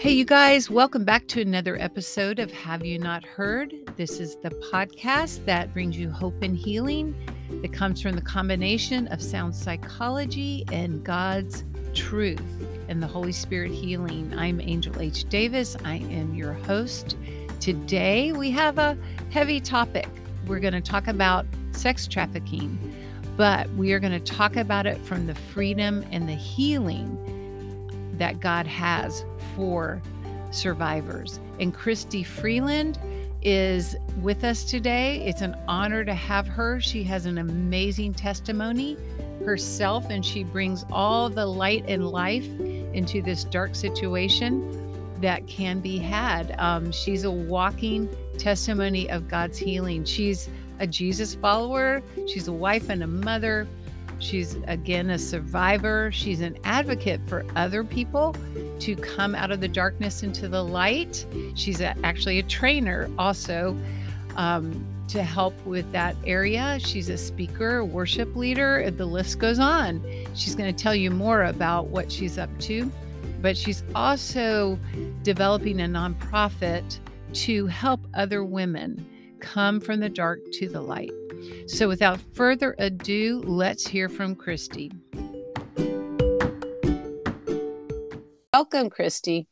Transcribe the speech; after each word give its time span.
Hey, 0.00 0.12
you 0.12 0.24
guys, 0.24 0.70
welcome 0.70 1.04
back 1.04 1.26
to 1.26 1.42
another 1.42 1.78
episode 1.78 2.38
of 2.38 2.50
Have 2.50 2.86
You 2.86 2.98
Not 2.98 3.22
Heard? 3.22 3.74
This 3.98 4.18
is 4.18 4.36
the 4.36 4.48
podcast 4.72 5.44
that 5.44 5.74
brings 5.74 5.98
you 5.98 6.08
hope 6.08 6.42
and 6.42 6.56
healing 6.56 7.14
that 7.60 7.74
comes 7.74 8.00
from 8.00 8.12
the 8.12 8.22
combination 8.22 9.08
of 9.08 9.20
sound 9.20 9.54
psychology 9.54 10.64
and 10.72 11.04
God's 11.04 11.64
truth 11.92 12.40
and 12.88 13.02
the 13.02 13.06
Holy 13.06 13.30
Spirit 13.30 13.72
healing. 13.72 14.32
I'm 14.38 14.58
Angel 14.62 14.98
H. 14.98 15.28
Davis. 15.28 15.76
I 15.84 15.96
am 15.96 16.34
your 16.34 16.54
host. 16.54 17.18
Today, 17.60 18.32
we 18.32 18.50
have 18.52 18.78
a 18.78 18.96
heavy 19.28 19.60
topic. 19.60 20.08
We're 20.46 20.60
going 20.60 20.72
to 20.72 20.80
talk 20.80 21.08
about 21.08 21.44
sex 21.72 22.08
trafficking, 22.08 22.78
but 23.36 23.68
we 23.74 23.92
are 23.92 24.00
going 24.00 24.18
to 24.18 24.32
talk 24.32 24.56
about 24.56 24.86
it 24.86 24.96
from 25.04 25.26
the 25.26 25.34
freedom 25.34 26.06
and 26.10 26.26
the 26.26 26.34
healing 26.36 27.18
that 28.16 28.40
God 28.40 28.66
has 28.66 29.26
for 29.60 30.00
survivors. 30.50 31.38
And 31.58 31.74
Christy 31.74 32.22
Freeland 32.22 32.98
is 33.42 33.94
with 34.22 34.42
us 34.42 34.64
today. 34.64 35.22
It's 35.26 35.42
an 35.42 35.54
honor 35.68 36.02
to 36.02 36.14
have 36.14 36.48
her. 36.48 36.80
She 36.80 37.02
has 37.04 37.26
an 37.26 37.36
amazing 37.36 38.14
testimony 38.14 38.96
herself, 39.44 40.06
and 40.08 40.24
she 40.24 40.44
brings 40.44 40.86
all 40.90 41.28
the 41.28 41.44
light 41.44 41.84
and 41.86 42.08
life 42.08 42.48
into 42.94 43.20
this 43.20 43.44
dark 43.44 43.74
situation 43.74 45.20
that 45.20 45.46
can 45.46 45.80
be 45.80 45.98
had. 45.98 46.54
Um, 46.58 46.90
she's 46.90 47.24
a 47.24 47.30
walking 47.30 48.08
testimony 48.38 49.10
of 49.10 49.28
God's 49.28 49.58
healing. 49.58 50.06
She's 50.06 50.48
a 50.78 50.86
Jesus 50.86 51.34
follower, 51.34 52.02
she's 52.26 52.48
a 52.48 52.52
wife 52.52 52.88
and 52.88 53.02
a 53.02 53.06
mother. 53.06 53.68
She's 54.20 54.56
again 54.66 55.10
a 55.10 55.18
survivor. 55.18 56.10
She's 56.12 56.40
an 56.40 56.58
advocate 56.64 57.20
for 57.26 57.44
other 57.56 57.82
people 57.82 58.36
to 58.80 58.94
come 58.96 59.34
out 59.34 59.50
of 59.50 59.60
the 59.60 59.68
darkness 59.68 60.22
into 60.22 60.46
the 60.46 60.62
light. 60.62 61.26
She's 61.54 61.80
a, 61.80 61.96
actually 62.04 62.38
a 62.38 62.42
trainer 62.42 63.10
also 63.18 63.76
um, 64.36 64.86
to 65.08 65.22
help 65.22 65.54
with 65.66 65.90
that 65.92 66.14
area. 66.24 66.78
She's 66.80 67.08
a 67.08 67.18
speaker, 67.18 67.84
worship 67.84 68.36
leader. 68.36 68.90
The 68.90 69.06
list 69.06 69.38
goes 69.38 69.58
on. 69.58 70.04
She's 70.34 70.54
going 70.54 70.72
to 70.72 70.82
tell 70.82 70.94
you 70.94 71.10
more 71.10 71.44
about 71.44 71.86
what 71.86 72.12
she's 72.12 72.38
up 72.38 72.50
to, 72.60 72.90
but 73.40 73.56
she's 73.56 73.82
also 73.94 74.78
developing 75.22 75.80
a 75.80 75.86
nonprofit 75.86 76.98
to 77.32 77.66
help 77.66 78.00
other 78.14 78.44
women 78.44 79.06
come 79.40 79.80
from 79.80 80.00
the 80.00 80.08
dark 80.08 80.40
to 80.52 80.68
the 80.68 80.80
light. 80.80 81.10
So, 81.66 81.88
without 81.88 82.20
further 82.34 82.74
ado, 82.78 83.42
let's 83.46 83.86
hear 83.86 84.08
from 84.08 84.34
Christy. 84.34 84.90
Welcome, 88.52 88.90
Christy. 88.90 89.46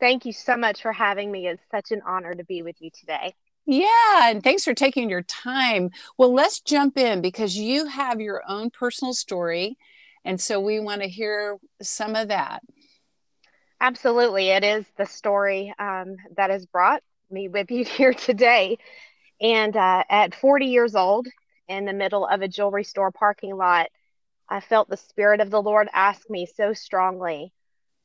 Thank 0.00 0.26
you 0.26 0.32
so 0.32 0.56
much 0.56 0.82
for 0.82 0.92
having 0.92 1.30
me. 1.30 1.48
It's 1.48 1.62
such 1.70 1.90
an 1.90 2.02
honor 2.06 2.34
to 2.34 2.44
be 2.44 2.62
with 2.62 2.76
you 2.80 2.90
today. 2.90 3.34
Yeah, 3.66 4.30
and 4.30 4.42
thanks 4.42 4.64
for 4.64 4.74
taking 4.74 5.08
your 5.08 5.22
time. 5.22 5.90
Well, 6.18 6.32
let's 6.32 6.60
jump 6.60 6.98
in 6.98 7.22
because 7.22 7.56
you 7.56 7.86
have 7.86 8.20
your 8.20 8.42
own 8.46 8.70
personal 8.70 9.14
story. 9.14 9.78
And 10.24 10.40
so 10.40 10.60
we 10.60 10.80
want 10.80 11.02
to 11.02 11.08
hear 11.08 11.58
some 11.80 12.14
of 12.14 12.28
that. 12.28 12.62
Absolutely. 13.80 14.48
It 14.48 14.64
is 14.64 14.84
the 14.96 15.06
story 15.06 15.74
um, 15.78 16.16
that 16.36 16.50
has 16.50 16.66
brought 16.66 17.02
me 17.30 17.48
with 17.48 17.70
you 17.70 17.84
here 17.84 18.14
today. 18.14 18.78
And 19.40 19.76
uh, 19.76 20.04
at 20.08 20.34
40 20.34 20.66
years 20.66 20.94
old, 20.94 21.26
in 21.68 21.84
the 21.84 21.92
middle 21.92 22.26
of 22.26 22.42
a 22.42 22.48
jewelry 22.48 22.84
store 22.84 23.10
parking 23.10 23.56
lot, 23.56 23.88
I 24.48 24.60
felt 24.60 24.88
the 24.88 24.96
Spirit 24.96 25.40
of 25.40 25.50
the 25.50 25.62
Lord 25.62 25.88
ask 25.92 26.28
me 26.28 26.46
so 26.46 26.72
strongly 26.72 27.52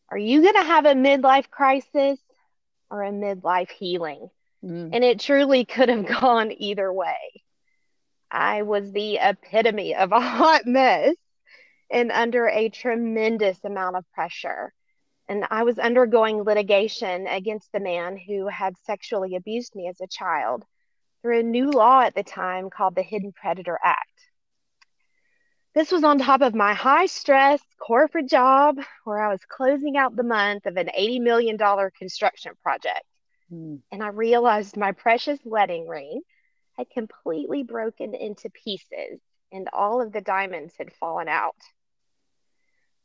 Are 0.10 0.18
you 0.18 0.42
going 0.42 0.56
to 0.56 0.64
have 0.64 0.86
a 0.86 0.94
midlife 0.94 1.50
crisis 1.50 2.20
or 2.90 3.04
a 3.04 3.12
midlife 3.12 3.70
healing? 3.70 4.30
Mm. 4.64 4.90
And 4.94 5.04
it 5.04 5.20
truly 5.20 5.66
could 5.66 5.90
have 5.90 6.06
gone 6.22 6.52
either 6.52 6.92
way. 6.92 7.44
I 8.32 8.62
was 8.62 8.92
the 8.92 9.18
epitome 9.18 9.96
of 9.96 10.12
a 10.12 10.20
hot 10.20 10.66
mess 10.66 11.16
and 11.92 12.12
under 12.12 12.48
a 12.48 12.70
tremendous 12.70 13.58
amount 13.64 13.96
of 13.96 14.12
pressure. 14.14 14.74
And 15.28 15.46
I 15.50 15.64
was 15.64 15.78
undergoing 15.78 16.42
litigation 16.44 17.28
against 17.28 17.72
the 17.72 17.80
man 17.80 18.18
who 18.18 18.48
had 18.48 18.78
sexually 18.86 19.36
abused 19.36 19.76
me 19.76 19.88
as 19.88 20.00
a 20.02 20.08
child 20.08 20.64
through 21.22 21.40
a 21.40 21.44
new 21.44 21.72
law 21.72 22.02
at 22.02 22.16
the 22.16 22.24
time 22.24 22.70
called 22.70 22.96
the 22.96 23.04
Hidden 23.04 23.34
Predator 23.34 23.78
Act. 23.84 24.08
This 25.76 25.92
was 25.92 26.04
on 26.04 26.18
top 26.18 26.42
of 26.42 26.56
my 26.56 26.74
high 26.74 27.06
stress 27.06 27.62
corporate 27.80 28.28
job 28.28 28.78
where 29.04 29.22
I 29.22 29.30
was 29.30 29.42
closing 29.48 29.98
out 29.98 30.16
the 30.16 30.24
month 30.24 30.66
of 30.66 30.78
an 30.78 30.90
$80 30.98 31.22
million 31.22 31.58
construction 31.98 32.54
project. 32.64 33.04
Mm. 33.52 33.82
And 33.92 34.04
I 34.04 34.08
realized 34.08 34.78
my 34.78 34.94
precious 34.94 35.40
wedding 35.44 35.88
ring 35.88 36.22
had 36.78 36.90
completely 36.90 37.64
broken 37.64 38.16
into 38.16 38.50
pieces 38.50 39.20
and 39.52 39.68
all 39.74 40.02
of 40.02 40.12
the 40.12 40.22
diamonds 40.22 40.74
had 40.78 40.94
fallen 40.94 41.28
out. 41.28 41.56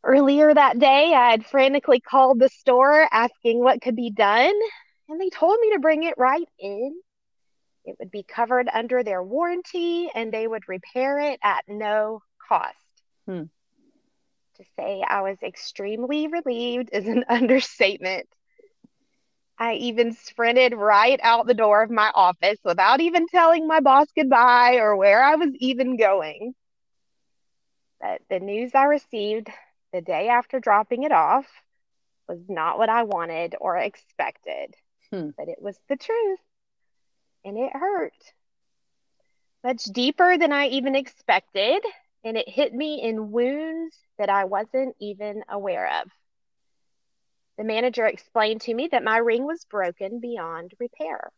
Earlier 0.02 0.52
that 0.52 0.78
day, 0.78 1.14
I 1.14 1.30
had 1.30 1.46
frantically 1.46 2.00
called 2.00 2.38
the 2.38 2.50
store 2.50 3.08
asking 3.10 3.60
what 3.60 3.80
could 3.80 3.96
be 3.96 4.10
done, 4.10 4.54
and 5.08 5.18
they 5.18 5.30
told 5.30 5.58
me 5.60 5.72
to 5.72 5.78
bring 5.78 6.02
it 6.02 6.14
right 6.18 6.48
in 6.58 6.94
it 7.84 7.96
would 7.98 8.10
be 8.10 8.22
covered 8.22 8.68
under 8.72 9.02
their 9.02 9.22
warranty 9.22 10.10
and 10.14 10.32
they 10.32 10.46
would 10.46 10.68
repair 10.68 11.18
it 11.18 11.38
at 11.42 11.64
no 11.68 12.22
cost. 12.48 12.76
Hmm. 13.26 13.44
To 14.56 14.64
say 14.78 15.02
I 15.06 15.22
was 15.22 15.42
extremely 15.42 16.28
relieved 16.28 16.90
is 16.92 17.06
an 17.06 17.24
understatement. 17.28 18.28
I 19.58 19.74
even 19.74 20.12
sprinted 20.12 20.74
right 20.74 21.20
out 21.22 21.46
the 21.46 21.54
door 21.54 21.82
of 21.82 21.90
my 21.90 22.10
office 22.14 22.58
without 22.64 23.00
even 23.00 23.28
telling 23.28 23.68
my 23.68 23.80
boss 23.80 24.08
goodbye 24.16 24.76
or 24.76 24.96
where 24.96 25.22
I 25.22 25.36
was 25.36 25.50
even 25.58 25.96
going. 25.96 26.54
But 28.00 28.22
the 28.28 28.40
news 28.40 28.72
I 28.74 28.84
received 28.84 29.48
the 29.92 30.00
day 30.00 30.28
after 30.28 30.58
dropping 30.58 31.04
it 31.04 31.12
off 31.12 31.46
was 32.28 32.40
not 32.48 32.78
what 32.78 32.88
I 32.88 33.04
wanted 33.04 33.54
or 33.60 33.76
expected, 33.76 34.74
hmm. 35.12 35.30
but 35.36 35.48
it 35.48 35.60
was 35.60 35.78
the 35.88 35.96
truth 35.96 36.40
and 37.44 37.58
it 37.58 37.72
hurt 37.74 38.12
much 39.64 39.84
deeper 39.84 40.36
than 40.36 40.52
I 40.52 40.66
even 40.68 40.94
expected. 40.94 41.82
And 42.22 42.36
it 42.36 42.48
hit 42.48 42.72
me 42.72 43.02
in 43.02 43.32
wounds 43.32 43.96
that 44.18 44.30
I 44.30 44.44
wasn't 44.44 44.94
even 45.00 45.42
aware 45.48 46.00
of. 46.00 46.10
The 47.58 47.64
manager 47.64 48.06
explained 48.06 48.62
to 48.62 48.74
me 48.74 48.88
that 48.92 49.04
my 49.04 49.18
ring 49.18 49.44
was 49.44 49.64
broken 49.64 50.20
beyond 50.20 50.72
repair, 50.80 51.30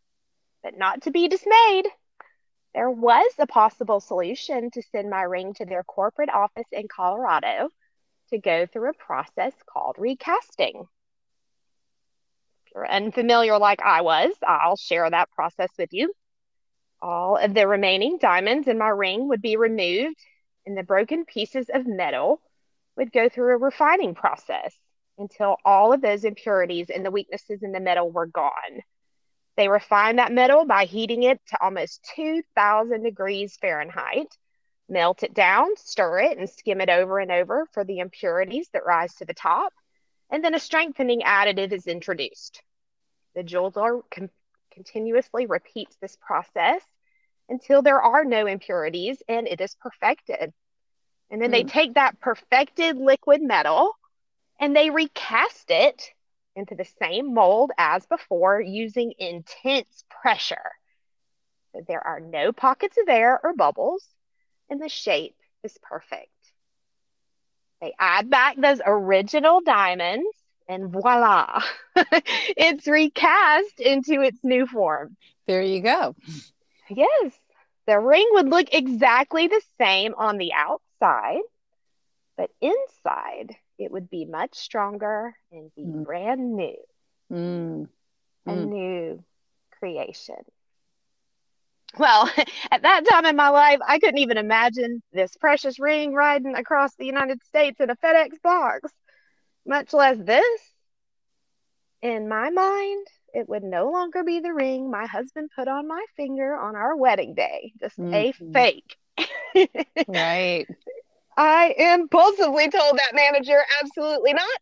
but 0.63 0.77
not 0.77 1.03
to 1.03 1.11
be 1.11 1.29
dismayed. 1.29 1.87
There 2.75 2.91
was 2.91 3.33
a 3.39 3.47
possible 3.47 4.01
solution 4.01 4.71
to 4.73 4.83
send 4.93 5.11
my 5.11 5.23
ring 5.23 5.55
to 5.55 5.65
their 5.65 5.83
corporate 5.83 6.31
office 6.31 6.69
in 6.73 6.89
Colorado 6.89 7.69
to 8.31 8.39
go 8.39 8.67
through 8.67 8.91
a 8.91 9.05
process 9.05 9.55
called 9.67 9.97
recasting 9.99 10.87
unfamiliar 12.85 13.59
like 13.59 13.81
I 13.83 14.03
was, 14.03 14.33
I'll 14.47 14.77
share 14.77 15.09
that 15.09 15.31
process 15.31 15.71
with 15.79 15.93
you. 15.93 16.13
All 17.01 17.37
of 17.37 17.55
the 17.55 17.69
remaining 17.69 18.19
diamonds 18.19 18.67
in 18.67 18.79
my 18.79 18.89
ring 18.89 19.29
would 19.29 19.41
be 19.41 19.57
removed, 19.57 20.19
and 20.67 20.77
the 20.77 20.83
broken 20.83 21.25
pieces 21.25 21.71
of 21.73 21.87
metal 21.87 22.41
would 22.97 23.13
go 23.13 23.29
through 23.29 23.55
a 23.55 23.59
refining 23.59 24.15
process 24.15 24.75
until 25.19 25.57
all 25.65 25.93
of 25.93 26.01
those 26.01 26.25
impurities 26.25 26.91
and 26.91 27.05
the 27.05 27.11
weaknesses 27.11 27.63
in 27.63 27.73
the 27.73 27.81
metal 27.81 28.11
were 28.11 28.27
gone. 28.27 28.83
They 29.57 29.69
refine 29.69 30.17
that 30.17 30.33
metal 30.33 30.67
by 30.67 30.85
heating 30.85 31.23
it 31.23 31.41
to 31.49 31.63
almost 31.63 32.07
2000 32.15 33.03
degrees 33.03 33.57
Fahrenheit, 33.57 34.29
melt 34.89 35.23
it 35.23 35.33
down, 35.33 35.77
stir 35.77 36.21
it, 36.21 36.39
and 36.39 36.49
skim 36.49 36.81
it 36.81 36.91
over 36.91 37.19
and 37.19 37.33
over 37.33 37.67
for 37.73 37.85
the 37.85 38.01
impurities 38.01 38.69
that 38.73 38.85
rise 38.85 39.15
to 39.17 39.25
the 39.25 39.35
top. 39.35 39.73
And 40.31 40.45
then 40.45 40.55
a 40.55 40.59
strengthening 40.59 41.21
additive 41.21 41.73
is 41.73 41.87
introduced. 41.87 42.63
The 43.35 43.43
jeweler 43.43 44.01
con- 44.11 44.31
continuously 44.73 45.47
repeats 45.47 45.97
this 45.97 46.17
process 46.17 46.83
until 47.49 47.83
there 47.83 48.03
are 48.03 48.25
no 48.25 48.47
impurities 48.47 49.23
and 49.29 49.47
it 49.47 49.61
is 49.61 49.77
perfected. 49.81 50.53
And 51.31 51.41
then 51.41 51.51
mm. 51.51 51.53
they 51.53 51.63
hmm. 51.63 51.69
take 51.69 51.95
that 51.95 52.21
perfected 52.21 52.97
liquid 52.97 53.43
metal 53.43 53.93
and 54.61 54.75
they 54.75 54.91
recast 54.91 55.71
it 55.71 56.11
into 56.55 56.75
the 56.75 56.89
same 57.01 57.35
mold 57.35 57.71
as 57.77 58.07
before 58.07 58.61
using 58.61 59.13
intense 59.19 60.05
pressure. 60.09 60.73
So 61.73 61.83
there 61.87 62.05
are 62.05 62.21
no 62.21 62.53
pockets 62.53 62.97
of 63.01 63.09
air 63.09 63.39
or 63.43 63.53
bubbles, 63.53 64.03
and 64.71 64.81
the 64.81 64.89
shape 64.89 65.37
is 65.63 65.77
perfect. 65.83 66.31
They 67.81 67.93
add 67.99 68.31
back 68.31 68.57
those 68.57 68.81
original 68.85 69.61
diamonds 69.61 70.29
and 70.69 70.91
voila, 70.91 71.63
it's 71.97 72.87
recast 72.87 73.79
into 73.79 74.23
its 74.23 74.39
new 74.43 74.67
form. 74.67 75.17
There 75.47 75.63
you 75.63 75.81
go. 75.81 76.17
Yes, 76.89 77.33
the 77.87 77.99
ring 78.01 78.27
would 78.33 78.49
look 78.49 78.73
exactly 78.73 79.47
the 79.47 79.63
same 79.79 80.15
on 80.17 80.39
the 80.39 80.53
outside, 80.53 81.43
but 82.37 82.51
inside 82.61 83.57
it 83.79 83.93
would 83.93 84.11
be 84.11 84.25
much 84.25 84.55
stronger 84.55 85.35
and 85.53 85.71
be 85.77 85.83
mm. 85.83 86.05
brand 86.05 86.57
new. 86.57 86.77
Mm. 87.33 87.89
A 88.47 88.51
mm. 88.51 88.69
new 88.69 89.25
creation. 89.79 90.37
Well, 91.99 92.31
at 92.71 92.83
that 92.83 93.07
time 93.09 93.27
in 93.27 93.37
my 93.37 93.49
life, 93.49 93.79
I 93.87 93.99
couldn't 93.99 94.19
even 94.19 94.39
imagine 94.39 95.03
this 95.13 95.37
precious 95.37 95.79
ring 95.79 96.15
riding 96.15 96.55
across 96.55 96.95
the 96.95 97.07
United 97.07 97.43
States 97.45 97.81
in 97.81 97.91
a 97.91 97.97
FedEx 97.97 98.41
box, 98.43 98.93
much 99.67 99.93
less 99.93 100.19
this. 100.19 100.61
In 102.03 102.29
my 102.29 102.51
mind, 102.51 103.07
it 103.33 103.49
would 103.49 103.63
no 103.63 103.91
longer 103.91 104.23
be 104.23 104.41
the 104.41 104.53
ring 104.53 104.91
my 104.91 105.07
husband 105.07 105.51
put 105.55 105.69
on 105.69 105.89
my 105.89 106.05
finger 106.17 106.55
on 106.55 106.77
our 106.77 106.97
wedding 106.97 107.35
day, 107.35 107.73
just 107.81 107.99
mm-hmm. 107.99 108.15
a 108.15 108.33
fake. 108.53 108.97
right. 110.09 110.67
I 111.37 111.75
impulsively 111.77 112.71
told 112.71 112.99
that 112.99 113.15
manager, 113.15 113.61
absolutely 113.83 114.33
not. 114.33 114.61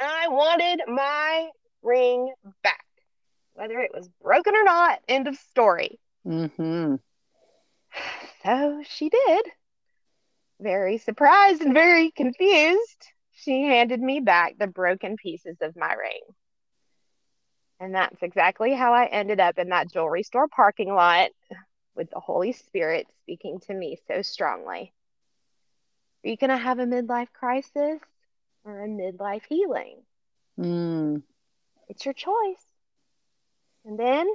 I 0.00 0.28
wanted 0.28 0.80
my 0.86 1.48
ring 1.82 2.32
back, 2.62 2.84
whether 3.54 3.78
it 3.78 3.90
was 3.94 4.08
broken 4.22 4.54
or 4.54 4.64
not. 4.64 5.00
End 5.06 5.28
of 5.28 5.36
story. 5.36 5.98
Mm-hmm. 6.26 6.96
So 8.42 8.82
she 8.86 9.08
did. 9.08 9.46
Very 10.60 10.98
surprised 10.98 11.62
and 11.62 11.74
very 11.74 12.10
confused, 12.10 13.06
she 13.32 13.62
handed 13.62 14.00
me 14.00 14.20
back 14.20 14.56
the 14.58 14.66
broken 14.66 15.16
pieces 15.16 15.56
of 15.60 15.76
my 15.76 15.92
ring. 15.94 16.20
And 17.80 17.94
that's 17.94 18.22
exactly 18.22 18.72
how 18.72 18.94
I 18.94 19.06
ended 19.06 19.40
up 19.40 19.58
in 19.58 19.68
that 19.70 19.90
jewelry 19.92 20.22
store 20.22 20.48
parking 20.48 20.94
lot 20.94 21.30
with 21.94 22.10
the 22.10 22.20
Holy 22.20 22.52
Spirit 22.52 23.06
speaking 23.22 23.60
to 23.66 23.74
me 23.74 23.98
so 24.06 24.22
strongly. 24.22 24.92
Are 26.24 26.28
you 26.28 26.36
going 26.36 26.50
to 26.50 26.56
have 26.56 26.78
a 26.78 26.86
midlife 26.86 27.32
crisis 27.32 28.00
or 28.64 28.80
a 28.82 28.88
midlife 28.88 29.42
healing? 29.48 30.02
Mm. 30.58 31.22
It's 31.88 32.04
your 32.04 32.14
choice. 32.14 32.66
And 33.84 33.98
then 33.98 34.26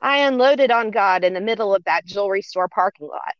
I 0.00 0.18
unloaded 0.18 0.70
on 0.70 0.90
God 0.90 1.24
in 1.24 1.34
the 1.34 1.40
middle 1.40 1.74
of 1.74 1.84
that 1.84 2.06
jewelry 2.06 2.42
store 2.42 2.68
parking 2.68 3.08
lot. 3.08 3.34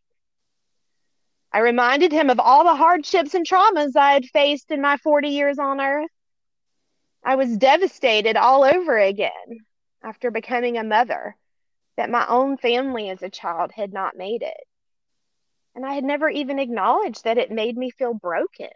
I 1.53 1.61
reminded 1.61 2.13
him 2.13 2.29
of 2.29 2.41
all 2.41 2.65
the 2.65 2.75
hardships 2.75 3.35
and 3.35 3.47
traumas 3.47 3.97
I 3.97 4.13
had 4.13 4.27
faced 4.27 4.71
in 4.71 4.81
my 4.81 4.97
40 4.99 5.29
years 5.29 5.59
on 5.59 5.81
earth. 5.81 6.11
I 7.25 7.37
was 7.37 7.57
devastated 7.57 8.37
all 8.37 8.65
over 8.65 8.99
again 8.99 9.65
after 10.03 10.31
becoming 10.31 10.77
a 10.77 10.85
mother 10.85 11.37
that 11.97 12.11
my 12.11 12.27
own 12.29 12.57
family 12.57 13.09
as 13.09 13.23
a 13.23 13.31
child 13.31 13.73
had 13.73 13.93
not 13.93 14.17
made 14.17 14.43
it. 14.43 14.67
And 15.75 15.85
I 15.85 15.95
had 15.95 16.05
never 16.05 16.29
even 16.29 16.59
acknowledged 16.59 17.25
that 17.25 17.39
it 17.39 17.51
made 17.51 17.77
me 17.77 17.91
feel 17.91 18.15
broken 18.15 18.71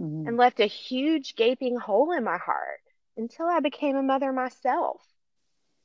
mm-hmm. 0.00 0.28
and 0.28 0.36
left 0.36 0.60
a 0.60 0.66
huge 0.66 1.34
gaping 1.34 1.76
hole 1.76 2.12
in 2.12 2.24
my 2.24 2.38
heart 2.38 2.80
until 3.16 3.46
I 3.46 3.60
became 3.60 3.96
a 3.96 4.02
mother 4.02 4.32
myself. 4.32 5.02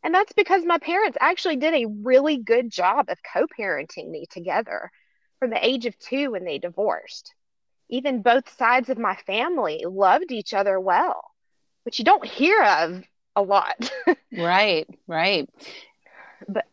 And 0.04 0.14
that's 0.14 0.34
because 0.34 0.66
my 0.66 0.78
parents 0.80 1.18
actually 1.22 1.56
did 1.56 1.74
a 1.74 1.88
really 2.02 2.38
good 2.38 2.70
job 2.70 3.06
of 3.10 3.18
co 3.34 3.46
parenting 3.48 4.10
me 4.10 4.26
together 4.30 4.92
from 5.40 5.50
the 5.50 5.66
age 5.66 5.86
of 5.86 5.98
two 5.98 6.32
when 6.32 6.44
they 6.44 6.58
divorced. 6.58 7.34
Even 7.90 8.22
both 8.22 8.58
sides 8.58 8.90
of 8.90 8.98
my 8.98 9.16
family 9.28 9.86
loved 9.88 10.32
each 10.32 10.54
other 10.54 10.80
well, 10.80 11.24
which 11.84 12.00
you 12.00 12.06
don't 12.06 12.26
hear 12.26 12.62
of 12.64 13.04
a 13.36 13.42
lot. 13.42 13.92
right, 14.38 14.88
right. 15.08 15.50
But 16.48 16.66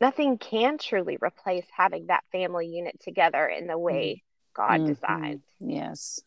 nothing 0.00 0.36
can 0.36 0.78
truly 0.78 1.16
replace 1.20 1.66
having 1.74 2.06
that 2.06 2.24
family 2.32 2.66
unit 2.66 3.00
together 3.00 3.46
in 3.46 3.66
the 3.66 3.78
way 3.78 4.22
God 4.54 4.80
mm-hmm. 4.80 4.86
designed. 4.86 5.42
Yes. 5.60 6.20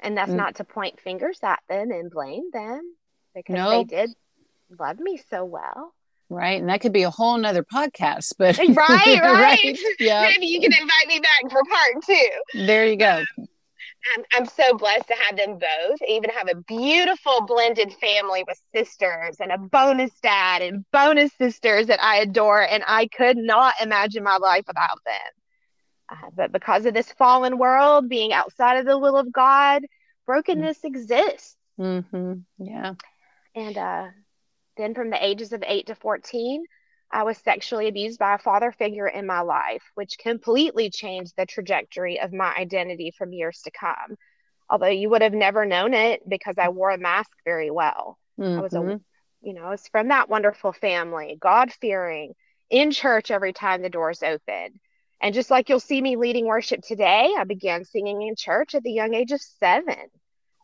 And 0.00 0.16
that's 0.16 0.30
mm 0.30 0.36
not 0.36 0.56
to 0.56 0.64
point 0.64 1.00
fingers 1.00 1.40
at 1.42 1.60
them 1.68 1.90
and 1.90 2.10
blame 2.10 2.50
them 2.52 2.94
because 3.34 3.56
nope. 3.56 3.88
they 3.88 3.96
did 3.96 4.10
love 4.78 4.98
me 4.98 5.20
so 5.30 5.44
well. 5.44 5.94
Right. 6.30 6.60
And 6.60 6.68
that 6.68 6.80
could 6.80 6.92
be 6.92 7.04
a 7.04 7.10
whole 7.10 7.38
nother 7.38 7.64
podcast, 7.64 8.34
but 8.38 8.58
right, 8.68 8.76
right. 8.76 9.22
right. 9.22 9.78
Yeah. 9.98 10.22
Maybe 10.22 10.46
you 10.46 10.60
can 10.60 10.72
invite 10.72 11.06
me 11.06 11.20
back 11.20 11.50
for 11.50 11.62
part 11.64 12.04
two. 12.04 12.66
There 12.66 12.86
you 12.86 12.96
go. 12.96 13.24
Um, 13.38 13.46
I'm, 14.16 14.24
I'm 14.32 14.46
so 14.46 14.76
blessed 14.76 15.08
to 15.08 15.14
have 15.14 15.36
them 15.36 15.58
both. 15.58 15.98
I 16.02 16.06
even 16.10 16.30
have 16.30 16.48
a 16.50 16.54
beautiful 16.54 17.44
blended 17.46 17.92
family 17.94 18.44
with 18.46 18.60
sisters 18.74 19.36
and 19.40 19.50
a 19.50 19.58
bonus 19.58 20.12
dad 20.22 20.62
and 20.62 20.84
bonus 20.92 21.32
sisters 21.34 21.88
that 21.88 22.02
I 22.02 22.18
adore. 22.18 22.62
And 22.62 22.84
I 22.86 23.06
could 23.08 23.36
not 23.36 23.74
imagine 23.82 24.22
my 24.22 24.36
life 24.36 24.64
without 24.66 24.98
them. 25.04 25.14
Uh, 26.10 26.30
but 26.34 26.52
because 26.52 26.86
of 26.86 26.94
this 26.94 27.12
fallen 27.12 27.58
world 27.58 28.08
being 28.08 28.32
outside 28.32 28.78
of 28.78 28.86
the 28.86 28.98
will 28.98 29.16
of 29.16 29.32
God, 29.32 29.82
brokenness 30.26 30.78
mm-hmm. 30.78 30.86
exists. 30.86 31.56
Mm-hmm. 31.78 32.34
Yeah. 32.58 32.94
And 33.54 33.76
uh, 33.76 34.06
then 34.78 34.94
from 34.94 35.10
the 35.10 35.24
ages 35.24 35.52
of 35.52 35.62
8 35.66 35.88
to 35.88 35.94
14, 35.94 36.64
I 37.10 37.22
was 37.22 37.38
sexually 37.38 37.88
abused 37.88 38.18
by 38.18 38.34
a 38.34 38.38
father 38.38 38.70
figure 38.70 39.08
in 39.08 39.26
my 39.26 39.40
life, 39.40 39.82
which 39.94 40.18
completely 40.18 40.90
changed 40.90 41.34
the 41.36 41.46
trajectory 41.46 42.20
of 42.20 42.32
my 42.32 42.54
identity 42.54 43.12
from 43.16 43.32
years 43.32 43.62
to 43.62 43.70
come. 43.70 44.16
Although 44.70 44.88
you 44.88 45.08
would 45.10 45.22
have 45.22 45.32
never 45.32 45.64
known 45.64 45.94
it 45.94 46.28
because 46.28 46.56
I 46.58 46.68
wore 46.68 46.90
a 46.90 46.98
mask 46.98 47.30
very 47.44 47.70
well. 47.70 48.18
Mm-hmm. 48.38 48.58
I 48.58 48.62
was 48.62 48.74
a, 48.74 48.78
mm-hmm. 48.78 48.96
you 49.40 49.54
know, 49.54 49.64
I 49.64 49.70
was 49.70 49.88
from 49.88 50.08
that 50.08 50.28
wonderful 50.28 50.72
family, 50.72 51.38
God 51.40 51.72
fearing, 51.72 52.34
in 52.68 52.90
church 52.90 53.30
every 53.30 53.54
time 53.54 53.80
the 53.80 53.88
doors 53.88 54.22
open. 54.22 54.78
And 55.20 55.34
just 55.34 55.50
like 55.50 55.68
you'll 55.68 55.80
see 55.80 56.00
me 56.00 56.16
leading 56.16 56.46
worship 56.46 56.82
today, 56.82 57.32
I 57.36 57.44
began 57.44 57.84
singing 57.84 58.22
in 58.22 58.36
church 58.36 58.74
at 58.74 58.82
the 58.82 58.92
young 58.92 59.14
age 59.14 59.32
of 59.32 59.40
seven. 59.40 59.96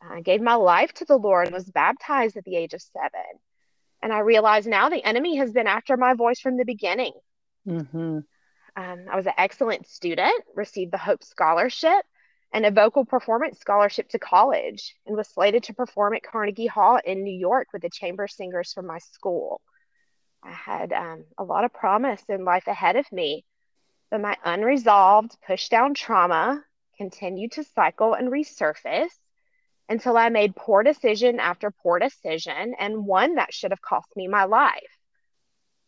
I 0.02 0.20
gave 0.20 0.42
my 0.42 0.54
life 0.54 0.92
to 0.94 1.06
the 1.06 1.16
Lord 1.16 1.46
and 1.46 1.54
was 1.54 1.64
baptized 1.64 2.36
at 2.36 2.44
the 2.44 2.56
age 2.56 2.74
of 2.74 2.82
seven. 2.82 3.40
And 4.04 4.12
I 4.12 4.18
realize 4.18 4.66
now 4.66 4.90
the 4.90 5.02
enemy 5.02 5.36
has 5.36 5.50
been 5.50 5.66
after 5.66 5.96
my 5.96 6.12
voice 6.12 6.38
from 6.38 6.58
the 6.58 6.66
beginning. 6.66 7.14
Mm-hmm. 7.66 8.18
Um, 8.76 9.06
I 9.10 9.16
was 9.16 9.26
an 9.26 9.32
excellent 9.38 9.86
student, 9.88 10.44
received 10.54 10.92
the 10.92 10.98
Hope 10.98 11.24
Scholarship 11.24 12.04
and 12.52 12.66
a 12.66 12.70
vocal 12.70 13.06
performance 13.06 13.58
scholarship 13.58 14.10
to 14.10 14.18
college, 14.18 14.94
and 15.06 15.16
was 15.16 15.28
slated 15.28 15.62
to 15.64 15.74
perform 15.74 16.14
at 16.14 16.22
Carnegie 16.22 16.66
Hall 16.66 17.00
in 17.02 17.24
New 17.24 17.32
York 17.32 17.68
with 17.72 17.80
the 17.80 17.88
chamber 17.88 18.28
singers 18.28 18.74
from 18.74 18.86
my 18.86 18.98
school. 18.98 19.62
I 20.42 20.52
had 20.52 20.92
um, 20.92 21.24
a 21.38 21.42
lot 21.42 21.64
of 21.64 21.72
promise 21.72 22.22
in 22.28 22.44
life 22.44 22.66
ahead 22.66 22.96
of 22.96 23.10
me, 23.10 23.46
but 24.10 24.20
my 24.20 24.36
unresolved 24.44 25.34
push 25.46 25.70
down 25.70 25.94
trauma 25.94 26.62
continued 26.98 27.52
to 27.52 27.64
cycle 27.64 28.12
and 28.12 28.30
resurface 28.30 29.16
until 29.88 30.16
I 30.16 30.28
made 30.28 30.56
poor 30.56 30.82
decision 30.82 31.40
after 31.40 31.70
poor 31.70 31.98
decision 31.98 32.74
and 32.78 33.06
one 33.06 33.34
that 33.36 33.52
should 33.52 33.70
have 33.70 33.82
cost 33.82 34.08
me 34.16 34.28
my 34.28 34.44
life. 34.44 34.98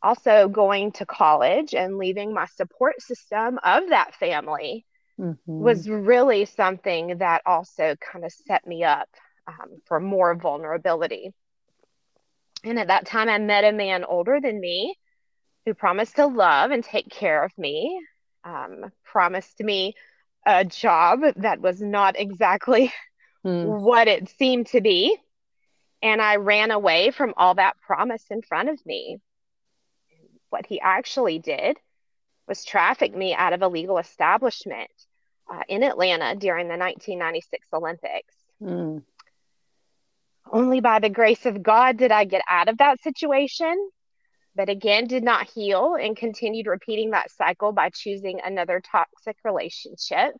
Also, 0.02 0.48
going 0.48 0.92
to 0.92 1.06
college 1.06 1.74
and 1.74 1.96
leaving 1.96 2.32
my 2.32 2.46
support 2.46 3.00
system 3.00 3.58
of 3.64 3.88
that 3.88 4.14
family 4.14 4.84
mm-hmm. 5.18 5.36
was 5.46 5.88
really 5.88 6.44
something 6.44 7.18
that 7.18 7.42
also 7.46 7.96
kind 7.96 8.24
of 8.24 8.32
set 8.32 8.66
me 8.66 8.84
up 8.84 9.08
um, 9.48 9.80
for 9.86 9.98
more 9.98 10.34
vulnerability. 10.34 11.32
And 12.62 12.78
at 12.78 12.88
that 12.88 13.06
time, 13.06 13.28
I 13.28 13.38
met 13.38 13.64
a 13.64 13.72
man 13.72 14.04
older 14.04 14.40
than 14.40 14.60
me 14.60 14.96
who 15.64 15.74
promised 15.74 16.16
to 16.16 16.26
love 16.26 16.70
and 16.70 16.84
take 16.84 17.08
care 17.08 17.42
of 17.42 17.56
me, 17.56 18.00
um, 18.44 18.92
promised 19.04 19.60
me 19.60 19.94
a 20.44 20.64
job 20.64 21.20
that 21.36 21.60
was 21.60 21.80
not 21.80 22.18
exactly 22.18 22.92
mm. 23.46 23.80
what 23.80 24.08
it 24.08 24.28
seemed 24.38 24.66
to 24.68 24.80
be. 24.80 25.16
And 26.02 26.20
I 26.20 26.36
ran 26.36 26.70
away 26.70 27.10
from 27.10 27.34
all 27.36 27.54
that 27.54 27.80
promise 27.80 28.24
in 28.30 28.42
front 28.42 28.68
of 28.68 28.84
me. 28.84 29.18
What 30.50 30.66
he 30.66 30.80
actually 30.80 31.38
did 31.38 31.78
was 32.46 32.64
traffic 32.64 33.14
me 33.14 33.34
out 33.34 33.52
of 33.52 33.62
a 33.62 33.68
legal 33.68 33.98
establishment 33.98 34.90
uh, 35.50 35.62
in 35.68 35.82
Atlanta 35.82 36.34
during 36.36 36.66
the 36.66 36.76
1996 36.76 37.68
Olympics. 37.72 38.34
Mm. 38.62 39.02
Only 40.50 40.80
by 40.80 41.00
the 41.00 41.10
grace 41.10 41.46
of 41.46 41.62
God 41.62 41.96
did 41.96 42.12
I 42.12 42.24
get 42.24 42.42
out 42.48 42.68
of 42.68 42.78
that 42.78 43.02
situation, 43.02 43.90
but 44.54 44.68
again, 44.68 45.06
did 45.06 45.24
not 45.24 45.48
heal 45.50 45.96
and 46.00 46.16
continued 46.16 46.66
repeating 46.66 47.10
that 47.10 47.32
cycle 47.32 47.72
by 47.72 47.90
choosing 47.90 48.40
another 48.44 48.80
toxic 48.80 49.36
relationship 49.44 50.34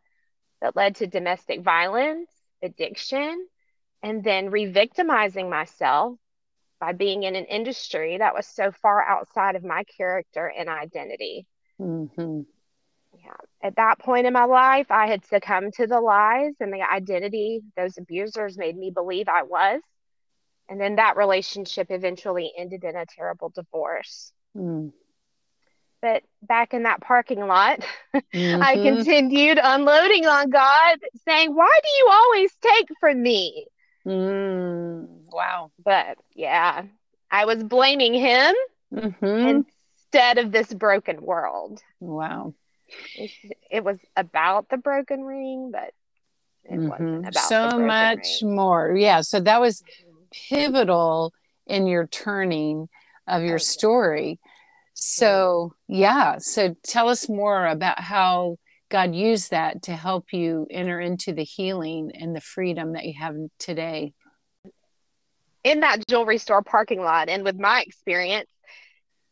that 0.61 0.75
led 0.75 0.95
to 0.97 1.07
domestic 1.07 1.61
violence 1.61 2.29
addiction 2.61 3.47
and 4.03 4.23
then 4.23 4.49
re 4.49 4.65
victimizing 4.65 5.49
myself 5.49 6.17
by 6.79 6.93
being 6.93 7.23
in 7.23 7.35
an 7.35 7.45
industry 7.45 8.17
that 8.17 8.35
was 8.35 8.45
so 8.45 8.71
far 8.71 9.03
outside 9.03 9.55
of 9.55 9.63
my 9.63 9.83
character 9.97 10.51
and 10.55 10.69
identity. 10.69 11.47
Mm-hmm. 11.81 12.41
Yeah. 13.13 13.33
At 13.63 13.75
that 13.77 13.99
point 13.99 14.27
in 14.27 14.33
my 14.33 14.45
life, 14.45 14.91
I 14.91 15.07
had 15.07 15.25
succumbed 15.25 15.73
to 15.75 15.87
the 15.87 15.99
lies 15.99 16.53
and 16.59 16.71
the 16.71 16.81
identity 16.81 17.61
those 17.75 17.97
abusers 17.97 18.57
made 18.57 18.77
me 18.77 18.91
believe 18.91 19.27
I 19.27 19.43
was. 19.43 19.81
And 20.69 20.79
then 20.79 20.97
that 20.97 21.17
relationship 21.17 21.87
eventually 21.89 22.51
ended 22.57 22.83
in 22.83 22.95
a 22.95 23.05
terrible 23.05 23.49
divorce. 23.49 24.31
Mm. 24.55 24.91
But 26.07 26.23
back 26.41 26.73
in 26.73 26.83
that 26.83 27.01
parking 27.01 27.45
lot, 27.45 27.81
mm-hmm. 28.15 28.61
I 28.61 28.75
continued 28.75 29.59
unloading 29.61 30.25
on 30.25 30.49
God, 30.49 30.99
saying, 31.27 31.53
Why 31.53 31.79
do 31.83 31.89
you 31.89 32.09
always 32.09 32.51
take 32.61 32.87
from 32.99 33.21
me? 33.21 33.67
Mm, 34.05 35.07
wow. 35.29 35.71
But 35.83 36.17
yeah, 36.33 36.83
I 37.29 37.43
was 37.43 37.61
blaming 37.61 38.13
him 38.13 38.55
mm-hmm. 38.93 39.63
instead 40.05 40.37
of 40.37 40.53
this 40.53 40.73
broken 40.73 41.21
world. 41.21 41.81
Wow. 41.99 42.53
It, 43.15 43.31
it 43.69 43.83
was 43.83 43.99
about 44.15 44.69
the 44.69 44.77
broken 44.77 45.23
ring, 45.23 45.71
but 45.73 45.91
it 46.63 46.77
mm-hmm. 46.79 46.87
wasn't 46.87 47.27
about 47.27 47.49
so 47.49 47.79
much 47.79 48.27
ring. 48.41 48.55
more. 48.55 48.95
Yeah. 48.95 49.19
So 49.21 49.41
that 49.41 49.59
was 49.59 49.81
mm-hmm. 49.81 50.55
pivotal 50.55 51.33
in 51.65 51.85
your 51.85 52.07
turning 52.07 52.87
of 53.27 53.43
your 53.43 53.59
story. 53.59 54.39
So, 54.99 55.75
yeah. 55.87 56.39
So 56.39 56.75
tell 56.83 57.07
us 57.07 57.29
more 57.29 57.67
about 57.67 57.99
how 57.99 58.57
God 58.89 59.13
used 59.13 59.51
that 59.51 59.83
to 59.83 59.95
help 59.95 60.33
you 60.33 60.65
enter 60.71 60.99
into 60.99 61.33
the 61.33 61.43
healing 61.43 62.11
and 62.15 62.35
the 62.35 62.41
freedom 62.41 62.93
that 62.93 63.05
you 63.05 63.13
have 63.19 63.35
today. 63.59 64.13
In 65.63 65.81
that 65.81 66.07
jewelry 66.07 66.39
store 66.39 66.63
parking 66.63 67.01
lot, 67.01 67.29
and 67.29 67.43
with 67.43 67.59
my 67.59 67.83
experience, 67.85 68.49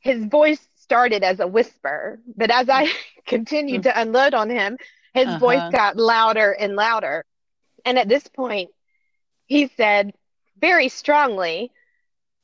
his 0.02 0.24
voice 0.26 0.60
started 0.78 1.24
as 1.24 1.40
a 1.40 1.48
whisper, 1.48 2.20
but 2.38 2.52
as 2.52 2.70
I 2.70 2.92
continued 3.26 3.84
to 3.84 4.00
unload 4.00 4.36
on 4.36 4.52
him, 4.52 4.78
his 5.16 5.26
uh-huh. 5.26 5.40
voice 5.40 5.72
got 5.72 5.98
louder 5.98 6.52
and 6.52 6.76
louder. 6.76 7.26
And 7.86 7.98
at 7.98 8.08
this 8.08 8.28
point, 8.28 8.70
he 9.48 9.72
said 9.78 10.12
very 10.60 10.90
strongly, 10.90 11.72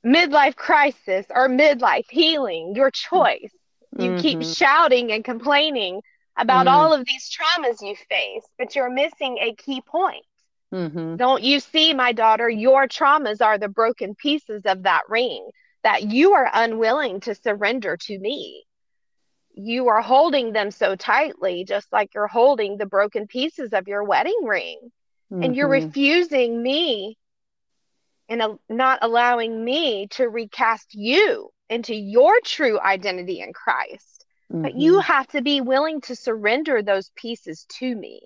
midlife 0.06 0.56
crisis 0.56 1.26
or 1.30 1.48
midlife 1.48 2.10
healing, 2.10 2.74
your 2.76 2.92
choice. 2.92 3.52
You 3.98 4.12
mm-hmm. 4.12 4.22
keep 4.22 4.44
shouting 4.44 5.12
and 5.12 5.24
complaining 5.24 6.02
about 6.38 6.66
mm-hmm. 6.66 6.76
all 6.76 6.94
of 6.94 7.06
these 7.06 7.30
traumas 7.30 7.82
you 7.82 7.96
face, 8.10 8.44
but 8.58 8.76
you're 8.76 8.90
missing 8.90 9.38
a 9.40 9.54
key 9.54 9.82
point. 9.82 10.26
Mm-hmm. 10.74 11.18
Don't 11.18 11.44
you 11.44 11.60
see, 11.60 11.94
my 11.94 12.14
daughter, 12.14 12.50
your 12.50 12.88
traumas 12.88 13.42
are 13.42 13.58
the 13.58 13.68
broken 13.68 14.16
pieces 14.16 14.62
of 14.66 14.84
that 14.84 15.02
ring 15.10 15.50
that 15.84 16.04
you 16.04 16.34
are 16.34 16.50
unwilling 16.54 17.20
to 17.22 17.36
surrender 17.36 17.98
to 17.98 18.18
me. 18.18 18.64
You 19.54 19.90
are 19.90 20.02
holding 20.02 20.54
them 20.54 20.72
so 20.72 20.96
tightly, 20.96 21.66
just 21.66 21.92
like 21.92 22.14
you're 22.14 22.28
holding 22.28 22.78
the 22.78 22.86
broken 22.86 23.28
pieces 23.28 23.74
of 23.74 23.88
your 23.88 24.04
wedding 24.04 24.40
ring. 24.44 24.80
And 25.32 25.56
you're 25.56 25.70
mm-hmm. 25.70 25.86
refusing 25.86 26.62
me 26.62 27.18
and 28.32 28.60
not 28.70 29.00
allowing 29.02 29.64
me 29.64 30.08
to 30.12 30.28
recast 30.28 30.94
you 30.94 31.50
into 31.70 31.94
your 31.94 32.40
true 32.44 32.80
identity 32.80 33.42
in 33.42 33.52
Christ. 33.54 34.26
Mm-hmm. 34.52 34.62
But 34.62 34.76
you 34.76 35.00
have 35.00 35.28
to 35.30 35.42
be 35.42 35.62
willing 35.62 36.02
to 36.02 36.16
surrender 36.16 36.82
those 36.82 37.12
pieces 37.16 37.66
to 37.80 37.96
me. 37.96 38.22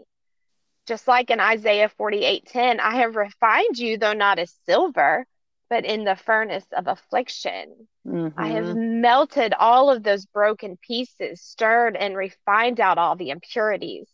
Just 0.86 1.08
like 1.08 1.32
in 1.32 1.40
Isaiah 1.40 1.90
48:10, 2.00 2.80
I 2.80 2.98
have 2.98 3.16
refined 3.16 3.80
you 3.80 3.98
though 3.98 4.14
not 4.14 4.38
as 4.38 4.54
silver, 4.66 5.26
but 5.70 5.86
in 5.86 6.04
the 6.04 6.16
furnace 6.16 6.68
of 6.72 6.88
affliction. 6.88 7.88
Mm-hmm. 8.08 8.40
I 8.40 8.50
have 8.50 8.66
mm-hmm. 8.66 9.02
melted 9.02 9.56
all 9.56 9.90
of 9.90 10.04
those 10.04 10.28
broken 10.28 10.78
pieces, 10.78 11.42
stirred 11.42 11.96
and 11.96 12.16
refined 12.16 12.80
out 12.80 13.00
all 13.00 13.16
the 13.16 13.32
impurities 13.32 14.08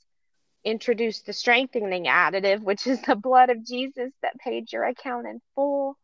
introduced 0.63 1.25
the 1.25 1.33
strengthening 1.33 2.05
additive, 2.05 2.61
which 2.61 2.87
is 2.87 3.01
the 3.01 3.15
blood 3.15 3.49
of 3.49 3.65
Jesus 3.65 4.11
that 4.21 4.37
paid 4.37 4.71
your 4.71 4.83
account 4.85 5.27
in 5.27 5.41
full 5.55 5.97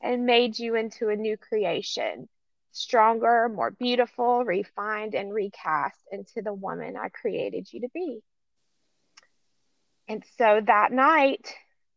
and 0.00 0.26
made 0.26 0.58
you 0.58 0.74
into 0.74 1.08
a 1.08 1.16
new 1.16 1.36
creation, 1.36 2.28
stronger, 2.72 3.48
more 3.48 3.70
beautiful, 3.70 4.44
refined, 4.44 5.14
and 5.14 5.32
recast 5.32 5.98
into 6.10 6.42
the 6.42 6.52
woman 6.52 6.96
I 6.96 7.08
created 7.08 7.72
you 7.72 7.82
to 7.82 7.88
be. 7.94 8.20
And 10.08 10.24
so 10.36 10.60
that 10.66 10.92
night, 10.92 11.54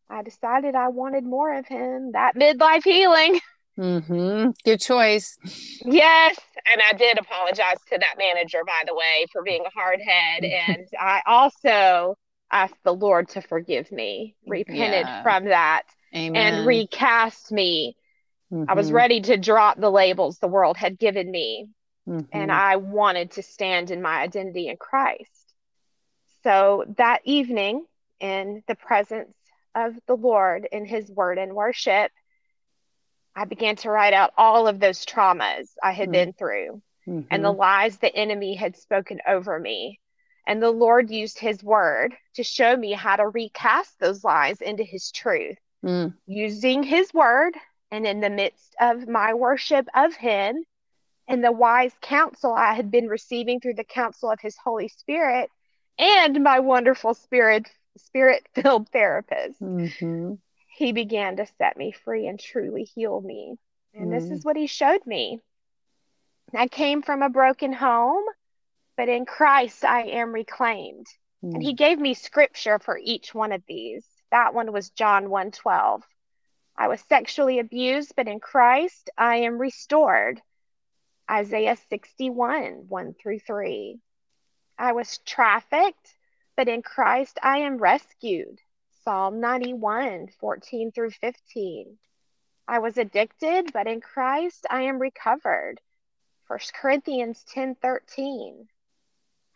I 0.09 0.21
decided 0.21 0.75
I 0.75 0.89
wanted 0.89 1.23
more 1.23 1.57
of 1.57 1.65
him, 1.65 2.11
that 2.11 2.35
midlife 2.35 2.83
healing. 2.83 3.39
Mm-hmm. 3.77 4.51
Good 4.63 4.79
choice. 4.79 5.37
Yes. 5.83 6.39
And 6.71 6.81
I 6.89 6.93
did 6.93 7.19
apologize 7.19 7.77
to 7.91 7.97
that 7.99 8.15
manager, 8.17 8.63
by 8.65 8.83
the 8.87 8.95
way, 8.95 9.25
for 9.31 9.43
being 9.43 9.63
a 9.65 9.69
hard 9.69 9.99
head. 10.01 10.43
And 10.67 10.87
I 10.99 11.21
also 11.25 12.17
asked 12.51 12.81
the 12.83 12.93
Lord 12.93 13.29
to 13.29 13.41
forgive 13.41 13.91
me, 13.91 14.35
repented 14.47 15.05
yeah. 15.05 15.23
from 15.23 15.45
that, 15.45 15.83
Amen. 16.15 16.35
and 16.35 16.67
recast 16.67 17.51
me. 17.51 17.97
Mm-hmm. 18.51 18.69
I 18.69 18.73
was 18.73 18.87
mm-hmm. 18.87 18.95
ready 18.95 19.21
to 19.21 19.37
drop 19.37 19.79
the 19.79 19.91
labels 19.91 20.39
the 20.39 20.47
world 20.47 20.77
had 20.77 20.97
given 20.97 21.29
me. 21.29 21.67
Mm-hmm. 22.07 22.25
And 22.31 22.51
I 22.51 22.77
wanted 22.77 23.31
to 23.31 23.43
stand 23.43 23.91
in 23.91 24.01
my 24.01 24.21
identity 24.21 24.67
in 24.67 24.77
Christ. 24.77 25.31
So 26.43 26.85
that 26.97 27.21
evening, 27.25 27.83
in 28.19 28.63
the 28.67 28.75
presence 28.75 29.33
of 29.73 29.93
the 30.07 30.15
Lord 30.15 30.67
in 30.71 30.85
his 30.85 31.09
word 31.09 31.37
and 31.37 31.53
worship, 31.53 32.11
I 33.35 33.45
began 33.45 33.75
to 33.77 33.89
write 33.89 34.13
out 34.13 34.33
all 34.37 34.67
of 34.67 34.79
those 34.79 35.05
traumas 35.05 35.71
I 35.83 35.91
had 35.91 36.05
mm-hmm. 36.05 36.11
been 36.11 36.33
through 36.33 36.81
mm-hmm. 37.07 37.27
and 37.29 37.43
the 37.43 37.51
lies 37.51 37.97
the 37.97 38.15
enemy 38.15 38.55
had 38.55 38.77
spoken 38.77 39.19
over 39.27 39.59
me. 39.59 39.99
And 40.47 40.61
the 40.61 40.71
Lord 40.71 41.09
used 41.09 41.39
his 41.39 41.63
word 41.63 42.13
to 42.35 42.43
show 42.43 42.75
me 42.77 42.93
how 42.93 43.15
to 43.15 43.27
recast 43.27 43.99
those 43.99 44.23
lies 44.23 44.61
into 44.61 44.83
his 44.83 45.11
truth 45.11 45.57
mm. 45.83 46.13
using 46.27 46.83
his 46.83 47.11
word. 47.13 47.55
And 47.91 48.05
in 48.05 48.19
the 48.19 48.29
midst 48.29 48.75
of 48.79 49.07
my 49.07 49.33
worship 49.33 49.87
of 49.95 50.15
him 50.15 50.63
and 51.27 51.43
the 51.43 51.51
wise 51.51 51.93
counsel 52.01 52.53
I 52.53 52.73
had 52.73 52.91
been 52.91 53.07
receiving 53.07 53.59
through 53.59 53.75
the 53.75 53.83
counsel 53.83 54.29
of 54.29 54.39
his 54.39 54.55
Holy 54.57 54.87
Spirit 54.87 55.49
and 55.97 56.43
my 56.43 56.59
wonderful 56.59 57.13
spirit 57.13 57.67
spirit 57.97 58.47
filled 58.53 58.89
therapist. 58.89 59.61
Mm-hmm 59.61 60.33
he 60.75 60.91
began 60.91 61.37
to 61.37 61.47
set 61.57 61.77
me 61.77 61.93
free 61.93 62.27
and 62.27 62.37
truly 62.37 62.83
heal 62.83 63.21
me. 63.21 63.55
And 63.93 64.07
mm. 64.07 64.11
this 64.11 64.29
is 64.29 64.43
what 64.43 64.57
he 64.57 64.67
showed 64.67 65.05
me. 65.05 65.39
I 66.53 66.67
came 66.67 67.01
from 67.01 67.21
a 67.21 67.29
broken 67.29 67.71
home, 67.71 68.25
but 68.97 69.07
in 69.07 69.25
Christ 69.25 69.85
I 69.85 70.03
am 70.03 70.33
reclaimed. 70.33 71.07
Mm. 71.43 71.55
And 71.55 71.63
he 71.63 71.73
mm. 71.73 71.77
gave 71.77 71.97
me 71.97 72.13
scripture 72.13 72.77
for 72.79 72.99
each 73.01 73.33
one 73.33 73.53
of 73.53 73.63
these. 73.67 74.05
That 74.31 74.53
one 74.53 74.73
was 74.73 74.89
John 74.89 75.27
1:12. 75.29 76.01
I 76.77 76.89
was 76.89 76.99
sexually 77.07 77.59
abused, 77.59 78.13
but 78.17 78.27
in 78.27 78.41
Christ 78.41 79.09
I 79.17 79.37
am 79.37 79.57
restored. 79.57 80.41
Isaiah 81.31 81.77
61, 81.89 82.85
1 82.89 83.13
through 83.13 83.39
3. 83.39 83.97
I 84.77 84.91
was 84.91 85.19
trafficked, 85.19 86.13
but 86.57 86.67
in 86.67 86.81
Christ 86.81 87.39
I 87.41 87.59
am 87.59 87.77
rescued. 87.77 88.59
Psalm 89.05 89.39
91, 89.39 90.29
14 90.39 90.91
through 90.91 91.11
15. 91.11 91.97
I 92.67 92.79
was 92.79 92.97
addicted, 92.97 93.71
but 93.71 93.85
in 93.85 94.01
Christ 94.01 94.65
I 94.67 94.83
am 94.83 94.97
recovered. 94.97 95.79
1 96.47 96.59
Corinthians 96.73 97.43
10 97.53 97.75
13. 97.75 98.67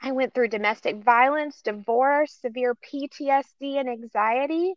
I 0.04 0.12
went 0.12 0.36
through 0.36 0.50
domestic 0.50 0.98
violence, 0.98 1.64
divorce, 1.64 2.32
severe 2.34 2.76
PTSD, 2.76 3.80
and 3.80 3.90
anxiety, 3.90 4.76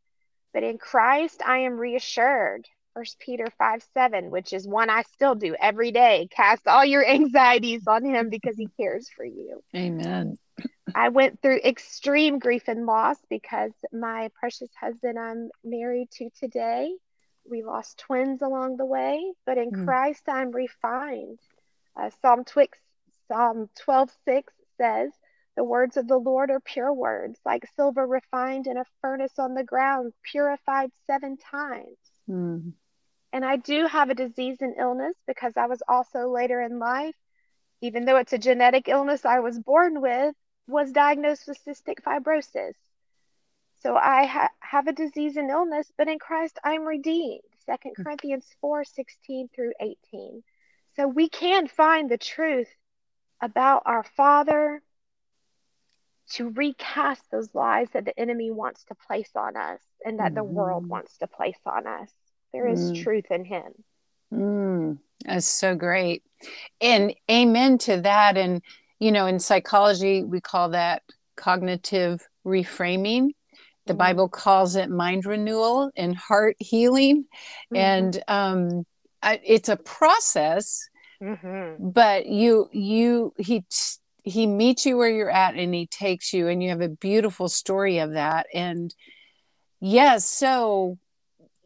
but 0.55 0.62
in 0.62 0.79
Christ 0.79 1.43
I 1.47 1.59
am 1.59 1.79
reassured. 1.79 2.67
1 2.95 3.05
Peter 3.21 3.49
5 3.59 3.83
7, 3.93 4.31
which 4.31 4.55
is 4.55 4.67
one 4.67 4.88
I 4.88 5.02
still 5.02 5.35
do 5.35 5.55
every 5.61 5.93
day. 5.93 6.29
Cast 6.31 6.67
all 6.67 6.85
your 6.85 7.07
anxieties 7.09 7.87
on 7.87 8.07
him 8.07 8.31
because 8.31 8.57
he 8.57 8.69
cares 8.81 9.11
for 9.14 9.25
you. 9.25 9.62
Amen. 9.76 10.38
I 10.95 11.09
went 11.09 11.40
through 11.40 11.61
extreme 11.64 12.38
grief 12.38 12.64
and 12.69 12.87
loss 12.87 13.16
because 13.31 13.73
my 13.92 14.31
precious 14.38 14.71
husband 14.78 15.19
I'm 15.19 15.50
married 15.64 16.11
to 16.19 16.31
today, 16.38 16.92
we 17.49 17.62
lost 17.62 17.99
twins 17.99 18.42
along 18.42 18.76
the 18.76 18.87
way, 18.87 19.33
but 19.47 19.59
in 19.59 19.71
mm. 19.73 19.85
Christ 19.85 20.28
I'm 20.28 20.50
refined. 20.50 21.38
Uh, 21.97 22.11
Psalm, 22.21 22.45
Twix, 22.45 22.78
Psalm 23.28 23.69
12:6 23.85 24.52
says, 24.78 25.12
"The 25.57 25.64
words 25.64 25.97
of 25.97 26.07
the 26.07 26.19
Lord 26.19 26.50
are 26.50 26.61
pure 26.61 26.92
words, 26.92 27.40
like 27.45 27.66
silver 27.75 28.07
refined 28.07 28.66
in 28.66 28.76
a 28.76 28.87
furnace 29.00 29.38
on 29.38 29.54
the 29.54 29.64
ground, 29.64 30.12
purified 30.23 30.90
seven 31.07 31.37
times." 31.37 31.99
Mm. 32.28 32.75
And 33.33 33.45
I 33.45 33.57
do 33.57 33.87
have 33.87 34.11
a 34.11 34.14
disease 34.14 34.59
and 34.61 34.76
illness 34.76 35.16
because 35.26 35.57
I 35.57 35.66
was 35.66 35.83
also 35.88 36.28
later 36.28 36.61
in 36.61 36.78
life, 36.78 37.16
even 37.81 38.04
though 38.04 38.16
it's 38.16 38.35
a 38.35 38.38
genetic 38.38 38.88
illness 38.88 39.25
I 39.25 39.40
was 39.40 39.59
born 39.59 40.00
with, 40.00 40.35
was 40.66 40.92
diagnosed 40.92 41.49
with 41.49 41.64
cystic 41.64 42.02
fibrosis. 42.02 42.75
So 43.83 43.97
I 43.97 44.26
ha- 44.26 44.50
have 44.61 44.87
a 44.87 44.92
disease 44.92 45.37
and 45.37 45.50
illness, 45.50 45.90
but 45.99 46.09
in 46.09 46.19
Christ 46.19 46.59
I'm 46.64 46.83
redeemed. 46.83 47.42
Second 47.66 47.95
hmm. 47.97 48.02
Corinthians 48.02 48.47
4 48.61 48.85
16 48.85 49.49
through 49.54 49.73
18. 49.81 50.42
So 50.97 51.09
we 51.09 51.28
can 51.28 51.69
find 51.69 52.11
the 52.11 52.19
truth 52.19 52.69
about 53.40 53.83
our 53.87 54.04
Father 54.16 54.83
to 56.35 56.50
recast 56.50 57.23
those 57.31 57.54
lies 57.54 57.88
that 57.92 58.04
the 58.04 58.19
enemy 58.19 58.50
wants 58.50 58.85
to 58.85 58.95
place 58.95 59.31
on 59.35 59.57
us 59.57 59.81
and 60.04 60.19
that 60.19 60.26
mm-hmm. 60.26 60.37
the 60.37 60.45
world 60.45 60.85
mm-hmm. 60.85 60.92
wants 60.92 61.19
to 61.19 61.26
place 61.26 61.59
on 61.66 61.87
us. 61.87 62.11
There 62.52 62.69
is 62.69 62.92
mm. 62.92 63.02
truth 63.02 63.31
in 63.31 63.45
Him. 63.45 63.73
Mm. 64.33 64.99
That's 65.25 65.47
so 65.47 65.75
great. 65.75 66.23
And 66.81 67.14
amen 67.31 67.78
to 67.78 68.00
that. 68.02 68.37
And 68.37 68.62
you 69.02 69.11
know, 69.11 69.26
in 69.26 69.40
psychology, 69.40 70.23
we 70.23 70.40
call 70.40 70.68
that 70.68 71.02
cognitive 71.37 72.28
reframing. 72.47 73.30
The 73.87 73.94
mm-hmm. 73.94 73.99
Bible 73.99 74.28
calls 74.28 74.76
it 74.76 74.90
mind 74.90 75.26
renewal 75.26 75.90
and 75.97 76.16
heart 76.16 76.54
healing. 76.61 77.25
Mm-hmm. 77.25 77.76
And 77.76 78.23
um, 78.28 78.87
I, 79.21 79.40
it's 79.44 79.68
a 79.68 79.76
process, 79.76 80.88
mm-hmm. 81.21 81.90
but 81.90 82.26
you, 82.26 82.68
you, 82.71 83.35
he, 83.38 83.64
he 84.23 84.47
meets 84.47 84.87
you 84.87 84.97
where 84.97 85.11
you're 85.11 85.30
at 85.30 85.56
and 85.56 85.75
he 85.75 85.88
takes 85.88 86.32
you, 86.32 86.47
and 86.47 86.62
you 86.62 86.68
have 86.68 86.80
a 86.80 86.88
beautiful 86.88 87.49
story 87.49 87.99
of 87.99 88.12
that. 88.12 88.47
And 88.54 88.94
yes, 89.80 90.25
so 90.25 90.97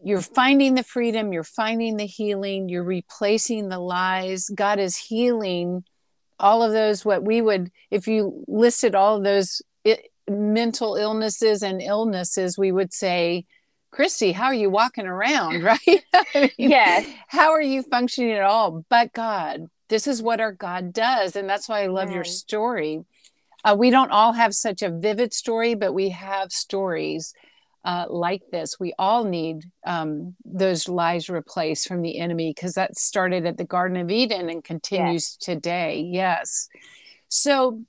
you're 0.02 0.22
finding 0.22 0.74
the 0.74 0.82
freedom, 0.82 1.34
you're 1.34 1.44
finding 1.44 1.98
the 1.98 2.06
healing, 2.06 2.70
you're 2.70 2.82
replacing 2.82 3.68
the 3.68 3.78
lies. 3.78 4.48
God 4.48 4.78
is 4.78 4.96
healing 4.96 5.84
all 6.38 6.62
of 6.62 6.72
those, 6.72 7.04
what 7.04 7.22
we 7.22 7.40
would, 7.40 7.70
if 7.90 8.06
you 8.06 8.44
listed 8.46 8.94
all 8.94 9.16
of 9.16 9.24
those 9.24 9.62
it, 9.84 10.10
mental 10.28 10.96
illnesses 10.96 11.62
and 11.62 11.80
illnesses, 11.80 12.58
we 12.58 12.72
would 12.72 12.92
say, 12.92 13.46
Christy, 13.90 14.32
how 14.32 14.46
are 14.46 14.54
you 14.54 14.70
walking 14.70 15.06
around? 15.06 15.62
Right? 15.62 16.04
mean, 16.34 16.50
yes. 16.58 17.06
How 17.28 17.52
are 17.52 17.62
you 17.62 17.82
functioning 17.82 18.32
at 18.32 18.42
all? 18.42 18.84
But 18.88 19.12
God, 19.12 19.66
this 19.88 20.06
is 20.06 20.22
what 20.22 20.40
our 20.40 20.52
God 20.52 20.92
does. 20.92 21.36
And 21.36 21.48
that's 21.48 21.68
why 21.68 21.82
I 21.82 21.86
love 21.86 22.10
your 22.10 22.24
story. 22.24 23.04
Uh, 23.64 23.74
we 23.78 23.90
don't 23.90 24.10
all 24.10 24.32
have 24.32 24.54
such 24.54 24.82
a 24.82 24.90
vivid 24.90 25.32
story, 25.32 25.74
but 25.74 25.92
we 25.92 26.10
have 26.10 26.52
stories 26.52 27.32
uh, 27.86 28.06
like 28.10 28.42
this. 28.50 28.80
We 28.80 28.92
all 28.98 29.22
need 29.22 29.70
um, 29.86 30.34
those 30.44 30.88
lies 30.88 31.30
replaced 31.30 31.86
from 31.86 32.02
the 32.02 32.18
enemy 32.18 32.52
because 32.54 32.74
that 32.74 32.98
started 32.98 33.46
at 33.46 33.58
the 33.58 33.64
Garden 33.64 33.96
of 33.96 34.10
Eden 34.10 34.50
and 34.50 34.62
continues 34.62 35.36
yes. 35.40 35.46
today. 35.54 36.00
Yes. 36.00 36.68
So 37.28 37.80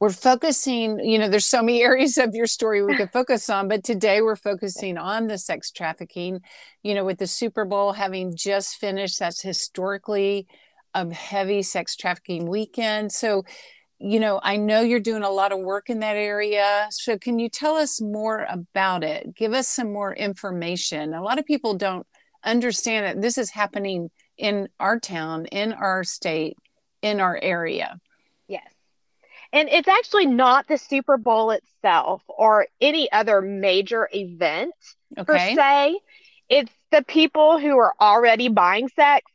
we're 0.00 0.08
focusing, 0.08 0.98
you 1.00 1.18
know, 1.18 1.28
there's 1.28 1.44
so 1.44 1.62
many 1.62 1.82
areas 1.82 2.16
of 2.16 2.34
your 2.34 2.46
story 2.46 2.82
we 2.82 2.96
could 2.96 3.12
focus 3.12 3.50
on, 3.50 3.68
but 3.68 3.84
today 3.84 4.22
we're 4.22 4.36
focusing 4.36 4.96
on 4.96 5.26
the 5.26 5.36
sex 5.36 5.70
trafficking, 5.70 6.40
you 6.82 6.94
know, 6.94 7.04
with 7.04 7.18
the 7.18 7.26
Super 7.26 7.66
Bowl 7.66 7.92
having 7.92 8.34
just 8.34 8.76
finished, 8.76 9.18
that's 9.18 9.42
historically 9.42 10.46
a 10.94 11.12
heavy 11.12 11.62
sex 11.62 11.94
trafficking 11.94 12.48
weekend. 12.48 13.12
So 13.12 13.44
you 13.98 14.20
know, 14.20 14.40
I 14.42 14.56
know 14.56 14.80
you're 14.80 15.00
doing 15.00 15.22
a 15.22 15.30
lot 15.30 15.52
of 15.52 15.60
work 15.60 15.88
in 15.88 16.00
that 16.00 16.16
area. 16.16 16.86
So, 16.90 17.18
can 17.18 17.38
you 17.38 17.48
tell 17.48 17.76
us 17.76 18.00
more 18.00 18.46
about 18.48 19.04
it? 19.04 19.34
Give 19.34 19.52
us 19.52 19.68
some 19.68 19.92
more 19.92 20.14
information. 20.14 21.14
A 21.14 21.22
lot 21.22 21.38
of 21.38 21.46
people 21.46 21.74
don't 21.74 22.06
understand 22.44 23.06
that 23.06 23.22
this 23.22 23.38
is 23.38 23.50
happening 23.50 24.10
in 24.36 24.68
our 24.80 24.98
town, 24.98 25.46
in 25.46 25.72
our 25.72 26.04
state, 26.04 26.56
in 27.02 27.20
our 27.20 27.38
area. 27.40 27.98
Yes. 28.48 28.70
And 29.52 29.68
it's 29.68 29.88
actually 29.88 30.26
not 30.26 30.66
the 30.66 30.76
Super 30.76 31.16
Bowl 31.16 31.52
itself 31.52 32.22
or 32.26 32.66
any 32.80 33.10
other 33.12 33.40
major 33.40 34.08
event 34.12 34.74
okay. 35.16 35.24
per 35.24 35.38
se. 35.38 35.98
It's 36.48 36.72
the 36.90 37.02
people 37.02 37.58
who 37.58 37.78
are 37.78 37.94
already 38.00 38.48
buying 38.48 38.88
sex 38.88 39.30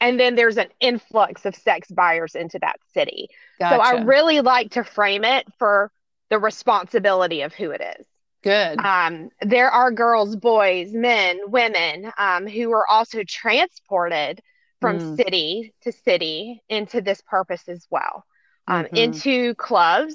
and 0.00 0.18
then 0.18 0.34
there's 0.34 0.56
an 0.56 0.68
influx 0.80 1.44
of 1.44 1.54
sex 1.54 1.90
buyers 1.90 2.34
into 2.34 2.58
that 2.60 2.80
city. 2.94 3.28
Gotcha. 3.60 3.76
So 3.76 3.80
I 3.80 4.02
really 4.02 4.40
like 4.40 4.72
to 4.72 4.84
frame 4.84 5.24
it 5.24 5.46
for 5.58 5.92
the 6.30 6.38
responsibility 6.38 7.42
of 7.42 7.52
who 7.52 7.70
it 7.70 7.82
is. 7.98 8.06
Good. 8.42 8.78
Um, 8.80 9.28
there 9.42 9.70
are 9.70 9.90
girls, 9.92 10.34
boys, 10.34 10.92
men, 10.92 11.38
women 11.48 12.10
um, 12.16 12.46
who 12.46 12.72
are 12.72 12.88
also 12.88 13.22
transported 13.26 14.40
from 14.80 14.98
mm. 14.98 15.16
city 15.16 15.74
to 15.82 15.92
city 15.92 16.62
into 16.70 17.02
this 17.02 17.20
purpose 17.20 17.68
as 17.68 17.86
well, 17.90 18.24
um, 18.66 18.84
mm-hmm. 18.84 18.96
into 18.96 19.54
clubs, 19.56 20.14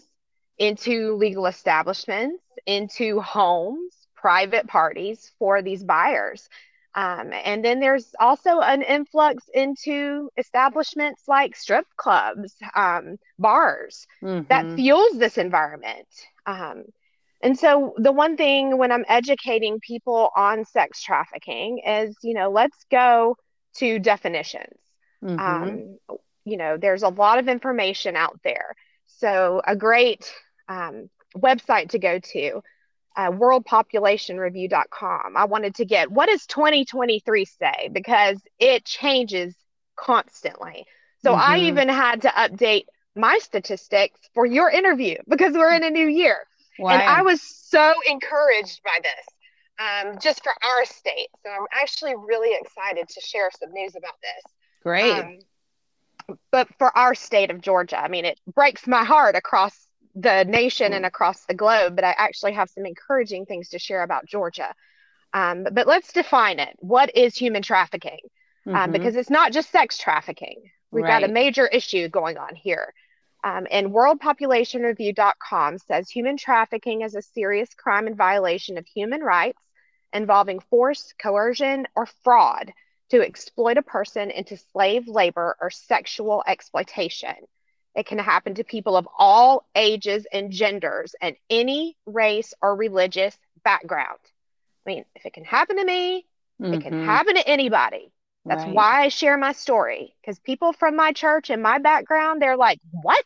into 0.57 1.15
legal 1.17 1.45
establishments, 1.45 2.41
into 2.65 3.21
homes, 3.21 3.93
private 4.15 4.65
parties 4.65 5.31
for 5.37 5.61
these 5.61 5.83
buyers. 5.83 6.49
Um, 6.95 7.33
and 7.33 7.63
then 7.63 7.81
there's 7.81 8.15
also 8.19 8.61
an 8.61 8.81
influx 8.81 9.43
into 9.53 10.29
establishments 10.37 11.23
like 11.27 11.55
strip 11.55 11.85
clubs, 11.97 12.55
um, 12.73 13.17
bars 13.37 14.07
mm-hmm. 14.23 14.47
that 14.47 14.75
fuels 14.75 15.17
this 15.17 15.37
environment. 15.37 16.07
Um, 16.45 16.85
and 17.41 17.59
so 17.59 17.93
the 17.97 18.13
one 18.13 18.37
thing 18.37 18.77
when 18.77 18.93
I'm 18.93 19.03
educating 19.09 19.81
people 19.81 20.29
on 20.37 20.63
sex 20.63 21.03
trafficking 21.03 21.79
is, 21.85 22.15
you 22.23 22.33
know, 22.33 22.49
let's 22.49 22.85
go 22.89 23.35
to 23.77 23.99
definitions. 23.99 24.79
Mm-hmm. 25.21 25.39
Um, 25.39 25.97
you 26.45 26.55
know, 26.55 26.77
there's 26.77 27.03
a 27.03 27.09
lot 27.09 27.39
of 27.39 27.49
information 27.49 28.15
out 28.15 28.39
there. 28.43 28.73
So 29.05 29.61
a 29.67 29.75
great 29.75 30.31
um, 30.69 31.09
website 31.35 31.89
to 31.89 31.99
go 31.99 32.19
to 32.19 32.61
uh, 33.15 33.31
worldpopulationreview.com. 33.31 35.37
I 35.37 35.45
wanted 35.45 35.75
to 35.75 35.85
get 35.85 36.11
what 36.11 36.27
does 36.29 36.45
2023 36.47 37.45
say 37.45 37.89
because 37.91 38.41
it 38.59 38.85
changes 38.85 39.55
constantly. 39.95 40.85
So 41.23 41.31
mm-hmm. 41.31 41.51
I 41.51 41.59
even 41.59 41.87
had 41.89 42.23
to 42.23 42.29
update 42.29 42.85
my 43.15 43.37
statistics 43.41 44.19
for 44.33 44.45
your 44.45 44.69
interview 44.69 45.17
because 45.27 45.53
we're 45.53 45.73
in 45.73 45.83
a 45.83 45.89
new 45.89 46.07
year. 46.07 46.37
Wow. 46.77 46.91
And 46.91 47.01
I 47.01 47.21
was 47.21 47.41
so 47.41 47.93
encouraged 48.07 48.81
by 48.83 48.99
this 49.01 49.25
um, 49.79 50.17
just 50.21 50.43
for 50.43 50.53
our 50.63 50.85
state. 50.85 51.29
So 51.43 51.51
I'm 51.51 51.67
actually 51.71 52.15
really 52.15 52.57
excited 52.59 53.07
to 53.07 53.21
share 53.21 53.49
some 53.57 53.71
news 53.71 53.95
about 53.95 54.15
this. 54.21 54.53
Great. 54.83 55.11
Um, 55.11 55.39
but 56.51 56.67
for 56.77 56.95
our 56.97 57.15
state 57.15 57.51
of 57.51 57.61
Georgia, 57.61 57.99
I 57.99 58.07
mean, 58.07 58.25
it 58.25 58.39
breaks 58.53 58.87
my 58.87 59.03
heart 59.03 59.35
across 59.35 59.87
the 60.15 60.45
nation 60.45 60.93
and 60.93 61.05
across 61.05 61.45
the 61.45 61.53
globe, 61.53 61.95
but 61.95 62.05
I 62.05 62.15
actually 62.17 62.53
have 62.53 62.69
some 62.69 62.85
encouraging 62.85 63.45
things 63.45 63.69
to 63.69 63.79
share 63.79 64.03
about 64.03 64.25
Georgia. 64.25 64.73
Um, 65.33 65.63
but, 65.63 65.75
but, 65.75 65.87
let's 65.87 66.13
define 66.13 66.59
it. 66.59 66.75
What 66.79 67.15
is 67.15 67.35
human 67.35 67.61
trafficking? 67.61 68.19
Um, 68.65 68.73
mm-hmm. 68.73 68.83
Um, 68.83 68.91
because 68.91 69.15
it's 69.15 69.29
not 69.29 69.51
just 69.51 69.71
sex 69.71 69.97
trafficking. 69.97 70.63
We've 70.91 71.03
right. 71.03 71.21
got 71.21 71.29
a 71.29 71.33
major 71.33 71.67
issue 71.67 72.07
going 72.07 72.37
on 72.37 72.55
here. 72.55 72.93
Um, 73.43 73.67
and 73.69 73.91
worldpopulationreview.com 73.91 75.77
says 75.79 76.09
human 76.09 76.37
trafficking 76.37 77.01
is 77.01 77.15
a 77.15 77.21
serious 77.21 77.73
crime 77.75 78.07
and 78.07 78.15
violation 78.15 78.77
of 78.77 78.87
human 78.87 79.21
rights 79.21 79.61
involving 80.13 80.61
force, 80.61 81.13
coercion, 81.21 81.85
or 81.95 82.07
fraud 82.23 82.71
to 83.09 83.21
exploit 83.21 83.77
a 83.77 83.83
person 83.83 84.31
into 84.31 84.57
slave 84.57 85.07
labor 85.07 85.55
or 85.61 85.69
sexual 85.69 86.43
exploitation. 86.47 87.35
It 87.95 88.05
can 88.05 88.19
happen 88.19 88.55
to 88.55 88.63
people 88.63 88.97
of 88.97 89.07
all 89.17 89.65
ages 89.73 90.27
and 90.31 90.51
genders 90.51 91.15
and 91.21 91.35
any 91.49 91.95
race 92.05 92.53
or 92.61 92.75
religious 92.75 93.37
background. 93.63 94.19
I 94.85 94.89
mean, 94.89 95.05
if 95.15 95.25
it 95.25 95.33
can 95.33 95.45
happen 95.45 95.77
to 95.77 95.85
me, 95.85 96.25
mm-hmm. 96.61 96.73
it 96.73 96.81
can 96.81 96.93
mm-hmm. 96.93 97.05
happen 97.05 97.35
to 97.35 97.47
anybody. 97.47 98.11
That's 98.45 98.63
right. 98.63 98.73
why 98.73 99.03
I 99.05 99.07
share 99.07 99.37
my 99.37 99.53
story 99.53 100.15
because 100.21 100.37
people 100.39 100.73
from 100.73 100.95
my 100.95 101.13
church 101.13 101.49
and 101.49 101.63
my 101.63 101.79
background, 101.79 102.41
they're 102.41 102.57
like, 102.57 102.79
what? 102.91 103.25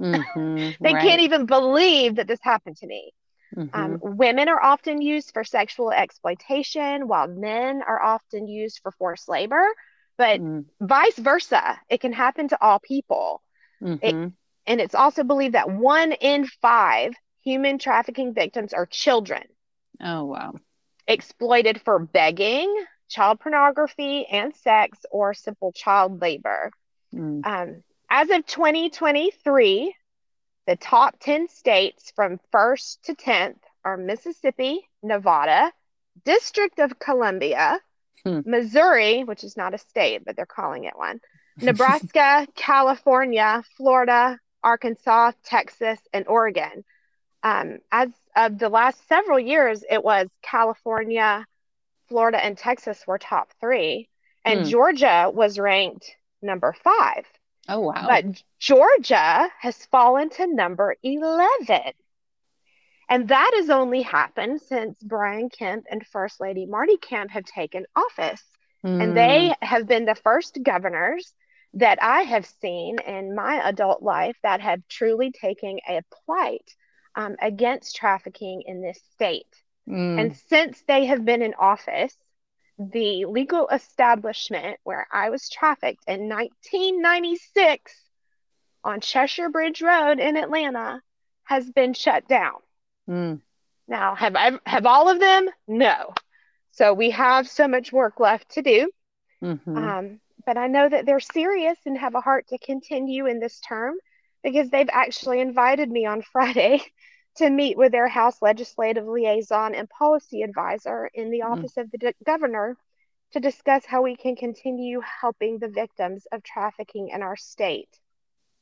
Mm-hmm. 0.00 0.70
they 0.84 0.94
right. 0.94 1.02
can't 1.02 1.20
even 1.20 1.46
believe 1.46 2.16
that 2.16 2.26
this 2.26 2.40
happened 2.42 2.76
to 2.78 2.86
me. 2.86 3.12
Mm-hmm. 3.56 3.80
Um, 3.80 3.98
women 4.02 4.48
are 4.48 4.60
often 4.60 5.00
used 5.00 5.32
for 5.32 5.44
sexual 5.44 5.92
exploitation, 5.92 7.06
while 7.06 7.28
men 7.28 7.80
are 7.86 8.02
often 8.02 8.48
used 8.48 8.80
for 8.82 8.90
forced 8.92 9.28
labor, 9.28 9.64
but 10.18 10.40
mm. 10.40 10.64
vice 10.80 11.16
versa. 11.16 11.78
It 11.88 12.00
can 12.00 12.12
happen 12.12 12.48
to 12.48 12.58
all 12.60 12.80
people. 12.80 13.42
Mm-hmm. 13.82 14.04
It, 14.06 14.32
and 14.66 14.80
it's 14.80 14.94
also 14.94 15.24
believed 15.24 15.54
that 15.54 15.70
one 15.70 16.12
in 16.12 16.46
five 16.60 17.14
human 17.42 17.78
trafficking 17.78 18.34
victims 18.34 18.72
are 18.72 18.86
children. 18.86 19.42
Oh, 20.00 20.24
wow. 20.24 20.54
Exploited 21.06 21.80
for 21.82 21.98
begging, 21.98 22.74
child 23.08 23.40
pornography, 23.40 24.26
and 24.26 24.54
sex, 24.56 24.98
or 25.10 25.34
simple 25.34 25.72
child 25.72 26.20
labor. 26.20 26.72
Mm. 27.14 27.46
Um, 27.46 27.82
as 28.10 28.30
of 28.30 28.46
2023, 28.46 29.94
the 30.66 30.76
top 30.76 31.16
10 31.20 31.48
states 31.48 32.12
from 32.16 32.40
1st 32.52 33.00
to 33.02 33.14
10th 33.14 33.58
are 33.84 33.96
Mississippi, 33.96 34.88
Nevada, 35.02 35.72
District 36.24 36.78
of 36.80 36.98
Columbia, 36.98 37.78
hmm. 38.24 38.40
Missouri, 38.44 39.22
which 39.22 39.44
is 39.44 39.56
not 39.56 39.74
a 39.74 39.78
state, 39.78 40.24
but 40.24 40.34
they're 40.34 40.46
calling 40.46 40.84
it 40.84 40.96
one, 40.96 41.20
Nebraska, 41.60 42.46
California, 42.54 43.62
Florida, 43.76 44.38
Arkansas, 44.62 45.32
Texas, 45.44 45.98
and 46.12 46.26
Oregon. 46.28 46.84
Um, 47.42 47.78
as 47.92 48.08
of 48.34 48.58
the 48.58 48.68
last 48.68 49.06
several 49.08 49.38
years, 49.38 49.84
it 49.88 50.02
was 50.02 50.28
California, 50.42 51.46
Florida, 52.08 52.44
and 52.44 52.58
Texas 52.58 53.04
were 53.06 53.18
top 53.18 53.52
three, 53.60 54.08
and 54.44 54.60
hmm. 54.60 54.66
Georgia 54.66 55.30
was 55.32 55.58
ranked 55.58 56.10
number 56.42 56.74
five. 56.84 57.24
Oh, 57.68 57.80
wow. 57.80 58.06
But 58.06 58.42
Georgia 58.58 59.48
has 59.60 59.86
fallen 59.86 60.30
to 60.30 60.46
number 60.46 60.94
11. 61.02 61.92
And 63.08 63.28
that 63.28 63.52
has 63.56 63.70
only 63.70 64.02
happened 64.02 64.60
since 64.62 65.00
Brian 65.02 65.48
Kemp 65.48 65.86
and 65.90 66.06
First 66.06 66.40
Lady 66.40 66.66
Marty 66.66 66.96
Kemp 66.96 67.30
have 67.30 67.44
taken 67.44 67.86
office. 67.94 68.42
Mm. 68.84 69.02
And 69.02 69.16
they 69.16 69.48
hmm. 69.48 69.66
have 69.66 69.86
been 69.86 70.04
the 70.04 70.14
first 70.14 70.58
governors 70.62 71.32
that 71.76 72.02
I 72.02 72.22
have 72.22 72.46
seen 72.46 72.98
in 73.06 73.34
my 73.34 73.60
adult 73.68 74.02
life 74.02 74.36
that 74.42 74.62
have 74.62 74.80
truly 74.88 75.30
taken 75.30 75.78
a 75.88 76.00
plight 76.24 76.74
um, 77.14 77.36
against 77.40 77.96
trafficking 77.96 78.62
in 78.66 78.80
this 78.80 78.98
state. 79.12 79.46
Mm. 79.88 80.20
And 80.20 80.36
since 80.48 80.82
they 80.88 81.04
have 81.06 81.24
been 81.24 81.42
in 81.42 81.54
office, 81.54 82.16
the 82.78 83.26
legal 83.26 83.68
establishment 83.68 84.78
where 84.84 85.06
I 85.12 85.28
was 85.28 85.50
trafficked 85.50 86.04
in 86.06 86.28
1996 86.28 87.94
on 88.82 89.00
Cheshire 89.00 89.50
Bridge 89.50 89.82
Road 89.82 90.18
in 90.18 90.36
Atlanta 90.36 91.02
has 91.44 91.70
been 91.70 91.92
shut 91.92 92.26
down. 92.26 92.56
Mm. 93.08 93.40
Now, 93.86 94.14
have 94.14 94.34
I, 94.34 94.58
have 94.64 94.86
all 94.86 95.10
of 95.10 95.20
them? 95.20 95.48
No. 95.68 96.14
So 96.72 96.94
we 96.94 97.10
have 97.10 97.48
so 97.48 97.68
much 97.68 97.92
work 97.92 98.18
left 98.18 98.52
to 98.52 98.62
do. 98.62 98.90
Mm-hmm. 99.42 99.76
Um, 99.76 100.20
but 100.46 100.56
I 100.56 100.68
know 100.68 100.88
that 100.88 101.04
they're 101.04 101.20
serious 101.20 101.76
and 101.84 101.98
have 101.98 102.14
a 102.14 102.20
heart 102.20 102.46
to 102.48 102.58
continue 102.58 103.26
in 103.26 103.40
this 103.40 103.60
term 103.60 103.96
because 104.42 104.70
they've 104.70 104.88
actually 104.90 105.40
invited 105.40 105.90
me 105.90 106.06
on 106.06 106.22
Friday 106.32 106.80
to 107.36 107.50
meet 107.50 107.76
with 107.76 107.92
their 107.92 108.08
House 108.08 108.40
Legislative 108.40 109.06
Liaison 109.06 109.74
and 109.74 109.90
Policy 109.90 110.42
Advisor 110.42 111.10
in 111.12 111.30
the 111.30 111.40
mm. 111.40 111.50
Office 111.50 111.74
mm. 111.76 111.82
of 111.82 111.90
the 111.90 112.14
Governor 112.24 112.76
to 113.32 113.40
discuss 113.40 113.84
how 113.84 114.02
we 114.02 114.16
can 114.16 114.36
continue 114.36 115.00
helping 115.20 115.58
the 115.58 115.68
victims 115.68 116.26
of 116.32 116.42
trafficking 116.42 117.10
in 117.10 117.22
our 117.22 117.36
state. 117.36 117.88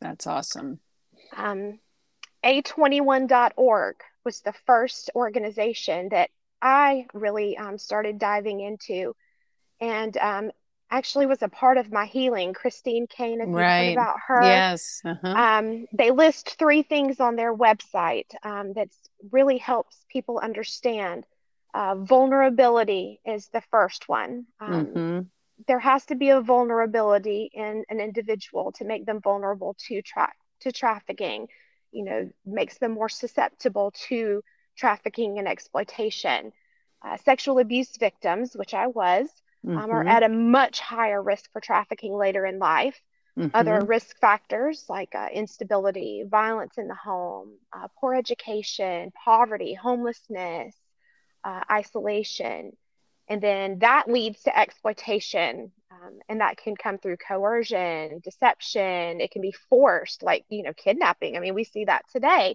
That's 0.01 0.27
awesome. 0.27 0.81
Um, 1.37 1.79
A21.org 2.45 3.97
was 4.25 4.41
the 4.41 4.55
first 4.67 5.11
organization 5.15 6.09
that 6.11 6.31
I 6.61 7.07
really 7.13 7.57
um, 7.59 7.79
started 7.79 8.19
diving 8.19 8.61
into. 8.61 9.15
And 9.81 10.17
um, 10.17 10.51
actually 10.95 11.27
was 11.27 11.43
a 11.43 11.49
part 11.49 11.77
of 11.77 11.91
my 11.91 12.07
healing. 12.07 12.53
Christine 12.53 13.07
Caine, 13.07 13.41
if 13.41 13.49
right. 13.49 13.81
you 13.81 13.87
heard 13.89 13.93
about 13.93 14.17
her. 14.29 14.43
Yes. 14.43 15.01
Uh-huh. 15.05 15.29
Um, 15.29 15.87
they 15.93 16.11
list 16.13 16.57
three 16.59 16.83
things 16.83 17.19
on 17.19 17.35
their 17.35 17.55
website 17.55 18.31
um, 18.45 18.73
that 18.75 18.89
really 19.33 19.59
helps 19.59 19.97
people 20.09 20.39
understand. 20.39 21.25
Uh, 21.75 21.97
vulnerability 21.97 23.21
is 23.27 23.49
the 23.49 23.63
first 23.73 24.09
one. 24.09 24.47
Um, 24.61 24.87
mm-hmm. 24.87 25.21
There 25.67 25.81
has 25.81 26.07
to 26.07 26.15
be 26.15 26.31
a 26.31 26.41
vulnerability 26.41 27.51
in 27.53 27.85
an 27.89 27.99
individual 27.99 28.73
to 28.73 28.85
make 28.85 29.05
them 29.05 29.21
vulnerable 29.21 29.77
to 29.89 30.01
tra- 30.03 30.33
to 30.61 30.71
trafficking. 30.71 31.49
You 31.91 32.05
know, 32.05 32.31
makes 32.45 32.79
them 32.79 32.93
more 32.93 33.09
susceptible 33.09 33.93
to 34.09 34.43
trafficking 34.77 35.39
and 35.39 35.49
exploitation. 35.49 36.53
Uh, 37.05 37.17
sexual 37.19 37.59
abuse 37.59 37.97
victims, 37.99 38.57
which 38.57 38.75
I 38.75 38.87
was, 38.87 39.29
mm-hmm. 39.65 39.79
um, 39.79 39.91
are 39.91 40.01
mm-hmm. 40.01 40.09
at 40.09 40.23
a 40.23 40.29
much 40.29 40.81
higher 40.81 41.23
risk 41.23 41.51
for 41.53 41.61
trafficking 41.61 42.15
later 42.15 42.45
in 42.45 42.59
life. 42.59 43.01
Mm-hmm. 43.39 43.49
Other 43.53 43.85
risk 43.85 44.19
factors 44.21 44.85
like 44.89 45.15
uh, 45.15 45.29
instability, 45.33 46.23
violence 46.27 46.79
in 46.79 46.87
the 46.87 46.95
home, 46.95 47.55
uh, 47.73 47.89
poor 47.99 48.15
education, 48.15 49.13
poverty, 49.25 49.75
homelessness, 49.75 50.77
uh, 51.43 51.63
isolation. 51.71 52.77
And 53.29 53.41
then 53.43 53.81
that 53.81 54.09
leads 54.09 54.43
to 54.45 54.57
exploitation. 54.57 55.73
Um, 55.91 56.19
and 56.29 56.41
that 56.41 56.59
can 56.59 56.77
come 56.77 56.99
through 56.99 57.17
coercion, 57.17 58.21
deception. 58.23 59.21
It 59.21 59.31
can 59.31 59.43
be 59.43 59.55
forced, 59.69 60.23
like, 60.23 60.45
you 60.49 60.63
know, 60.63 60.73
kidnapping. 60.73 61.37
I 61.37 61.41
mean, 61.41 61.55
we 61.55 61.65
see 61.65 61.87
that 61.87 62.05
today 62.13 62.55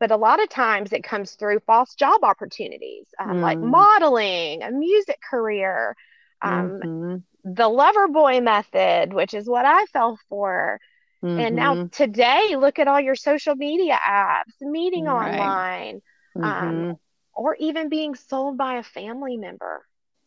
but 0.00 0.10
a 0.10 0.16
lot 0.16 0.42
of 0.42 0.48
times 0.48 0.92
it 0.92 1.04
comes 1.04 1.34
through 1.34 1.60
false 1.60 1.94
job 1.94 2.24
opportunities 2.24 3.06
um, 3.20 3.36
mm. 3.36 3.40
like 3.40 3.56
modeling 3.56 4.60
a 4.64 4.70
music 4.72 5.20
career 5.30 5.94
um, 6.42 6.80
mm-hmm. 6.82 7.16
the 7.54 7.68
lover 7.68 8.08
boy 8.08 8.40
method, 8.40 9.12
which 9.12 9.34
is 9.34 9.46
what 9.46 9.64
I 9.64 9.84
fell 9.86 10.18
for. 10.28 10.80
Mm-hmm. 11.24 11.40
And 11.40 11.56
now 11.56 11.74
mm-hmm. 11.74 11.86
today, 11.88 12.56
look 12.56 12.78
at 12.78 12.88
all 12.88 13.00
your 13.00 13.14
social 13.14 13.54
media 13.54 13.96
apps, 14.04 14.60
meeting 14.60 15.04
right. 15.04 15.38
online, 15.38 16.02
um, 16.36 16.42
mm-hmm. 16.42 16.90
um, 16.90 16.96
or 17.32 17.56
even 17.60 17.88
being 17.88 18.14
sold 18.16 18.58
by 18.58 18.74
a 18.74 18.82
family 18.82 19.36
member 19.36 19.86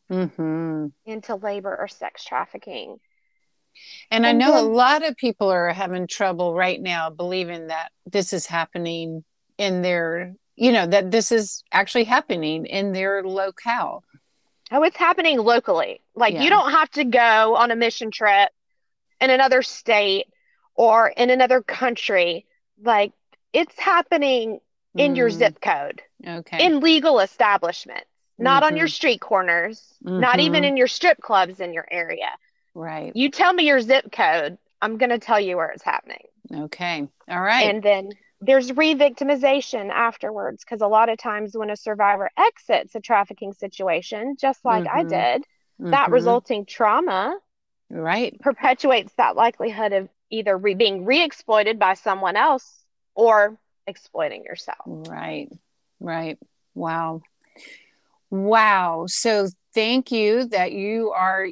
mm-hmm. 0.10 0.88
into 1.06 1.36
labor 1.36 1.76
or 1.78 1.88
sex 1.88 2.24
trafficking. 2.24 2.98
And, 4.10 4.26
and 4.26 4.28
I 4.28 4.32
know 4.32 4.54
then, 4.54 4.64
a 4.64 4.68
lot 4.68 5.06
of 5.06 5.18
people 5.18 5.50
are 5.50 5.74
having 5.74 6.08
trouble 6.08 6.54
right 6.54 6.82
now 6.82 7.10
believing 7.10 7.68
that 7.68 7.92
this 8.06 8.32
is 8.32 8.46
happening 8.46 9.26
in 9.58 9.82
their, 9.82 10.34
you 10.56 10.72
know, 10.72 10.88
that 10.88 11.12
this 11.12 11.32
is 11.32 11.62
actually 11.74 12.06
happening 12.06 12.66
in 12.66 12.94
their 12.94 13.22
locale. 13.22 14.04
Oh, 14.72 14.84
it's 14.84 14.98
happening 14.98 15.38
locally. 15.40 16.02
Like 16.16 16.34
yeah. 16.34 16.44
you 16.44 16.50
don't 16.50 16.72
have 16.72 16.90
to 16.92 17.04
go 17.04 17.56
on 17.56 17.72
a 17.72 17.76
mission 17.76 18.12
trip 18.12 18.50
in 19.22 19.30
another 19.30 19.62
state 19.62 20.28
or 20.74 21.08
in 21.08 21.30
another 21.30 21.62
country. 21.62 22.46
Like 22.82 23.14
it's 23.54 23.78
happening 23.80 24.60
in 24.96 25.14
mm. 25.14 25.18
your 25.18 25.30
zip 25.30 25.62
code. 25.62 26.02
Okay. 26.28 26.66
In 26.66 26.80
legal 26.80 27.20
establishments, 27.20 28.06
not 28.38 28.64
mm-hmm. 28.64 28.74
on 28.74 28.78
your 28.78 28.88
mm-hmm. 28.88 28.94
street 28.94 29.22
corners, 29.22 29.82
mm-hmm. 30.04 30.20
not 30.20 30.40
even 30.40 30.64
mm-hmm. 30.64 30.70
in 30.70 30.78
your 30.78 30.88
strip 30.88 31.22
clubs 31.22 31.60
in 31.60 31.74
your 31.74 31.88
area. 31.90 32.32
Right. 32.74 33.16
You 33.16 33.30
tell 33.30 33.54
me 33.54 33.68
your 33.68 33.80
zip 33.82 34.12
code, 34.12 34.58
I'm 34.82 34.98
going 34.98 35.12
to 35.12 35.20
tell 35.20 35.40
you 35.40 35.58
where 35.58 35.70
it's 35.70 35.84
happening. 35.84 36.24
Okay. 36.54 37.08
All 37.30 37.42
right. 37.42 37.70
And 37.70 37.82
then 37.82 38.12
there's 38.42 38.72
re-victimization 38.74 39.90
afterwards 39.90 40.64
because 40.64 40.82
a 40.82 40.88
lot 40.88 41.10
of 41.10 41.18
times 41.18 41.56
when 41.56 41.70
a 41.70 41.76
survivor 41.76 42.30
exits 42.38 42.96
a 42.96 43.00
trafficking 43.00 43.54
situation 43.54 44.36
just 44.40 44.64
like 44.66 44.84
mm-hmm. 44.84 44.98
i 44.98 45.04
did 45.04 45.42
mm-hmm. 45.42 45.92
that 45.92 46.12
resulting 46.12 46.66
trauma 46.66 47.38
right. 47.90 48.40
perpetuates 48.42 49.14
that 49.18 49.36
likelihood 49.36 49.94
of 49.94 50.10
either 50.30 50.58
re- 50.58 50.76
being 50.76 51.06
re-exploited 51.06 51.80
by 51.80 51.94
someone 51.94 52.36
else 52.36 52.84
or 53.14 53.58
exploiting 53.88 54.44
yourself. 54.44 54.80
Right. 54.86 55.50
Right. 56.00 56.38
Wow. 56.74 57.22
Wow. 58.30 59.06
So 59.08 59.48
thank 59.74 60.12
you 60.12 60.46
that 60.50 60.72
you 60.72 61.12
are 61.12 61.48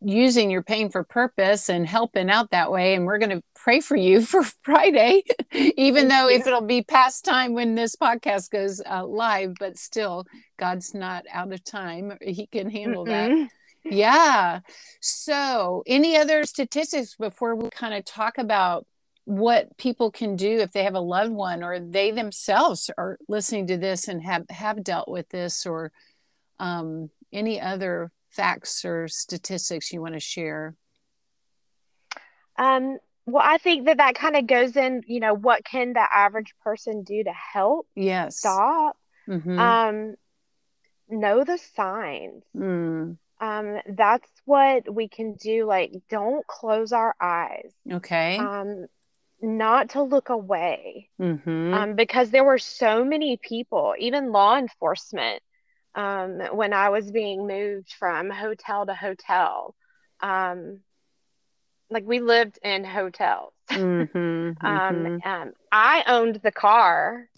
using 0.00 0.50
your 0.50 0.62
pain 0.62 0.90
for 0.90 1.02
purpose 1.02 1.68
and 1.68 1.86
helping 1.86 2.30
out 2.30 2.50
that 2.50 2.70
way. 2.70 2.94
And 2.94 3.06
we're 3.06 3.18
going 3.18 3.30
to 3.30 3.42
pray 3.54 3.80
for 3.80 3.96
you 3.96 4.20
for 4.24 4.42
Friday, 4.62 5.22
even 5.52 6.08
though 6.08 6.28
if 6.28 6.46
it'll 6.46 6.60
be 6.60 6.82
past 6.82 7.24
time 7.24 7.54
when 7.54 7.74
this 7.74 7.96
podcast 7.96 8.50
goes 8.50 8.82
uh, 8.88 9.06
live, 9.06 9.54
but 9.58 9.78
still, 9.78 10.26
God's 10.58 10.94
not 10.94 11.24
out 11.32 11.52
of 11.52 11.64
time. 11.64 12.16
He 12.20 12.46
can 12.46 12.70
handle 12.70 13.04
mm-hmm. 13.04 13.42
that. 13.42 13.50
Yeah. 13.84 14.60
So, 15.00 15.82
any 15.86 16.16
other 16.16 16.44
statistics 16.44 17.14
before 17.14 17.54
we 17.54 17.70
kind 17.70 17.94
of 17.94 18.04
talk 18.04 18.36
about 18.36 18.86
what 19.24 19.76
people 19.76 20.10
can 20.10 20.36
do 20.36 20.58
if 20.60 20.72
they 20.72 20.84
have 20.84 20.94
a 20.94 21.00
loved 21.00 21.32
one 21.32 21.62
or 21.62 21.78
they 21.78 22.10
themselves 22.10 22.90
are 22.96 23.18
listening 23.28 23.66
to 23.66 23.76
this 23.76 24.08
and 24.08 24.22
have 24.22 24.44
have 24.48 24.82
dealt 24.82 25.08
with 25.08 25.28
this 25.28 25.66
or 25.66 25.92
um, 26.58 27.10
any 27.32 27.60
other 27.60 28.10
facts 28.28 28.84
or 28.84 29.08
statistics 29.08 29.92
you 29.92 30.00
want 30.00 30.14
to 30.14 30.20
share? 30.20 30.74
Um, 32.58 32.98
well, 33.26 33.42
I 33.44 33.58
think 33.58 33.86
that 33.86 33.98
that 33.98 34.14
kind 34.14 34.36
of 34.36 34.46
goes 34.46 34.76
in, 34.76 35.02
you 35.06 35.20
know, 35.20 35.34
what 35.34 35.64
can 35.64 35.92
the 35.92 36.04
average 36.12 36.54
person 36.64 37.02
do 37.02 37.22
to 37.24 37.32
help? 37.32 37.86
Yes. 37.94 38.38
Stop. 38.38 38.96
Mm-hmm. 39.28 39.58
Um, 39.58 40.14
know 41.08 41.44
the 41.44 41.58
signs. 41.76 42.42
Mm. 42.56 43.18
Um, 43.40 43.80
that's 43.86 44.28
what 44.44 44.92
we 44.92 45.08
can 45.08 45.34
do. 45.34 45.66
Like, 45.66 45.92
don't 46.08 46.46
close 46.46 46.92
our 46.92 47.14
eyes. 47.20 47.72
Okay. 47.90 48.38
Um, 48.38 48.86
not 49.40 49.90
to 49.90 50.02
look 50.02 50.30
away. 50.30 51.10
Mm-hmm. 51.20 51.74
Um, 51.74 51.94
because 51.94 52.30
there 52.30 52.44
were 52.44 52.58
so 52.58 53.04
many 53.04 53.36
people, 53.36 53.94
even 53.98 54.32
law 54.32 54.56
enforcement, 54.56 55.42
um, 55.98 56.38
when 56.52 56.72
I 56.72 56.90
was 56.90 57.10
being 57.10 57.48
moved 57.48 57.92
from 57.98 58.30
hotel 58.30 58.86
to 58.86 58.94
hotel. 58.94 59.74
Um, 60.20 60.80
like 61.90 62.04
we 62.06 62.20
lived 62.20 62.58
in 62.62 62.84
hotels. 62.84 63.52
Mm-hmm, 63.70 64.16
mm-hmm. 64.66 65.28
Um, 65.28 65.52
I 65.72 66.04
owned 66.06 66.36
the 66.36 66.52
car. 66.52 67.28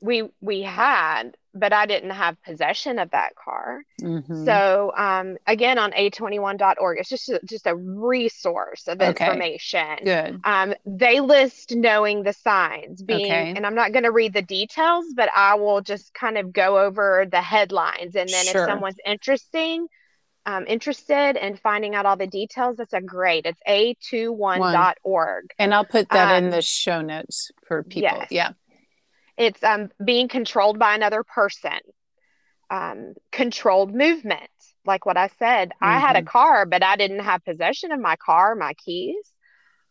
We 0.00 0.30
we 0.40 0.62
had, 0.62 1.36
but 1.54 1.72
I 1.72 1.86
didn't 1.86 2.10
have 2.10 2.42
possession 2.42 2.98
of 2.98 3.10
that 3.10 3.34
car. 3.36 3.82
Mm-hmm. 4.00 4.44
So 4.44 4.92
um, 4.96 5.36
again, 5.46 5.78
on 5.78 5.92
a21.org, 5.92 6.98
it's 6.98 7.08
just 7.08 7.28
a, 7.28 7.40
just 7.44 7.66
a 7.66 7.74
resource 7.74 8.88
of 8.88 9.00
okay. 9.00 9.26
information. 9.26 9.98
Good. 10.04 10.40
Um, 10.44 10.74
they 10.86 11.20
list 11.20 11.74
knowing 11.74 12.22
the 12.22 12.32
signs, 12.32 13.02
being, 13.02 13.26
okay. 13.26 13.52
and 13.54 13.66
I'm 13.66 13.74
not 13.74 13.92
going 13.92 14.04
to 14.04 14.12
read 14.12 14.32
the 14.32 14.42
details, 14.42 15.06
but 15.14 15.28
I 15.34 15.56
will 15.56 15.80
just 15.80 16.14
kind 16.14 16.38
of 16.38 16.52
go 16.52 16.78
over 16.78 17.26
the 17.30 17.42
headlines, 17.42 18.16
and 18.16 18.28
then 18.28 18.46
sure. 18.46 18.62
if 18.62 18.68
someone's 18.68 19.00
interesting, 19.04 19.86
um, 20.46 20.66
interested 20.66 21.36
in 21.36 21.56
finding 21.56 21.94
out 21.94 22.06
all 22.06 22.16
the 22.16 22.26
details, 22.26 22.76
that's 22.76 22.92
a 22.92 23.00
great. 23.00 23.46
It's 23.46 23.60
a21.org. 23.68 25.50
And 25.58 25.74
I'll 25.74 25.84
put 25.84 26.08
that 26.10 26.36
um, 26.36 26.44
in 26.44 26.50
the 26.50 26.62
show 26.62 27.02
notes 27.02 27.50
for 27.64 27.82
people. 27.82 28.18
Yes. 28.18 28.28
Yeah. 28.30 28.50
It's 29.40 29.64
um, 29.64 29.90
being 30.04 30.28
controlled 30.28 30.78
by 30.78 30.94
another 30.94 31.24
person. 31.24 31.80
um, 32.70 33.14
controlled 33.32 33.94
movement. 33.94 34.50
Like 34.86 35.06
what 35.06 35.16
I 35.16 35.28
said, 35.38 35.70
mm-hmm. 35.70 35.84
I 35.84 35.98
had 35.98 36.16
a 36.16 36.20
mm-hmm. 36.20 36.28
car, 36.28 36.66
but 36.66 36.82
I 36.84 36.96
didn't 36.96 37.20
have 37.20 37.44
possession 37.44 37.92
of 37.92 38.00
my 38.00 38.16
car, 38.16 38.54
my 38.56 38.74
keys. 38.74 39.32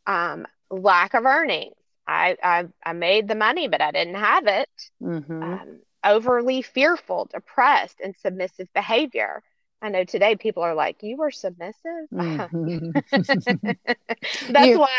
Um, 0.08 0.48
lack 0.72 1.14
of 1.14 1.26
earnings. 1.26 1.76
I, 2.08 2.38
I, 2.44 2.66
I 2.86 2.94
made 2.94 3.28
the 3.28 3.36
money, 3.36 3.68
but 3.68 3.82
I 3.82 3.92
didn't 3.92 4.16
have 4.16 4.48
it. 4.48 4.70
Mm-hmm. 5.04 5.44
Um, 5.44 5.82
overly 6.06 6.62
fearful, 6.64 7.28
depressed, 7.34 8.00
and 8.04 8.16
submissive 8.18 8.68
behavior. 8.74 9.44
I 9.82 9.90
know 9.90 10.04
today 10.04 10.36
people 10.36 10.64
are 10.64 10.76
like, 10.76 11.02
"You 11.02 11.18
were 11.18 11.32
submissive." 11.32 11.76
Mm-hmm. 12.12 12.92
that's 14.52 14.68
you... 14.68 14.80
why. 14.80 14.98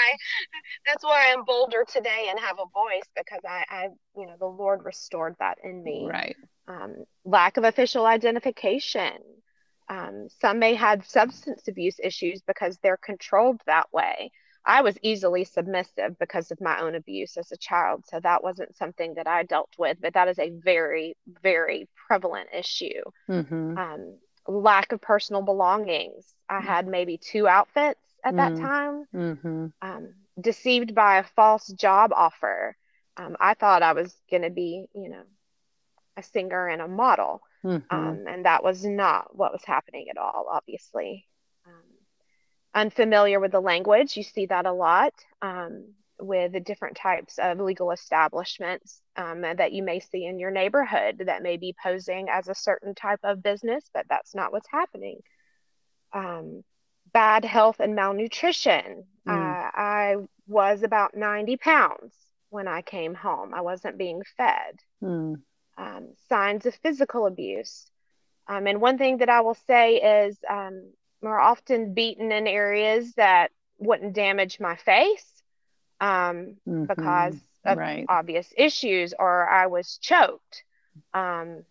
That's 0.87 1.05
why 1.05 1.33
I'm 1.33 1.45
bolder 1.45 1.85
today 1.87 2.29
and 2.31 2.39
have 2.39 2.59
a 2.59 2.67
voice 2.73 3.09
because 3.17 3.41
I, 3.47 3.65
I, 3.69 3.89
you 4.17 4.27
know, 4.27 4.37
the 4.39 4.47
Lord 4.47 4.85
restored 4.85 5.37
that 5.39 5.59
in 5.63 5.83
me. 5.83 6.09
Right. 6.11 6.37
Um, 6.69 7.05
lack 7.25 7.57
of 7.57 7.65
official 7.65 8.07
identification. 8.07 9.19
Um, 9.89 10.29
some 10.41 10.59
may 10.59 10.75
have 10.75 11.07
substance 11.07 11.67
abuse 11.69 11.99
issues 12.03 12.43
because 12.47 12.79
they're 12.79 12.97
controlled 12.97 13.61
that 13.67 13.93
way. 13.93 14.31
I 14.65 14.83
was 14.83 14.97
easily 15.03 15.45
submissive 15.45 16.19
because 16.19 16.51
of 16.51 16.61
my 16.61 16.81
own 16.81 16.95
abuse 16.95 17.37
as 17.37 17.51
a 17.51 17.57
child. 17.57 18.05
So 18.07 18.21
that 18.21 18.43
wasn't 18.43 18.77
something 18.77 19.15
that 19.15 19.27
I 19.27 19.43
dealt 19.45 19.73
with, 19.79 19.99
but 20.01 20.15
that 20.15 20.29
is 20.29 20.39
a 20.39 20.51
very, 20.51 21.17
very 21.43 21.89
prevalent 22.07 22.51
issue. 22.53 23.03
Mm-hmm. 23.29 23.79
Um, 23.79 24.19
lack 24.47 24.93
of 24.93 25.01
personal 25.01 25.43
belongings. 25.43 26.27
I 26.49 26.61
mm. 26.61 26.65
had 26.65 26.87
maybe 26.87 27.19
two 27.19 27.47
outfits 27.47 28.01
at 28.25 28.37
that 28.37 28.53
mm-hmm. 28.53 28.65
time. 28.65 29.05
Mm-hmm. 29.15 29.67
Um, 29.83 30.15
deceived 30.41 30.95
by 30.95 31.19
a 31.19 31.25
false 31.25 31.67
job 31.67 32.13
offer. 32.15 32.77
Um, 33.17 33.37
I 33.41 33.55
thought 33.55 33.83
I 33.83 33.93
was 33.93 34.15
going 34.31 34.43
to 34.43 34.51
be, 34.51 34.87
you 34.95 35.11
know, 35.11 35.23
a 36.17 36.23
singer 36.23 36.69
and 36.69 36.81
a 36.81 36.89
model. 36.89 37.43
Mm-hmm. 37.65 37.95
Um, 37.95 38.25
and 38.27 38.45
that 38.47 38.65
was 38.65 38.85
not 38.85 39.37
what 39.37 39.53
was 39.53 39.65
happening 39.65 40.09
at 40.11 40.17
all, 40.17 40.47
obviously. 40.51 41.27
Um, 41.67 41.73
unfamiliar 42.75 43.41
with 43.41 43.53
the 43.53 43.61
language, 43.61 44.17
you 44.17 44.23
see 44.23 44.47
that 44.47 44.67
a 44.67 44.73
lot. 44.73 45.13
With 46.21 46.53
the 46.53 46.61
different 46.61 46.97
types 46.97 47.39
of 47.39 47.61
legal 47.61 47.91
establishments 47.93 49.01
um, 49.17 49.41
that 49.41 49.73
you 49.73 49.83
may 49.83 50.01
see 50.01 50.25
in 50.27 50.39
your 50.39 50.51
neighborhood 50.51 51.23
that 51.27 51.43
may 51.43 51.57
be 51.57 51.75
posing 51.83 52.29
as 52.29 52.49
a 52.49 52.55
certain 52.55 52.95
type 52.95 53.21
of 53.23 53.43
business, 53.43 53.85
but 53.95 54.07
that's 54.09 54.35
not 54.35 54.53
what's 54.53 54.69
happening. 54.71 55.21
Um, 56.13 56.63
bad 57.13 57.45
health 57.45 57.81
and 57.81 57.95
malnutrition. 57.95 59.05
Mm. 59.27 59.33
Uh, 59.33 59.71
I 59.75 60.17
was 60.47 60.83
about 60.83 61.17
90 61.17 61.57
pounds 61.57 62.15
when 62.51 62.69
I 62.69 62.83
came 62.83 63.15
home. 63.15 63.55
I 63.55 63.63
wasn't 63.63 63.99
being 63.99 64.23
fed. 64.37 64.79
Mm. 65.03 65.41
Um, 65.79 66.09
signs 66.29 66.67
of 66.67 66.75
physical 66.75 67.27
abuse. 67.27 67.87
Um, 68.47 68.67
and 68.67 68.81
one 68.81 68.99
thing 68.99 69.19
that 69.19 69.29
I 69.29 69.41
will 69.41 69.57
say 69.67 69.97
is 69.97 70.37
um, 70.49 70.93
we're 71.23 71.39
often 71.39 71.95
beaten 71.95 72.33
in 72.33 72.47
areas 72.47 73.15
that 73.15 73.51
wouldn't 73.79 74.15
damage 74.15 74.61
my 74.61 74.77
face 74.77 75.40
um, 76.01 76.57
mm-hmm. 76.67 76.85
because 76.85 77.35
of 77.65 77.79
right. 77.79 78.07
obvious 78.09 78.53
issues, 78.57 79.15
or 79.19 79.49
I 79.49 79.67
was 79.67 79.99
choked. 80.01 80.65
Um, 81.15 81.65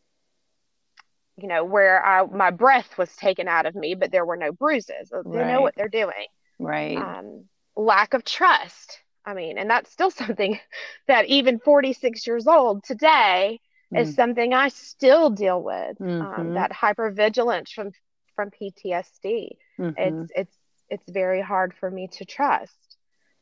you 1.38 1.48
know, 1.48 1.64
where 1.64 2.06
I 2.06 2.26
my 2.26 2.52
breath 2.52 2.98
was 2.98 3.14
taken 3.16 3.48
out 3.48 3.66
of 3.66 3.76
me, 3.76 3.96
but 3.96 4.12
there 4.12 4.26
were 4.26 4.38
no 4.38 4.52
bruises. 4.52 5.10
They 5.10 5.38
right. 5.38 5.48
know 5.48 5.62
what 5.62 5.76
they're 5.76 5.88
doing. 5.88 6.28
Right. 6.60 6.98
Um, 6.98 7.46
lack 7.76 8.14
of 8.14 8.24
trust. 8.24 9.00
I 9.26 9.34
mean, 9.34 9.58
and 9.58 9.70
that's 9.70 9.92
still 9.92 10.12
something 10.24 10.60
that 11.08 11.26
even 11.26 11.60
46 11.60 12.28
years 12.28 12.48
old 12.48 12.84
today 12.84 13.60
mm. 13.94 14.00
is 14.00 14.16
something 14.16 14.54
I 14.54 14.70
still 14.70 15.30
deal 15.30 15.62
with. 15.62 16.00
Um, 16.02 16.08
mm-hmm. 16.08 16.42
Um, 16.42 16.54
that 16.56 16.72
hypervigilance 16.72 17.70
from 17.70 17.92
from 18.36 18.52
PTSD. 18.52 19.50
Mm-hmm. 19.80 19.90
It's 19.98 20.32
it's 20.36 20.58
it's 20.90 21.10
very 21.10 21.42
hard 21.42 21.74
for 21.80 21.90
me 21.90 22.10
to 22.14 22.26
trust 22.26 22.89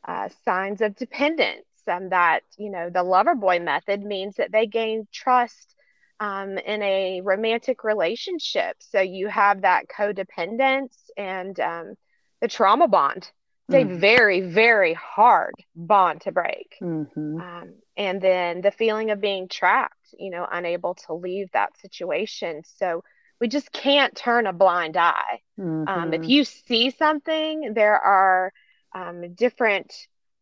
uh, 0.08 0.30
signs 0.44 0.80
of 0.80 0.96
dependence 0.96 1.66
and 1.86 2.12
that 2.12 2.40
you 2.56 2.70
know 2.70 2.90
the 2.90 3.02
lover 3.02 3.34
boy 3.34 3.60
method 3.60 4.02
means 4.02 4.36
that 4.36 4.50
they 4.50 4.66
gain 4.66 5.06
trust 5.12 5.74
um, 6.18 6.58
in 6.58 6.82
a 6.82 7.20
romantic 7.20 7.84
relationship 7.84 8.76
so 8.80 9.00
you 9.00 9.28
have 9.28 9.62
that 9.62 9.84
codependence 9.86 10.96
and 11.16 11.60
um, 11.60 11.94
the 12.40 12.48
trauma 12.48 12.88
bond 12.88 13.30
it's 13.68 13.76
mm-hmm. 13.76 13.96
a 13.96 13.98
very 13.98 14.40
very 14.40 14.94
hard 14.94 15.54
bond 15.76 16.22
to 16.22 16.32
break 16.32 16.74
mm-hmm. 16.82 17.40
Um, 17.40 17.74
and 17.96 18.20
then 18.20 18.62
the 18.62 18.70
feeling 18.70 19.10
of 19.10 19.20
being 19.20 19.46
trapped 19.46 20.14
you 20.18 20.30
know 20.30 20.46
unable 20.50 20.94
to 21.06 21.14
leave 21.14 21.50
that 21.52 21.76
situation 21.78 22.62
so 22.78 23.04
we 23.40 23.46
just 23.46 23.70
can't 23.72 24.16
turn 24.16 24.46
a 24.46 24.54
blind 24.54 24.96
eye 24.96 25.40
mm-hmm. 25.60 26.14
if 26.14 26.26
you 26.26 26.44
see 26.44 26.90
something 26.90 27.74
there 27.74 27.98
are 27.98 28.52
um, 28.94 29.34
different, 29.34 29.94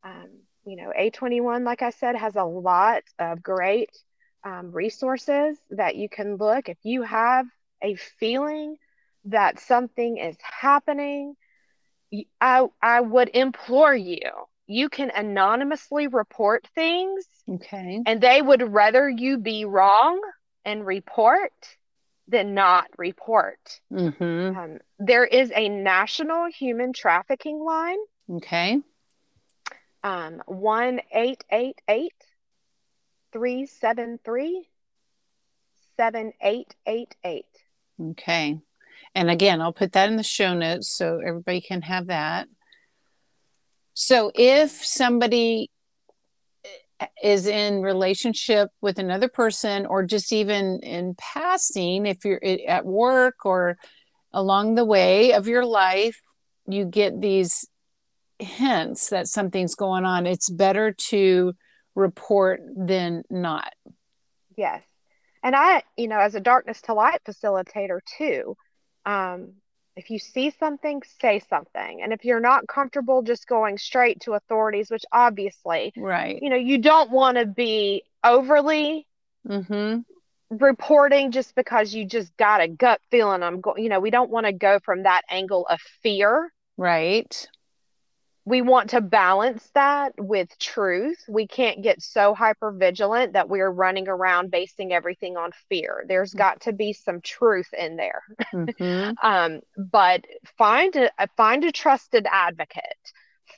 um, 0.04 0.28
you 0.64 0.76
know, 0.76 0.92
A21, 0.98 1.64
like 1.64 1.82
I 1.82 1.90
said, 1.90 2.16
has 2.16 2.36
a 2.36 2.44
lot 2.44 3.02
of 3.18 3.42
great 3.42 3.90
um, 4.44 4.72
resources 4.72 5.56
that 5.70 5.96
you 5.96 6.08
can 6.08 6.36
look. 6.36 6.68
If 6.68 6.78
you 6.82 7.02
have 7.02 7.46
a 7.82 7.94
feeling 7.94 8.76
that 9.24 9.58
something 9.60 10.18
is 10.18 10.36
happening, 10.40 11.34
I, 12.40 12.66
I 12.80 13.00
would 13.00 13.30
implore 13.34 13.94
you, 13.94 14.20
you 14.66 14.88
can 14.88 15.10
anonymously 15.10 16.06
report 16.06 16.66
things. 16.74 17.24
Okay. 17.48 18.02
And 18.06 18.20
they 18.20 18.40
would 18.42 18.62
rather 18.72 19.08
you 19.08 19.38
be 19.38 19.64
wrong 19.64 20.20
and 20.64 20.86
report 20.86 21.52
than 22.28 22.54
not 22.54 22.86
report. 22.98 23.58
Mm-hmm. 23.92 24.58
Um, 24.58 24.78
there 24.98 25.24
is 25.24 25.52
a 25.54 25.68
national 25.68 26.46
human 26.46 26.92
trafficking 26.92 27.60
line 27.60 27.98
Okay. 28.30 28.78
Um, 30.02 30.42
1 30.46 31.00
888 31.12 32.12
373 33.32 34.68
7888. 35.96 37.44
Okay. 38.10 38.60
And 39.14 39.30
again, 39.30 39.60
I'll 39.60 39.72
put 39.72 39.92
that 39.92 40.08
in 40.08 40.16
the 40.16 40.22
show 40.22 40.54
notes 40.54 40.88
so 40.90 41.20
everybody 41.20 41.60
can 41.60 41.82
have 41.82 42.08
that. 42.08 42.48
So 43.94 44.30
if 44.34 44.70
somebody 44.70 45.70
is 47.22 47.46
in 47.46 47.82
relationship 47.82 48.70
with 48.80 48.98
another 48.98 49.28
person 49.28 49.86
or 49.86 50.02
just 50.02 50.32
even 50.32 50.80
in 50.80 51.14
passing 51.16 52.06
if 52.06 52.24
you're 52.24 52.40
at 52.66 52.86
work 52.86 53.44
or 53.44 53.76
along 54.32 54.74
the 54.74 54.84
way 54.84 55.32
of 55.32 55.46
your 55.46 55.64
life 55.64 56.20
you 56.66 56.86
get 56.86 57.20
these 57.20 57.66
hints 58.38 59.10
that 59.10 59.28
something's 59.28 59.74
going 59.74 60.04
on, 60.04 60.26
it's 60.26 60.50
better 60.50 60.92
to 60.92 61.54
report 61.94 62.60
than 62.76 63.22
not. 63.30 63.72
Yes. 64.56 64.82
And 65.42 65.54
I, 65.54 65.82
you 65.96 66.08
know, 66.08 66.18
as 66.18 66.34
a 66.34 66.40
darkness 66.40 66.82
to 66.82 66.94
light 66.94 67.20
facilitator 67.24 68.00
too, 68.18 68.56
um, 69.04 69.52
if 69.96 70.10
you 70.10 70.18
see 70.18 70.50
something, 70.50 71.02
say 71.20 71.40
something. 71.48 72.02
And 72.02 72.12
if 72.12 72.24
you're 72.24 72.40
not 72.40 72.66
comfortable 72.66 73.22
just 73.22 73.46
going 73.46 73.78
straight 73.78 74.20
to 74.22 74.34
authorities, 74.34 74.90
which 74.90 75.04
obviously, 75.10 75.92
right, 75.96 76.38
you 76.42 76.50
know, 76.50 76.56
you 76.56 76.78
don't 76.78 77.10
want 77.10 77.38
to 77.38 77.46
be 77.46 78.02
overly 78.22 79.06
mm-hmm. 79.48 80.00
reporting 80.50 81.30
just 81.30 81.54
because 81.54 81.94
you 81.94 82.04
just 82.04 82.36
got 82.36 82.60
a 82.60 82.68
gut 82.68 83.00
feeling. 83.10 83.42
I'm 83.42 83.62
going, 83.62 83.82
you 83.82 83.88
know, 83.88 84.00
we 84.00 84.10
don't 84.10 84.30
want 84.30 84.44
to 84.44 84.52
go 84.52 84.80
from 84.84 85.04
that 85.04 85.22
angle 85.30 85.66
of 85.70 85.80
fear. 86.02 86.52
Right 86.76 87.48
we 88.46 88.62
want 88.62 88.90
to 88.90 89.00
balance 89.00 89.68
that 89.74 90.12
with 90.16 90.56
truth. 90.60 91.18
We 91.28 91.48
can't 91.48 91.82
get 91.82 92.00
so 92.00 92.32
hyper 92.32 92.70
vigilant 92.70 93.32
that 93.32 93.48
we're 93.48 93.68
running 93.68 94.06
around 94.06 94.52
basing 94.52 94.92
everything 94.92 95.36
on 95.36 95.50
fear. 95.68 96.04
There's 96.06 96.30
mm-hmm. 96.30 96.38
got 96.38 96.60
to 96.62 96.72
be 96.72 96.92
some 96.92 97.20
truth 97.20 97.68
in 97.76 97.96
there. 97.96 98.22
Mm-hmm. 98.54 99.14
um, 99.26 99.60
but 99.76 100.24
find 100.56 100.94
a 100.94 101.10
find 101.36 101.64
a 101.64 101.72
trusted 101.72 102.24
advocate. 102.30 102.82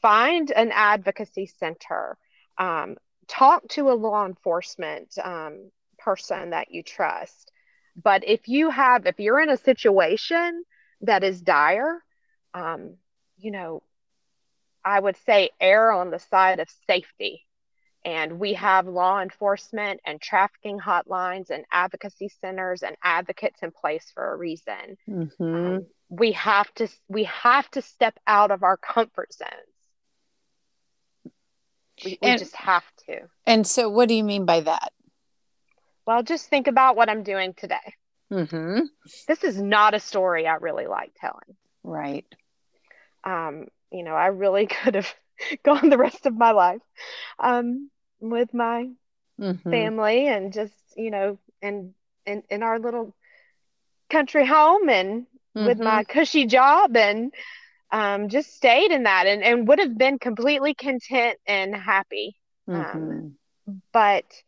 Find 0.01 0.51
an 0.51 0.70
advocacy 0.72 1.53
center. 1.59 2.16
Um, 2.57 2.96
talk 3.29 3.68
to 3.68 3.90
a 3.90 3.92
law 3.92 4.24
enforcement 4.24 5.12
um, 5.22 5.70
person 5.98 6.51
that 6.51 6.70
you 6.70 6.83
trust. 6.83 7.53
But 8.03 8.27
if 8.27 8.48
you 8.48 8.70
have, 8.70 9.05
if 9.05 9.20
you're 9.20 9.40
in 9.40 9.51
a 9.51 9.59
situation 9.59 10.62
that 11.03 11.24
is 11.24 11.42
dire, 11.42 12.03
um, 12.55 12.96
you 13.37 13.51
know, 13.51 13.83
I 14.85 14.99
would 14.99 15.17
say 15.27 15.51
err 15.61 15.93
on 15.93 16.11
the 16.11 16.19
side 16.19 16.61
of 16.61 16.69
safety. 16.87 17.45
And 18.05 18.38
we 18.38 18.55
have 18.55 18.87
law 18.87 19.21
enforcement 19.21 20.01
and 20.07 20.21
trafficking 20.21 20.79
hotlines 20.79 21.51
and 21.51 21.64
advocacy 21.71 22.31
centers 22.41 22.83
and 22.83 22.97
advocates 23.03 23.61
in 23.62 23.73
place 23.73 24.11
for 24.14 24.33
a 24.33 24.37
reason. 24.37 24.97
Mm-hmm. 25.09 25.55
Um, 25.55 25.87
we 26.09 26.33
have 26.33 26.73
to 26.75 26.88
we 27.09 27.25
have 27.25 27.71
to 27.73 27.83
step 27.83 28.19
out 28.27 28.51
of 28.51 28.62
our 28.62 28.77
comfort 28.77 29.35
zones. 29.35 29.53
We, 32.05 32.19
we 32.23 32.37
just 32.37 32.55
have 32.55 32.85
to. 33.07 33.23
And 33.47 33.67
so, 33.67 33.88
what 33.91 34.09
do 34.09 34.14
you 34.14 34.25
mean 34.25 34.45
by 34.45 34.61
that? 34.61 34.93
Well, 36.07 36.23
just 36.23 36.49
think 36.49 36.69
about 36.69 36.97
what 36.97 37.11
I'm 37.11 37.25
doing 37.25 37.53
today. 37.55 37.95
Mm-hmm. 38.33 38.81
This 39.27 39.45
is 39.45 39.61
not 39.61 39.95
a 39.95 40.01
story 40.01 40.47
I 40.47 40.55
really 40.55 40.87
like 40.87 41.12
telling. 41.21 41.57
Right. 41.83 42.25
Um, 43.25 43.67
you 43.90 44.03
know, 44.05 44.14
I 44.14 44.27
really 44.27 44.66
could 44.85 44.94
have 44.94 45.14
gone 45.64 45.88
the 45.90 45.98
rest 45.98 46.27
of 46.27 46.37
my 46.37 46.53
life 46.53 46.83
um, 47.38 47.90
with 48.20 48.53
my 48.55 48.88
Mm-hmm. 49.40 49.70
family 49.70 50.29
and 50.29 50.53
just, 50.53 50.74
you 50.96 51.11
know, 51.11 51.38
and 51.62 51.92
in, 52.27 52.42
in 52.51 52.62
our 52.62 52.79
little 52.79 53.14
country 54.11 54.46
home 54.46 54.88
and 54.88 55.27
with 55.59 55.79
Mm-hmm. 55.79 55.81
my 55.81 56.05
cushy 56.05 56.46
job 56.46 56.96
and 56.96 57.33
um, 57.92 58.29
just 58.29 58.55
stayed 58.55 58.90
in 58.90 59.05
that 59.05 59.27
and, 59.27 59.42
and 59.42 59.68
would 59.68 59.79
have 59.79 59.96
been 59.98 60.18
completely 60.18 60.74
content 60.74 61.38
and 61.46 61.74
happy. 61.74 62.37
Mhm. 62.66 63.37
But 63.92 64.42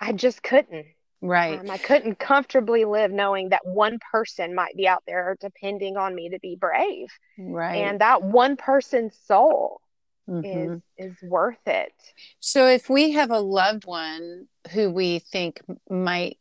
I 0.00 0.12
just 0.12 0.42
couldn't. 0.42 0.86
Right. 1.20 1.58
Um, 1.58 1.70
I 1.70 1.78
couldn't 1.78 2.18
comfortably 2.18 2.84
live 2.84 3.10
knowing 3.10 3.50
that 3.50 3.66
one 3.66 3.98
person 4.12 4.54
might 4.54 4.76
be 4.76 4.86
out 4.86 5.02
there 5.06 5.36
depending 5.40 5.96
on 5.96 6.14
me 6.14 6.30
to 6.30 6.38
be 6.38 6.56
brave. 6.56 7.08
right. 7.38 7.76
And 7.76 8.00
that 8.00 8.22
one 8.22 8.56
person's 8.56 9.16
soul 9.26 9.80
Mhm. 10.28 10.82
is 10.98 11.08
is 11.10 11.22
worth 11.22 11.66
it. 11.66 11.92
So 12.40 12.66
if 12.66 12.88
we 12.90 13.12
have 13.12 13.30
a 13.30 13.40
loved 13.40 13.86
one 13.86 14.48
who 14.72 14.90
we 14.90 15.20
think 15.20 15.60
might 15.88 16.38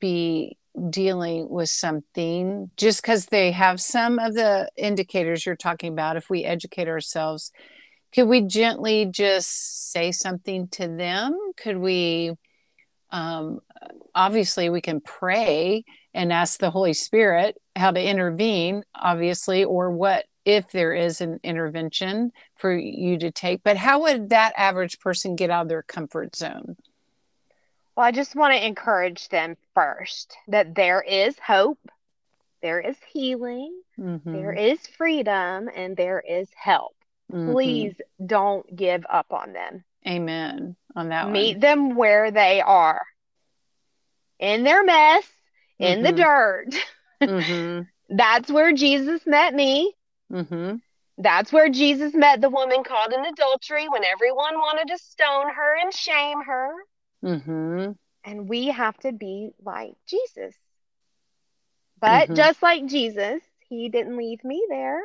be 0.00 0.56
dealing 0.90 1.48
with 1.48 1.68
something, 1.68 2.70
just 2.76 3.02
because 3.02 3.26
they 3.26 3.52
have 3.52 3.80
some 3.80 4.18
of 4.18 4.34
the 4.34 4.70
indicators 4.76 5.44
you're 5.46 5.56
talking 5.56 5.92
about, 5.92 6.16
if 6.16 6.28
we 6.30 6.44
educate 6.44 6.88
ourselves, 6.88 7.52
could 8.12 8.28
we 8.28 8.40
gently 8.42 9.06
just 9.06 9.90
say 9.92 10.12
something 10.12 10.68
to 10.68 10.88
them? 10.88 11.38
Could 11.56 11.78
we, 11.78 12.32
um, 13.10 13.60
obviously, 14.14 14.70
we 14.70 14.80
can 14.80 15.00
pray 15.00 15.84
and 16.14 16.32
ask 16.32 16.58
the 16.58 16.70
Holy 16.70 16.92
Spirit 16.92 17.56
how 17.76 17.90
to 17.90 18.02
intervene, 18.02 18.82
obviously, 18.94 19.64
or 19.64 19.90
what 19.90 20.24
if 20.44 20.70
there 20.70 20.92
is 20.92 21.20
an 21.20 21.40
intervention 21.42 22.32
for 22.56 22.72
you 22.76 23.18
to 23.18 23.30
take. 23.30 23.62
But 23.62 23.76
how 23.76 24.02
would 24.02 24.30
that 24.30 24.52
average 24.56 24.98
person 25.00 25.36
get 25.36 25.50
out 25.50 25.62
of 25.62 25.68
their 25.68 25.82
comfort 25.82 26.36
zone? 26.36 26.76
Well, 27.96 28.06
I 28.06 28.12
just 28.12 28.36
want 28.36 28.54
to 28.54 28.66
encourage 28.66 29.28
them 29.28 29.56
first 29.74 30.36
that 30.48 30.74
there 30.74 31.02
is 31.02 31.38
hope, 31.38 31.78
there 32.62 32.80
is 32.80 32.96
healing, 33.12 33.74
Mhm. 33.98 34.22
there 34.24 34.52
is 34.52 34.86
freedom, 34.86 35.68
and 35.74 35.96
there 35.96 36.20
is 36.20 36.48
help. 36.54 36.94
Mhm. 37.32 37.52
Please 37.52 38.00
don't 38.24 38.76
give 38.76 39.04
up 39.08 39.32
on 39.32 39.52
them. 39.52 39.84
Amen 40.06 40.76
on 40.96 41.08
that 41.10 41.30
Meet 41.30 41.60
one. 41.60 41.60
them 41.60 41.94
where 41.96 42.30
they 42.30 42.60
are 42.60 43.06
in 44.38 44.64
their 44.64 44.84
mess, 44.84 45.30
in 45.78 46.02
the 46.02 46.12
Mhm. 46.12 46.12
dirt. 46.12 46.74
hmm 47.24 47.80
That's 48.08 48.50
where 48.50 48.72
Jesus 48.72 49.26
met 49.26 49.54
me. 49.54 49.94
hmm 50.30 50.80
That's 51.18 51.52
where 51.52 51.68
Jesus 51.68 52.14
met 52.14 52.40
the 52.40 52.48
woman 52.50 52.82
caught 52.84 53.12
in 53.12 53.24
adultery 53.24 53.88
when 53.88 54.04
everyone 54.04 54.58
wanted 54.58 54.88
to 54.88 54.98
stone 54.98 55.52
her 55.52 55.76
and 55.78 55.92
shame 55.92 56.42
her. 56.42 56.72
hmm 57.22 57.94
And 58.24 58.48
we 58.48 58.66
have 58.66 58.98
to 58.98 59.12
be 59.12 59.52
like 59.62 59.94
Jesus. 60.06 60.56
But 61.98 62.32
Mhm. 62.32 62.34
just 62.34 62.62
like 62.62 62.86
Jesus, 62.86 63.42
he 63.68 63.88
didn't 63.88 64.16
leave 64.16 64.44
me 64.44 64.64
there. 64.68 65.00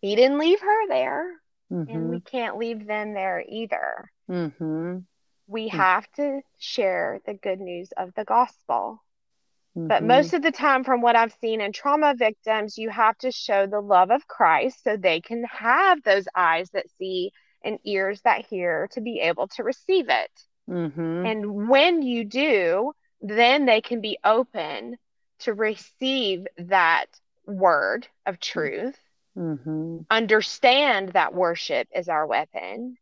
He 0.00 0.14
didn't 0.16 0.38
leave 0.38 0.60
her 0.60 0.88
there. 0.88 1.40
And 1.86 2.08
hmm 2.08 2.10
we 2.10 2.20
can't 2.20 2.58
leave 2.58 2.86
them 2.86 3.14
there 3.14 3.42
either. 3.46 4.10
Hmm 4.32 5.04
We 5.46 5.68
Mm. 5.72 5.88
have 5.88 6.10
to 6.12 6.42
share 6.58 7.20
the 7.26 7.34
good 7.34 7.60
news 7.60 7.92
of 7.92 8.14
the 8.14 8.24
gospel. 8.24 9.04
But 9.88 10.02
Mhm. 10.02 10.04
most 10.04 10.34
of 10.34 10.42
the 10.42 10.52
time, 10.52 10.84
from 10.84 11.00
what 11.02 11.16
I've 11.16 11.32
seen 11.34 11.60
in 11.60 11.72
trauma 11.72 12.14
victims, 12.16 12.78
you 12.78 12.90
have 12.90 13.18
to 13.18 13.30
show 13.32 13.66
the 13.66 13.80
love 13.80 14.10
of 14.10 14.26
Christ 14.28 14.82
so 14.82 14.96
they 14.96 15.20
can 15.20 15.44
have 15.44 16.02
those 16.02 16.28
eyes 16.34 16.70
that 16.70 16.90
see 16.98 17.32
and 17.62 17.78
ears 17.84 18.22
that 18.22 18.46
hear 18.46 18.88
to 18.92 19.00
be 19.00 19.20
able 19.20 19.48
to 19.48 19.64
receive 19.64 20.08
it. 20.08 20.32
Mhm. 20.68 21.32
And 21.32 21.68
when 21.68 22.02
you 22.02 22.24
do, 22.24 22.92
then 23.20 23.66
they 23.66 23.80
can 23.80 24.00
be 24.00 24.18
open 24.24 24.98
to 25.40 25.54
receive 25.54 26.46
that 26.56 27.06
word 27.46 28.08
of 28.26 28.40
truth, 28.40 28.98
Mhm. 29.36 30.06
understand 30.10 31.10
that 31.10 31.34
worship 31.34 31.88
is 31.94 32.08
our 32.08 32.26
weapon, 32.26 32.96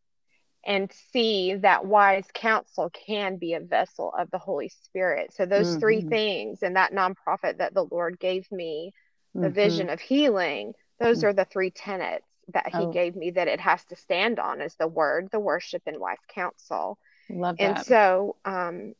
and 0.64 0.92
see 1.12 1.54
that 1.54 1.86
wise 1.86 2.26
counsel 2.34 2.90
can 2.90 3.36
be 3.36 3.54
a 3.54 3.60
vessel 3.60 4.12
of 4.18 4.30
the 4.30 4.38
Holy 4.38 4.68
Spirit. 4.68 5.32
So, 5.32 5.46
those 5.46 5.74
three 5.76 6.02
Mhm. 6.02 6.08
things 6.08 6.62
and 6.62 6.76
that 6.76 6.92
nonprofit 6.92 7.58
that 7.58 7.74
the 7.74 7.84
Lord 7.84 8.18
gave 8.18 8.50
me, 8.52 8.92
the 9.34 9.48
Mhm. 9.48 9.54
vision 9.54 9.90
of 9.90 10.00
healing, 10.00 10.74
those 10.98 11.20
Mm. 11.20 11.24
are 11.24 11.32
the 11.32 11.44
three 11.46 11.70
tenets 11.70 12.26
that 12.52 12.68
He 12.68 12.84
Oh. 12.84 12.92
gave 12.92 13.16
me 13.16 13.30
that 13.30 13.48
it 13.48 13.60
has 13.60 13.84
to 13.86 13.96
stand 13.96 14.38
on 14.38 14.60
is 14.60 14.74
the 14.74 14.88
word, 14.88 15.30
the 15.30 15.40
worship, 15.40 15.82
and 15.86 15.98
wise 15.98 16.18
counsel. 16.28 16.98
Love 17.28 17.56
that. 17.58 17.64
And 17.64 17.78
so, 17.86 18.36
um, 18.44 18.94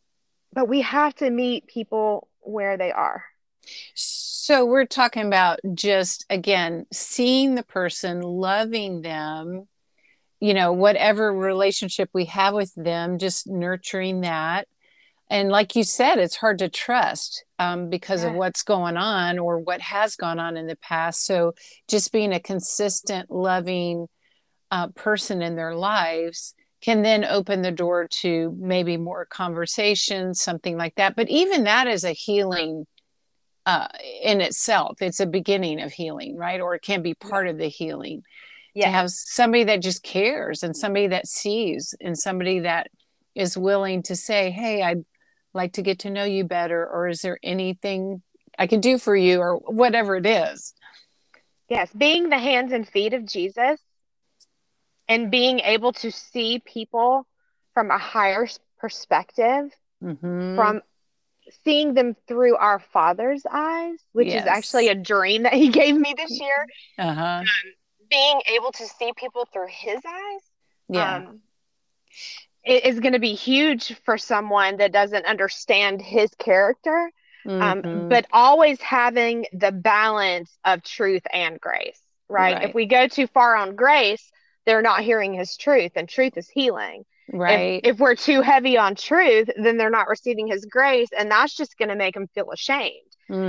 but 0.52 0.68
we 0.68 0.80
have 0.82 1.14
to 1.16 1.30
meet 1.30 1.66
people 1.66 2.28
where 2.40 2.76
they 2.76 2.92
are. 2.92 3.24
So 3.94 4.64
we're 4.64 4.86
talking 4.86 5.26
about 5.26 5.60
just 5.74 6.24
again 6.30 6.86
seeing 6.92 7.54
the 7.54 7.62
person, 7.62 8.22
loving 8.22 9.02
them, 9.02 9.68
you 10.40 10.54
know, 10.54 10.72
whatever 10.72 11.32
relationship 11.32 12.10
we 12.12 12.24
have 12.26 12.54
with 12.54 12.74
them, 12.74 13.18
just 13.18 13.46
nurturing 13.46 14.22
that. 14.22 14.66
And 15.28 15.48
like 15.48 15.76
you 15.76 15.84
said, 15.84 16.18
it's 16.18 16.36
hard 16.36 16.58
to 16.58 16.68
trust 16.68 17.44
um, 17.60 17.88
because 17.88 18.24
of 18.24 18.34
what's 18.34 18.64
going 18.64 18.96
on 18.96 19.38
or 19.38 19.58
what 19.60 19.80
has 19.80 20.16
gone 20.16 20.40
on 20.40 20.56
in 20.56 20.66
the 20.66 20.76
past. 20.76 21.24
So 21.24 21.54
just 21.88 22.10
being 22.10 22.32
a 22.32 22.40
consistent, 22.40 23.30
loving 23.30 24.08
uh, 24.72 24.88
person 24.88 25.40
in 25.40 25.54
their 25.54 25.76
lives 25.76 26.54
can 26.80 27.02
then 27.02 27.24
open 27.24 27.62
the 27.62 27.70
door 27.70 28.08
to 28.22 28.56
maybe 28.58 28.96
more 28.96 29.24
conversation, 29.24 30.34
something 30.34 30.76
like 30.76 30.96
that. 30.96 31.14
But 31.14 31.28
even 31.28 31.64
that 31.64 31.86
is 31.86 32.02
a 32.02 32.12
healing 32.12 32.86
uh, 33.66 33.86
in 34.22 34.40
itself. 34.40 35.00
It's 35.00 35.20
a 35.20 35.26
beginning 35.26 35.80
of 35.80 35.92
healing, 35.92 36.36
right? 36.36 36.60
Or 36.60 36.74
it 36.74 36.82
can 36.82 37.02
be 37.02 37.14
part 37.14 37.46
of 37.46 37.58
the 37.58 37.68
healing 37.68 38.22
to 38.76 38.86
have 38.88 39.10
somebody 39.10 39.64
that 39.64 39.82
just 39.82 40.02
cares 40.02 40.62
and 40.62 40.76
somebody 40.76 41.06
that 41.08 41.26
sees 41.26 41.94
and 42.00 42.16
somebody 42.18 42.60
that 42.60 42.88
is 43.34 43.56
willing 43.56 44.02
to 44.04 44.16
say, 44.16 44.50
Hey, 44.50 44.82
I'd 44.82 45.04
like 45.54 45.72
to 45.74 45.82
get 45.82 46.00
to 46.00 46.10
know 46.10 46.24
you 46.24 46.44
better. 46.44 46.86
Or 46.86 47.08
is 47.08 47.20
there 47.22 47.38
anything 47.42 48.22
I 48.58 48.66
can 48.66 48.80
do 48.80 48.98
for 48.98 49.16
you 49.16 49.40
or 49.40 49.56
whatever 49.56 50.16
it 50.16 50.26
is? 50.26 50.74
Yes, 51.68 51.90
being 51.92 52.28
the 52.28 52.38
hands 52.38 52.72
and 52.72 52.86
feet 52.88 53.14
of 53.14 53.24
Jesus 53.24 53.80
and 55.08 55.30
being 55.30 55.60
able 55.60 55.92
to 55.94 56.10
see 56.10 56.60
people 56.64 57.26
from 57.74 57.90
a 57.90 57.98
higher 57.98 58.46
perspective, 58.78 59.70
Mhm. 60.02 60.54
from 60.56 60.82
seeing 61.64 61.94
them 61.94 62.14
through 62.28 62.56
our 62.56 62.78
Father's 62.78 63.42
eyes, 63.50 63.98
which 64.12 64.28
Yes. 64.28 64.42
is 64.42 64.48
actually 64.48 64.88
a 64.88 64.94
dream 64.94 65.42
that 65.44 65.52
He 65.54 65.68
gave 65.84 65.96
me 65.96 66.14
this 66.16 66.38
year. 66.40 66.66
uh-huh. 66.98 67.42
Being 68.10 68.42
able 68.48 68.72
to 68.72 68.86
see 68.86 69.12
people 69.16 69.46
through 69.52 69.68
His 69.68 70.00
eyes 70.06 70.40
Yeah. 70.88 71.16
um, 71.16 71.40
it 72.64 72.84
is 72.84 73.00
going 73.00 73.14
to 73.14 73.18
be 73.20 73.34
huge 73.34 73.94
for 74.04 74.18
someone 74.18 74.76
that 74.78 74.92
doesn't 74.92 75.26
understand 75.26 76.02
His 76.02 76.30
character. 76.38 77.10
Um, 77.60 77.82
Mhm. 77.82 78.08
but 78.08 78.26
always 78.32 78.80
having 78.80 79.46
the 79.52 79.72
balance 79.72 80.56
of 80.64 80.82
truth 80.82 81.22
and 81.32 81.60
grace, 81.60 82.00
right? 82.28 82.54
Right. 82.54 82.68
If 82.68 82.74
we 82.74 82.86
go 82.86 83.06
too 83.08 83.26
far 83.26 83.56
on 83.56 83.76
grace, 83.76 84.30
they're 84.66 84.82
not 84.82 85.02
hearing 85.02 85.34
his 85.34 85.56
truth, 85.56 85.92
and 85.96 86.08
truth 86.08 86.36
is 86.36 86.48
healing. 86.48 87.04
right. 87.32 87.82
If, 87.84 87.94
if 87.94 88.00
we're 88.00 88.14
too 88.14 88.40
heavy 88.42 88.78
on 88.78 88.94
truth, 88.94 89.50
then 89.56 89.76
they're 89.76 89.90
not 89.90 90.08
receiving 90.08 90.46
his 90.46 90.64
grace, 90.66 91.08
and 91.16 91.30
that's 91.30 91.54
just 91.56 91.76
going 91.78 91.88
to 91.90 91.96
make 91.96 92.14
them 92.14 92.28
feel 92.34 92.50
ashamed. 92.50 92.92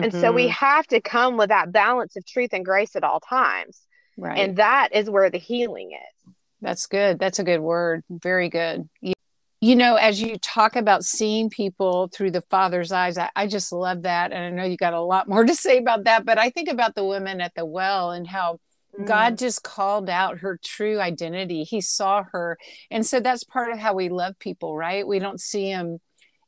And 0.02 0.14
so 0.14 0.32
we 0.32 0.48
Mhm. 0.48 0.50
have 0.50 0.88
to 0.88 1.02
come 1.02 1.38
with 1.38 1.50
that 1.50 1.72
balance 1.72 2.16
of 2.16 2.26
truth 2.26 2.54
and 2.54 2.66
grace 2.66 2.96
at 2.96 3.04
all 3.04 3.20
times. 3.20 3.86
Right. 4.22 4.40
And 4.40 4.58
that 4.58 4.90
is 4.94 5.10
where 5.10 5.30
the 5.30 5.38
healing 5.38 5.92
is. 5.92 6.34
That's 6.62 6.86
good. 6.86 7.20
That's 7.20 7.40
a 7.40 7.44
good 7.44 7.60
word. 7.60 8.04
Very 8.10 8.50
good. 8.50 8.88
You, 9.02 9.14
you 9.62 9.76
know, 9.76 9.96
as 9.96 10.22
you 10.22 10.38
talk 10.38 10.76
about 10.76 11.04
seeing 11.04 11.50
people 11.50 12.08
through 12.08 12.32
the 12.32 12.42
Father's 12.42 12.92
eyes, 12.92 13.18
I, 13.18 13.30
I 13.36 13.48
just 13.48 13.72
love 13.72 14.04
that. 14.04 14.32
And 14.32 14.44
I 14.44 14.50
know 14.50 14.64
you 14.64 14.78
got 14.78 14.94
a 14.94 15.02
lot 15.02 15.28
more 15.28 15.44
to 15.46 15.56
say 15.56 15.78
about 15.78 16.06
that, 16.06 16.26
but 16.26 16.38
I 16.38 16.50
think 16.50 16.70
about 16.70 16.96
the 16.96 17.06
women 17.06 17.42
at 17.42 17.54
the 17.56 17.66
well 17.66 18.12
and 18.12 18.28
how 18.28 18.60
God 19.06 19.34
mm. 19.34 19.40
just 19.40 19.64
called 19.64 20.10
out 20.10 20.40
her 20.40 20.60
true 20.64 21.00
identity. 21.00 21.64
He 21.64 21.82
saw 21.82 22.24
her. 22.32 22.58
And 22.90 23.06
so 23.06 23.20
that's 23.20 23.44
part 23.44 23.72
of 23.72 23.80
how 23.80 23.94
we 23.94 24.10
love 24.10 24.38
people, 24.38 24.76
right? 24.76 25.08
We 25.08 25.20
don't 25.20 25.40
see 25.40 25.72
them. 25.72 26.00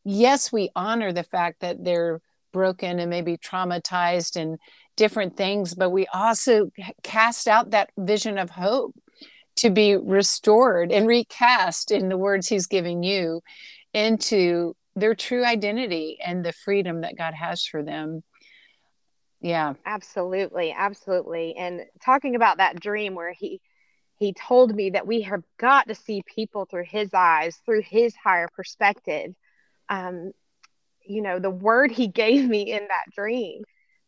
Yes, 0.03 0.51
we 0.51 0.69
honor 0.75 1.13
the 1.13 1.23
fact 1.23 1.61
that 1.61 1.83
they're 1.83 2.19
broken 2.51 2.99
and 2.99 3.09
maybe 3.09 3.37
traumatized 3.37 4.35
and 4.35 4.57
different 4.95 5.35
things, 5.35 5.73
but 5.73 5.89
we 5.89 6.07
also 6.07 6.71
cast 7.03 7.47
out 7.47 7.71
that 7.71 7.89
vision 7.97 8.37
of 8.37 8.49
hope 8.49 8.95
to 9.55 9.69
be 9.69 9.95
restored 9.95 10.91
and 10.91 11.07
recast 11.07 11.91
in 11.91 12.09
the 12.09 12.17
words 12.17 12.47
he's 12.47 12.67
giving 12.67 13.03
you 13.03 13.41
into 13.93 14.75
their 14.95 15.15
true 15.15 15.45
identity 15.45 16.17
and 16.23 16.43
the 16.43 16.53
freedom 16.53 17.01
that 17.01 17.17
God 17.17 17.33
has 17.33 17.65
for 17.65 17.83
them. 17.83 18.23
Yeah. 19.41 19.73
Absolutely. 19.85 20.73
Absolutely. 20.75 21.55
And 21.55 21.81
talking 22.03 22.35
about 22.35 22.57
that 22.57 22.79
dream 22.79 23.13
where 23.15 23.33
he 23.33 23.61
he 24.19 24.31
told 24.33 24.73
me 24.73 24.91
that 24.91 25.07
we 25.07 25.21
have 25.21 25.43
got 25.57 25.87
to 25.87 25.95
see 25.95 26.23
people 26.25 26.65
through 26.65 26.85
his 26.85 27.09
eyes, 27.13 27.57
through 27.65 27.81
his 27.81 28.15
higher 28.15 28.47
perspective. 28.55 29.33
Um, 29.89 30.31
you 31.05 31.21
know, 31.21 31.39
the 31.39 31.49
word 31.49 31.91
he 31.91 32.07
gave 32.07 32.47
me 32.47 32.71
in 32.71 32.87
that 32.87 33.13
dream 33.13 33.63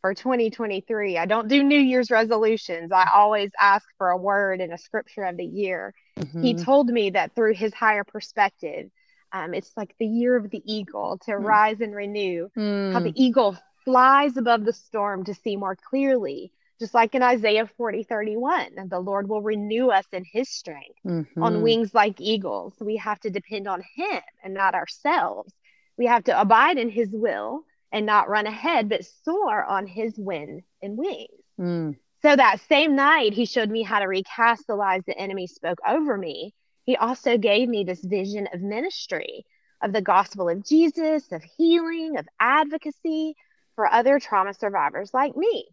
for 0.05 0.13
2023. 0.13 1.17
I 1.17 1.25
don't 1.25 1.47
do 1.47 1.63
New 1.63 1.79
Year's 1.79 2.11
resolutions. 2.11 2.91
I 2.91 3.09
always 3.15 3.49
ask 3.59 3.83
for 3.97 4.11
a 4.11 4.17
word 4.17 4.61
and 4.61 4.71
a 4.71 4.77
scripture 4.77 5.23
of 5.23 5.35
the 5.35 5.43
year. 5.43 5.95
Mm-hmm. 6.19 6.43
He 6.43 6.53
told 6.53 6.89
me 6.89 7.09
that 7.09 7.33
through 7.33 7.55
his 7.55 7.73
higher 7.73 8.03
perspective, 8.03 8.91
um, 9.31 9.55
it's 9.55 9.71
like 9.75 9.95
the 9.97 10.05
year 10.05 10.35
of 10.35 10.51
the 10.51 10.61
eagle 10.63 11.17
to 11.25 11.31
mm. 11.31 11.43
rise 11.43 11.81
and 11.81 11.95
renew. 11.95 12.49
Mm. 12.55 12.93
How 12.93 12.99
the 12.99 13.13
eagle 13.15 13.57
flies 13.83 14.37
above 14.37 14.63
the 14.63 14.73
storm 14.73 15.23
to 15.25 15.33
see 15.33 15.55
more 15.55 15.75
clearly 15.75 16.51
just 16.79 16.93
like 16.93 17.15
in 17.15 17.23
Isaiah 17.23 17.67
40, 17.77 18.03
31, 18.03 18.73
and 18.77 18.89
the 18.89 18.99
Lord 18.99 19.27
will 19.27 19.41
renew 19.41 19.89
us 19.89 20.05
in 20.11 20.23
his 20.23 20.49
strength 20.49 20.99
mm-hmm. 21.07 21.41
on 21.41 21.63
wings 21.63 21.95
like 21.95 22.19
eagles. 22.19 22.73
We 22.79 22.97
have 22.97 23.19
to 23.21 23.31
depend 23.31 23.67
on 23.67 23.81
him 23.95 24.21
and 24.43 24.53
not 24.53 24.75
ourselves. 24.75 25.51
We 25.97 26.05
have 26.07 26.25
to 26.25 26.39
abide 26.39 26.77
in 26.77 26.89
his 26.89 27.09
will 27.11 27.63
and 27.95 28.05
not 28.05 28.27
run 28.27 28.45
ahead, 28.45 28.89
but 28.89 29.05
soar 29.23 29.63
on 29.63 29.87
his 29.87 30.13
wind 30.17 30.63
and 30.81 30.97
wings. 30.97 31.29
Mm. 31.57 31.95
So 32.21 32.35
that 32.35 32.59
same 32.67 32.93
night, 32.93 33.31
he 33.31 33.45
showed 33.45 33.69
me 33.69 33.83
how 33.83 33.99
to 33.99 34.05
recast 34.05 34.67
the 34.67 34.75
lies 34.75 35.01
the 35.07 35.17
enemy 35.17 35.47
spoke 35.47 35.79
over 35.87 36.17
me. 36.17 36.53
He 36.83 36.97
also 36.97 37.37
gave 37.37 37.69
me 37.69 37.85
this 37.85 38.03
vision 38.03 38.49
of 38.53 38.61
ministry, 38.61 39.45
of 39.81 39.93
the 39.93 40.01
gospel 40.01 40.49
of 40.49 40.65
Jesus, 40.65 41.31
of 41.31 41.41
healing, 41.57 42.17
of 42.17 42.27
advocacy 42.37 43.37
for 43.75 43.87
other 43.87 44.19
trauma 44.19 44.53
survivors 44.53 45.13
like 45.13 45.37
me. 45.37 45.65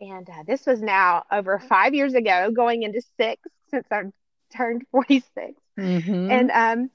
And 0.00 0.28
uh, 0.28 0.42
this 0.48 0.66
was 0.66 0.82
now 0.82 1.22
over 1.30 1.60
five 1.60 1.94
years 1.94 2.14
ago, 2.14 2.50
going 2.50 2.82
into 2.82 3.00
six 3.16 3.40
since 3.70 3.86
I 3.92 4.02
turned 4.56 4.82
46. 4.90 5.52
Mm-hmm. 5.78 6.30
And 6.32 6.50
um, 6.50 6.90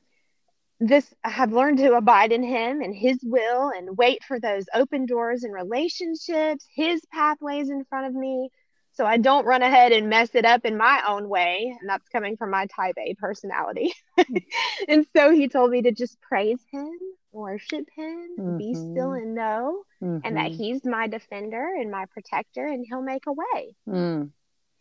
this, 0.79 1.13
I 1.23 1.29
have 1.29 1.53
learned 1.53 1.77
to 1.79 1.93
abide 1.93 2.31
in 2.31 2.43
Him 2.43 2.81
and 2.81 2.95
His 2.95 3.19
will 3.23 3.71
and 3.75 3.97
wait 3.97 4.23
for 4.23 4.39
those 4.39 4.65
open 4.73 5.05
doors 5.05 5.43
and 5.43 5.53
relationships, 5.53 6.65
His 6.75 7.01
pathways 7.11 7.69
in 7.69 7.85
front 7.85 8.07
of 8.07 8.13
me. 8.13 8.49
So 8.93 9.05
I 9.05 9.17
don't 9.17 9.45
run 9.45 9.61
ahead 9.61 9.91
and 9.91 10.09
mess 10.09 10.35
it 10.35 10.45
up 10.45 10.65
in 10.65 10.77
my 10.77 11.01
own 11.07 11.27
way. 11.27 11.75
And 11.79 11.89
that's 11.89 12.07
coming 12.09 12.37
from 12.37 12.49
my 12.51 12.65
type 12.67 12.95
A 12.97 13.13
personality. 13.15 13.93
and 14.87 15.05
so 15.15 15.31
He 15.31 15.47
told 15.49 15.71
me 15.71 15.81
to 15.83 15.91
just 15.91 16.19
praise 16.21 16.59
Him 16.71 16.97
worship 17.35 17.85
him, 17.95 18.29
mm-hmm. 18.39 18.57
be 18.57 18.73
still 18.73 19.09
mm-hmm. 19.09 19.23
and 19.23 19.35
know, 19.35 19.83
mm-hmm. 20.01 20.19
and 20.23 20.37
that 20.37 20.51
mm-hmm. 20.51 20.63
he's 20.63 20.85
my 20.85 21.07
defender 21.07 21.67
and 21.79 21.91
my 21.91 22.05
protector, 22.05 22.65
and 22.65 22.85
he'll 22.87 23.01
make 23.01 23.27
a 23.27 23.33
way. 23.33 23.75
Mm. 23.87 24.31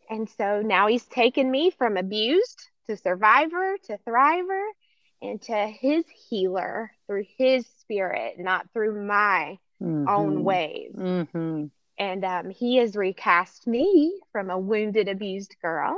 And 0.09 0.31
so 0.39 0.63
now 0.63 0.87
he's 0.87 1.05
taken 1.05 1.51
me 1.51 1.71
from 1.71 1.97
abused 1.97 2.69
to 2.87 2.97
survivor 2.97 3.77
to 3.85 3.99
thriver 4.07 4.63
and 5.23 5.41
to 5.43 5.55
his 5.55 6.05
healer 6.29 6.93
through 7.07 7.25
his 7.39 7.67
spirit, 7.81 8.39
not 8.39 8.71
through 8.73 9.07
my 9.07 9.59
mm-hmm. 9.83 10.09
own 10.09 10.45
ways. 10.45 10.93
Mm-hmm. 10.97 11.67
And 11.99 12.25
um, 12.25 12.51
he 12.51 12.77
has 12.77 12.97
recast 12.97 13.67
me 13.67 14.21
from 14.33 14.51
a 14.51 14.59
wounded, 14.59 15.09
abused 15.09 15.55
girl 15.63 15.97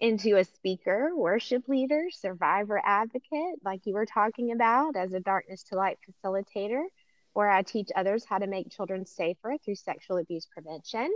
into 0.00 0.36
a 0.36 0.44
speaker, 0.44 1.10
worship 1.14 1.68
leader, 1.68 2.04
survivor 2.10 2.80
advocate, 2.84 3.58
like 3.64 3.80
you 3.84 3.94
were 3.94 4.06
talking 4.06 4.52
about, 4.52 4.96
as 4.96 5.12
a 5.12 5.20
darkness 5.20 5.62
to 5.64 5.76
light 5.76 5.98
facilitator, 6.08 6.84
where 7.32 7.50
I 7.50 7.62
teach 7.62 7.88
others 7.94 8.24
how 8.24 8.38
to 8.38 8.46
make 8.46 8.70
children 8.70 9.06
safer 9.06 9.56
through 9.64 9.76
sexual 9.76 10.18
abuse 10.18 10.46
prevention, 10.46 11.10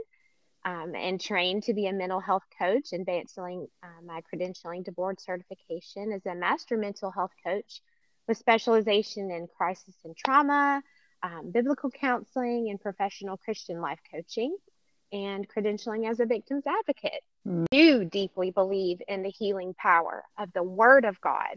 um, 0.65 0.95
and 0.95 1.21
trained 1.21 1.65
to 1.65 1.75
be 1.75 1.87
a 1.87 1.93
mental 1.93 2.21
health 2.21 2.45
coach, 2.59 2.93
advancing 2.93 3.67
uh, 3.83 4.03
my 4.05 4.23
credentialing 4.33 4.85
to 4.85 4.93
board 4.93 5.21
certification 5.21 6.13
as 6.13 6.25
a 6.27 6.35
master 6.35 6.77
mental 6.77 7.11
health 7.11 7.33
coach 7.45 7.81
with 8.29 8.39
specialization 8.39 9.31
in 9.31 9.49
crisis 9.57 9.95
and 10.05 10.17
trauma, 10.17 10.83
um, 11.23 11.51
biblical 11.51 11.91
counseling, 11.91 12.69
and 12.71 12.81
professional 12.81 13.37
Christian 13.37 13.81
life 13.81 14.01
coaching 14.13 14.57
and 15.13 15.49
credentialing 15.49 16.09
as 16.09 16.21
a 16.21 16.27
victim's 16.27 16.67
advocate. 16.67 17.23
Mm. 17.47 17.67
Do 17.71 18.05
deeply 18.05 18.51
believe 18.51 19.03
in 19.09 19.23
the 19.23 19.31
healing 19.31 19.75
power 19.75 20.25
of 20.39 20.53
the 20.53 20.63
Word 20.63 21.05
of 21.05 21.21
God, 21.21 21.57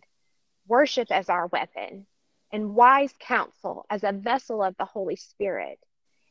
worship 0.68 1.12
as 1.12 1.30
our 1.30 1.48
weapon, 1.48 2.08
and 2.52 2.76
wise 2.76 3.14
counsel 3.20 3.86
as 3.90 4.04
a 4.04 4.12
vessel 4.12 4.64
of 4.64 4.76
the 4.78 4.86
Holy 4.86 5.16
Spirit. 5.16 5.80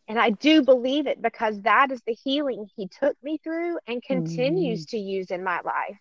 And 0.09 0.19
I 0.19 0.31
do 0.31 0.63
believe 0.63 1.07
it 1.07 1.23
because 1.23 1.61
that 1.63 1.93
is 1.93 2.03
the 2.03 2.15
healing 2.15 2.69
He 2.77 2.89
took 2.89 3.17
me 3.23 3.39
through 3.39 3.79
and 3.87 4.03
continues 4.03 4.87
mm. 4.87 4.91
to 4.91 4.99
use 4.99 5.31
in 5.31 5.45
my 5.45 5.61
life. 5.61 5.99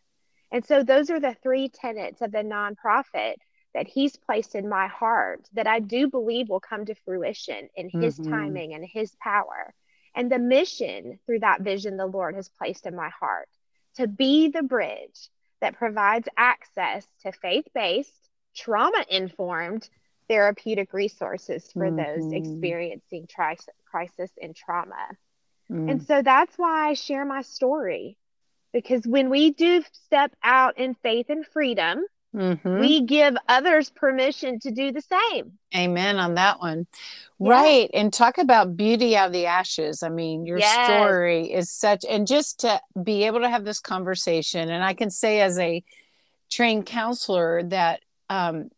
And 0.51 0.65
so, 0.65 0.83
those 0.83 1.09
are 1.09 1.19
the 1.19 1.35
three 1.43 1.69
tenets 1.69 2.21
of 2.21 2.31
the 2.31 2.39
nonprofit 2.39 3.35
that 3.73 3.87
He's 3.87 4.17
placed 4.17 4.55
in 4.55 4.67
my 4.67 4.87
heart 4.87 5.47
that 5.53 5.67
I 5.67 5.79
do 5.79 6.09
believe 6.09 6.49
will 6.49 6.59
come 6.59 6.85
to 6.85 6.95
fruition 7.05 7.69
in 7.75 7.89
His 7.89 8.19
mm-hmm. 8.19 8.31
timing 8.31 8.73
and 8.73 8.85
His 8.85 9.15
power 9.21 9.73
and 10.15 10.31
the 10.31 10.39
mission 10.39 11.19
through 11.25 11.39
that 11.39 11.61
vision 11.61 11.97
the 11.97 12.05
Lord 12.05 12.35
has 12.35 12.49
placed 12.49 12.85
in 12.85 12.95
my 12.95 13.09
heart 13.09 13.49
to 13.95 14.07
be 14.07 14.49
the 14.49 14.63
bridge 14.63 15.29
that 15.61 15.77
provides 15.77 16.27
access 16.37 17.05
to 17.21 17.31
faith 17.31 17.67
based, 17.73 18.29
trauma 18.55 19.05
informed 19.09 19.87
therapeutic 20.31 20.93
resources 20.93 21.69
for 21.73 21.87
mm-hmm. 21.87 21.97
those 22.21 22.31
experiencing 22.31 23.27
tri- 23.29 23.57
crisis 23.85 24.31
and 24.41 24.55
trauma. 24.55 25.17
Mm. 25.69 25.91
And 25.91 26.03
so 26.07 26.21
that's 26.21 26.57
why 26.57 26.87
I 26.87 26.93
share 26.93 27.25
my 27.25 27.41
story 27.41 28.15
because 28.71 29.05
when 29.05 29.29
we 29.29 29.51
do 29.51 29.83
step 29.91 30.33
out 30.41 30.77
in 30.77 30.95
faith 30.95 31.25
and 31.29 31.45
freedom, 31.45 32.05
Mm-hmm. 32.33 32.79
We 32.79 33.01
give 33.01 33.35
others 33.49 33.89
permission 33.89 34.57
to 34.61 34.71
do 34.71 34.93
the 34.93 35.01
same. 35.01 35.57
Amen 35.75 36.17
on 36.17 36.35
that 36.35 36.61
one. 36.61 36.87
Right. 37.39 37.89
And 37.93 38.13
talk 38.13 38.37
about 38.37 38.77
beauty 38.77 39.17
out 39.17 39.27
of 39.27 39.33
the 39.33 39.47
ashes. 39.47 40.01
I 40.01 40.07
mean, 40.07 40.45
your 40.45 40.57
yes. 40.57 40.85
story 40.85 41.51
is 41.51 41.69
such, 41.69 42.05
and 42.07 42.25
just 42.25 42.61
to 42.61 42.79
be 43.03 43.25
able 43.25 43.41
to 43.41 43.49
have 43.49 43.65
this 43.65 43.81
conversation, 43.81 44.69
and 44.69 44.81
I 44.81 44.93
can 44.93 45.09
say 45.09 45.41
as 45.41 45.59
a 45.59 45.83
trained 46.49 46.85
counselor 46.85 47.63
that 47.63 47.99
um, 48.29 48.69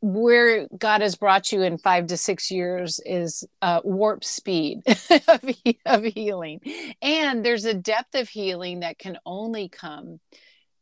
where 0.00 0.68
God 0.76 1.00
has 1.00 1.16
brought 1.16 1.52
you 1.52 1.62
in 1.62 1.78
five 1.78 2.08
to 2.08 2.16
six 2.16 2.50
years 2.50 3.00
is 3.04 3.44
uh, 3.62 3.80
warp 3.84 4.24
speed 4.24 4.82
of, 5.28 5.44
of 5.86 6.04
healing. 6.04 6.60
And 7.02 7.44
there's 7.44 7.64
a 7.64 7.74
depth 7.74 8.14
of 8.14 8.28
healing 8.28 8.80
that 8.80 8.98
can 8.98 9.18
only 9.24 9.68
come 9.68 10.20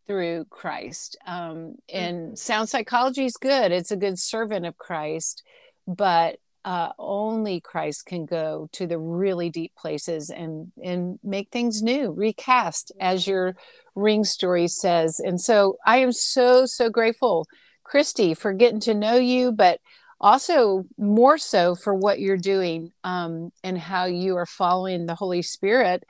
through 0.06 0.46
Christ. 0.50 1.16
Um, 1.26 1.76
and 1.92 2.38
sound 2.38 2.68
psychology 2.68 3.24
is 3.24 3.36
good, 3.36 3.72
it's 3.72 3.90
a 3.90 3.96
good 3.96 4.18
servant 4.18 4.66
of 4.66 4.76
Christ, 4.76 5.42
but 5.86 6.38
uh, 6.64 6.90
only 6.98 7.60
Christ 7.60 8.06
can 8.06 8.24
go 8.24 8.68
to 8.72 8.86
the 8.86 8.98
really 8.98 9.50
deep 9.50 9.72
places 9.76 10.30
and 10.30 10.72
and 10.82 11.18
make 11.22 11.50
things 11.50 11.82
new, 11.82 12.10
recast, 12.10 12.90
as 12.98 13.26
your 13.26 13.54
ring 13.94 14.24
story 14.24 14.66
says. 14.68 15.20
And 15.20 15.40
so 15.40 15.76
I 15.86 15.98
am 15.98 16.12
so 16.12 16.64
so 16.64 16.88
grateful, 16.88 17.46
Christy, 17.84 18.34
for 18.34 18.52
getting 18.52 18.80
to 18.80 18.94
know 18.94 19.16
you, 19.16 19.52
but 19.52 19.80
also 20.20 20.86
more 20.96 21.38
so 21.38 21.74
for 21.74 21.94
what 21.94 22.18
you're 22.18 22.36
doing 22.36 22.92
um, 23.04 23.52
and 23.62 23.78
how 23.78 24.06
you 24.06 24.36
are 24.36 24.46
following 24.46 25.06
the 25.06 25.14
Holy 25.14 25.42
Spirit, 25.42 26.04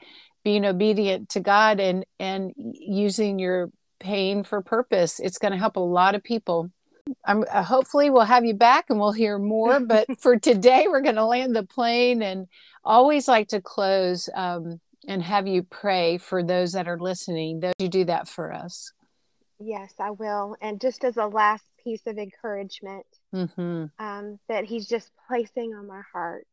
being 0.45 0.65
obedient 0.65 1.29
to 1.31 1.41
God, 1.41 1.81
and 1.81 2.05
and 2.19 2.53
using 2.57 3.39
your 3.39 3.71
pain 3.99 4.45
for 4.45 4.61
purpose. 4.63 5.19
It's 5.19 5.39
going 5.39 5.53
to 5.53 5.59
help 5.59 5.77
a 5.77 5.81
lot 5.81 6.15
of 6.15 6.23
people. 6.23 6.71
I'm 7.25 7.45
uh, 7.51 7.63
hopefully 7.63 8.09
we'll 8.09 8.23
have 8.23 8.45
you 8.45 8.55
back 8.55 8.87
and 8.89 8.99
we'll 8.99 9.13
hear 9.13 9.39
more. 9.39 9.81
But 9.87 10.07
for 10.19 10.39
today, 10.39 10.87
we're 10.89 11.03
going 11.03 11.17
to 11.17 11.25
land 11.25 11.57
the 11.57 11.65
plane 11.65 12.23
and 12.23 12.47
always 12.85 13.27
like 13.29 13.49
to 13.49 13.61
close 13.61 14.29
um, 14.35 14.81
and 15.07 15.23
have 15.23 15.47
you 15.47 15.63
pray 15.63 16.19
for 16.19 16.43
those 16.43 16.73
that 16.73 16.89
are 16.89 16.99
listening. 16.99 17.61
Would 17.61 17.75
you 17.79 17.89
do 17.89 18.05
that 18.05 18.29
for 18.29 18.53
us? 18.53 18.93
Yes, 19.65 19.95
I 19.99 20.11
will. 20.11 20.57
And 20.61 20.81
just 20.81 21.05
as 21.05 21.17
a 21.17 21.27
last 21.27 21.65
piece 21.83 22.07
of 22.07 22.19
encouragement 22.19 23.07
mm-hmm. 23.35 23.87
um, 23.99 24.39
that 24.49 24.65
He's 24.65 24.89
just 24.89 25.11
placing 25.27 25.75
on 25.75 25.87
my 25.87 26.03
heart, 26.13 26.47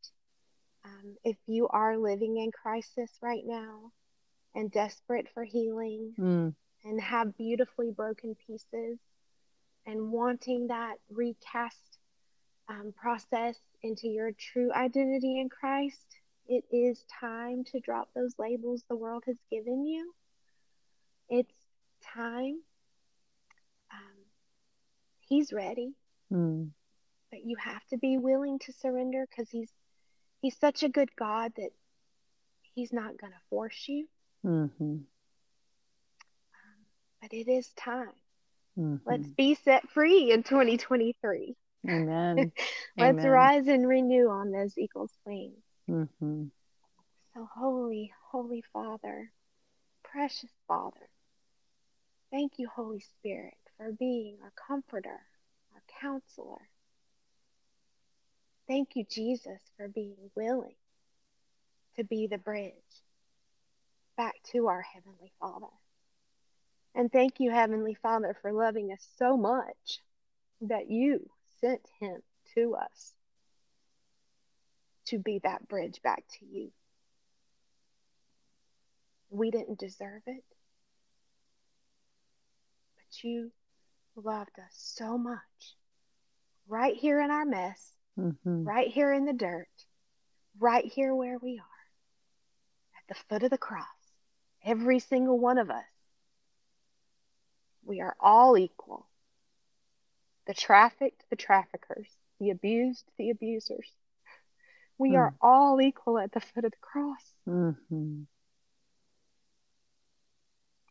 um, 0.85 1.15
if 1.23 1.37
you 1.45 1.67
are 1.67 1.97
living 1.97 2.37
in 2.37 2.51
crisis 2.51 3.11
right 3.21 3.43
now 3.45 3.91
and 4.55 4.71
desperate 4.71 5.27
for 5.33 5.43
healing, 5.43 6.13
mm 6.19 6.53
and 6.83 6.99
have 6.99 7.37
beautifully 7.37 7.91
broken 7.91 8.35
pieces 8.47 8.97
and 9.85 10.11
wanting 10.11 10.67
that 10.67 10.95
recast 11.09 11.99
um, 12.69 12.93
process 12.95 13.55
into 13.83 14.07
your 14.07 14.31
true 14.31 14.71
identity 14.73 15.39
in 15.39 15.49
Christ, 15.49 16.05
it 16.47 16.63
is 16.71 17.03
time 17.19 17.63
to 17.65 17.79
drop 17.79 18.09
those 18.15 18.33
labels 18.37 18.83
the 18.89 18.95
world 18.95 19.23
has 19.27 19.37
given 19.49 19.85
you. 19.85 20.13
It's 21.29 21.53
time. 22.13 22.61
He's 25.31 25.53
ready. 25.53 25.93
Mm. 26.29 26.71
but 27.29 27.45
you 27.45 27.55
have 27.57 27.85
to 27.89 27.97
be 27.97 28.17
willing 28.17 28.59
to 28.59 28.73
surrender 28.73 29.25
because 29.29 29.49
he's 29.49 29.71
he's 30.41 30.57
such 30.59 30.83
a 30.83 30.89
good 30.89 31.09
God 31.17 31.53
that 31.55 31.71
he's 32.73 32.91
not 32.91 33.17
going 33.17 33.31
to 33.31 33.39
force 33.49 33.85
you. 33.87 34.07
Mm-hmm. 34.45 34.83
Um, 34.83 35.05
but 37.21 37.33
it 37.33 37.49
is 37.49 37.69
time. 37.77 38.11
Mm-hmm. 38.77 39.09
Let's 39.09 39.27
be 39.29 39.55
set 39.55 39.89
free 39.89 40.31
in 40.31 40.43
2023. 40.43 41.55
Amen. 41.89 42.51
Let's 42.97 43.19
Amen. 43.19 43.29
rise 43.29 43.67
and 43.67 43.87
renew 43.87 44.29
on 44.29 44.51
those 44.51 44.77
eagle's 44.77 45.13
wings. 45.25 45.63
Mm-hmm. 45.89 46.43
So, 47.33 47.49
holy, 47.55 48.11
holy 48.31 48.63
Father, 48.73 49.31
precious 50.03 50.51
Father, 50.67 51.09
thank 52.31 52.53
you, 52.57 52.67
Holy 52.73 52.99
Spirit, 52.99 53.53
for 53.81 53.91
being 53.91 54.37
our 54.43 54.53
comforter, 54.67 55.19
our 55.73 55.81
counselor. 55.99 56.69
Thank 58.67 58.89
you, 58.95 59.05
Jesus, 59.09 59.59
for 59.75 59.87
being 59.87 60.29
willing 60.35 60.75
to 61.95 62.03
be 62.03 62.27
the 62.27 62.37
bridge 62.37 62.73
back 64.15 64.35
to 64.51 64.67
our 64.67 64.83
Heavenly 64.83 65.31
Father. 65.39 65.65
And 66.93 67.11
thank 67.11 67.39
you, 67.39 67.49
Heavenly 67.49 67.95
Father, 67.95 68.35
for 68.41 68.53
loving 68.53 68.91
us 68.91 69.05
so 69.17 69.35
much 69.35 69.99
that 70.61 70.89
you 70.89 71.27
sent 71.59 71.81
Him 71.99 72.21
to 72.53 72.75
us 72.75 73.13
to 75.05 75.17
be 75.17 75.39
that 75.43 75.67
bridge 75.67 76.01
back 76.03 76.23
to 76.39 76.45
you. 76.45 76.71
We 79.31 79.49
didn't 79.49 79.79
deserve 79.79 80.21
it, 80.27 80.43
but 82.95 83.23
you 83.23 83.51
loved 84.15 84.57
us 84.59 84.73
so 84.73 85.17
much. 85.17 85.39
Right 86.67 86.95
here 86.95 87.19
in 87.21 87.31
our 87.31 87.45
mess, 87.45 87.91
Mm-hmm. 88.19 88.65
right 88.65 88.87
here 88.89 89.13
in 89.13 89.25
the 89.25 89.33
dirt, 89.33 89.69
right 90.59 90.85
here 90.85 91.15
where 91.15 91.37
we 91.37 91.59
are, 91.59 92.99
at 92.99 93.07
the 93.07 93.23
foot 93.29 93.43
of 93.43 93.49
the 93.49 93.57
cross, 93.57 93.85
every 94.65 94.99
single 94.99 95.39
one 95.39 95.57
of 95.57 95.69
us. 95.71 95.85
We 97.83 98.01
are 98.01 98.15
all 98.19 98.57
equal. 98.57 99.07
The 100.45 100.53
trafficked, 100.53 101.23
the 101.29 101.35
traffickers, 101.35 102.09
the 102.39 102.49
abused, 102.51 103.05
the 103.17 103.29
abusers. 103.29 103.89
We 104.97 105.11
Hmm. 105.11 105.15
are 105.15 105.33
all 105.41 105.81
equal 105.81 106.19
at 106.19 106.31
the 106.31 106.41
foot 106.41 106.65
of 106.65 106.71
the 106.71 106.77
cross. 106.81 107.33
Mm-hmm. 107.47 108.23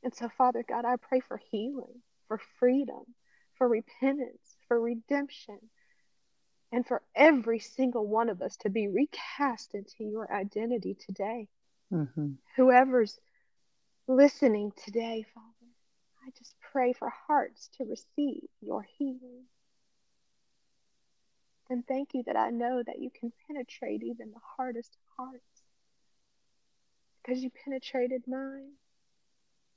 And 0.03 0.15
so, 0.15 0.29
Father 0.31 0.65
God, 0.67 0.85
I 0.85 0.97
pray 0.97 1.21
for 1.21 1.37
healing, 1.37 2.03
for 2.31 2.39
freedom, 2.61 3.03
for 3.59 3.67
repentance, 3.67 4.57
for 4.69 4.81
redemption, 4.81 5.59
and 6.71 6.87
for 6.87 7.03
every 7.13 7.59
single 7.59 8.07
one 8.07 8.29
of 8.29 8.41
us 8.41 8.57
to 8.59 8.71
be 8.71 8.87
recast 8.87 9.75
into 9.75 10.05
your 10.05 10.33
identity 10.33 10.95
today. 10.95 11.49
Mm-hmm. 11.93 12.35
Whoever's 12.55 13.19
listening 14.07 14.71
today, 14.85 15.25
Father, 15.35 15.73
I 16.25 16.31
just 16.39 16.55
pray 16.71 16.93
for 16.93 17.13
hearts 17.27 17.69
to 17.79 17.85
receive 17.85 18.45
your 18.61 18.87
healing. 18.97 19.47
And 21.69 21.85
thank 21.85 22.11
you 22.15 22.23
that 22.29 22.37
I 22.37 22.51
know 22.51 22.81
that 22.81 23.01
you 23.01 23.11
can 23.11 23.33
penetrate 23.49 24.05
even 24.05 24.31
the 24.31 24.41
hardest 24.57 24.97
hearts 25.17 25.65
because 27.25 27.43
you 27.43 27.51
penetrated 27.65 28.23
mine 28.29 28.75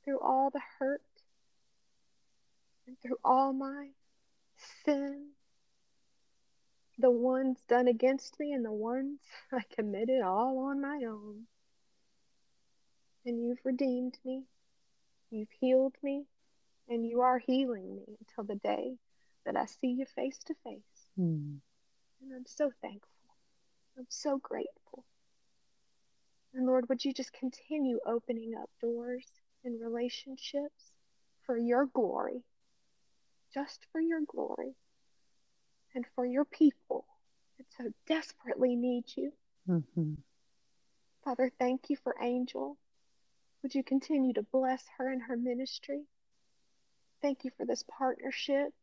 through 0.06 0.20
all 0.20 0.52
the 0.52 0.62
hurt 0.78 1.02
and 2.88 3.00
through 3.02 3.18
all 3.24 3.54
my 3.54 3.90
sin, 4.86 5.30
the 6.98 7.12
ones 7.12 7.60
done 7.68 7.88
against 7.88 8.40
me 8.40 8.54
and 8.54 8.64
the 8.64 8.72
ones 8.72 9.20
I 9.52 9.62
committed 9.76 10.22
all 10.22 10.60
on 10.60 10.82
my 10.82 11.04
own. 11.08 11.44
And 13.26 13.42
you've 13.42 13.64
redeemed 13.64 14.18
me, 14.26 14.44
you've 15.32 15.52
healed 15.60 15.96
me, 16.04 16.26
and 16.90 17.06
you 17.06 17.22
are 17.22 17.40
healing 17.40 17.96
me 17.96 18.18
until 18.20 18.44
the 18.44 18.60
day 18.60 18.98
that 19.46 19.56
I 19.56 19.66
see 19.66 19.88
you 19.88 20.06
face 20.06 20.40
to 20.46 20.54
face. 20.64 21.08
Mm-hmm. 21.18 21.56
And 22.22 22.34
I'm 22.36 22.46
so 22.46 22.72
thankful. 22.82 23.10
I'm 23.98 24.08
so 24.10 24.38
grateful. 24.38 25.06
And 26.54 26.66
Lord, 26.66 26.88
would 26.90 27.04
you 27.04 27.14
just 27.14 27.34
continue 27.34 28.00
opening 28.06 28.54
up 28.56 28.70
doors 28.82 29.26
and 29.64 29.82
relationships 29.82 30.92
for 31.46 31.58
your 31.58 31.86
glory, 31.86 32.44
just 33.54 33.86
for 33.92 34.02
your 34.02 34.22
glory, 34.28 34.76
and 35.96 36.06
for 36.16 36.26
your 36.26 36.46
people 36.46 37.06
that 37.58 37.66
so 37.78 37.92
desperately 38.08 38.76
need 38.76 39.06
you. 39.16 39.32
Mm-hmm. 39.70 40.14
Father, 41.24 41.52
thank 41.60 41.90
you 41.90 41.98
for 42.04 42.16
Angel. 42.22 42.78
Would 43.62 43.76
you 43.76 43.84
continue 43.84 44.34
to 44.34 44.44
bless 44.44 44.84
her 44.98 45.12
and 45.12 45.22
her 45.22 45.38
ministry? 45.38 46.02
Thank 47.22 47.46
you 47.46 47.52
for 47.58 47.66
this 47.66 47.84
partnership 47.98 48.74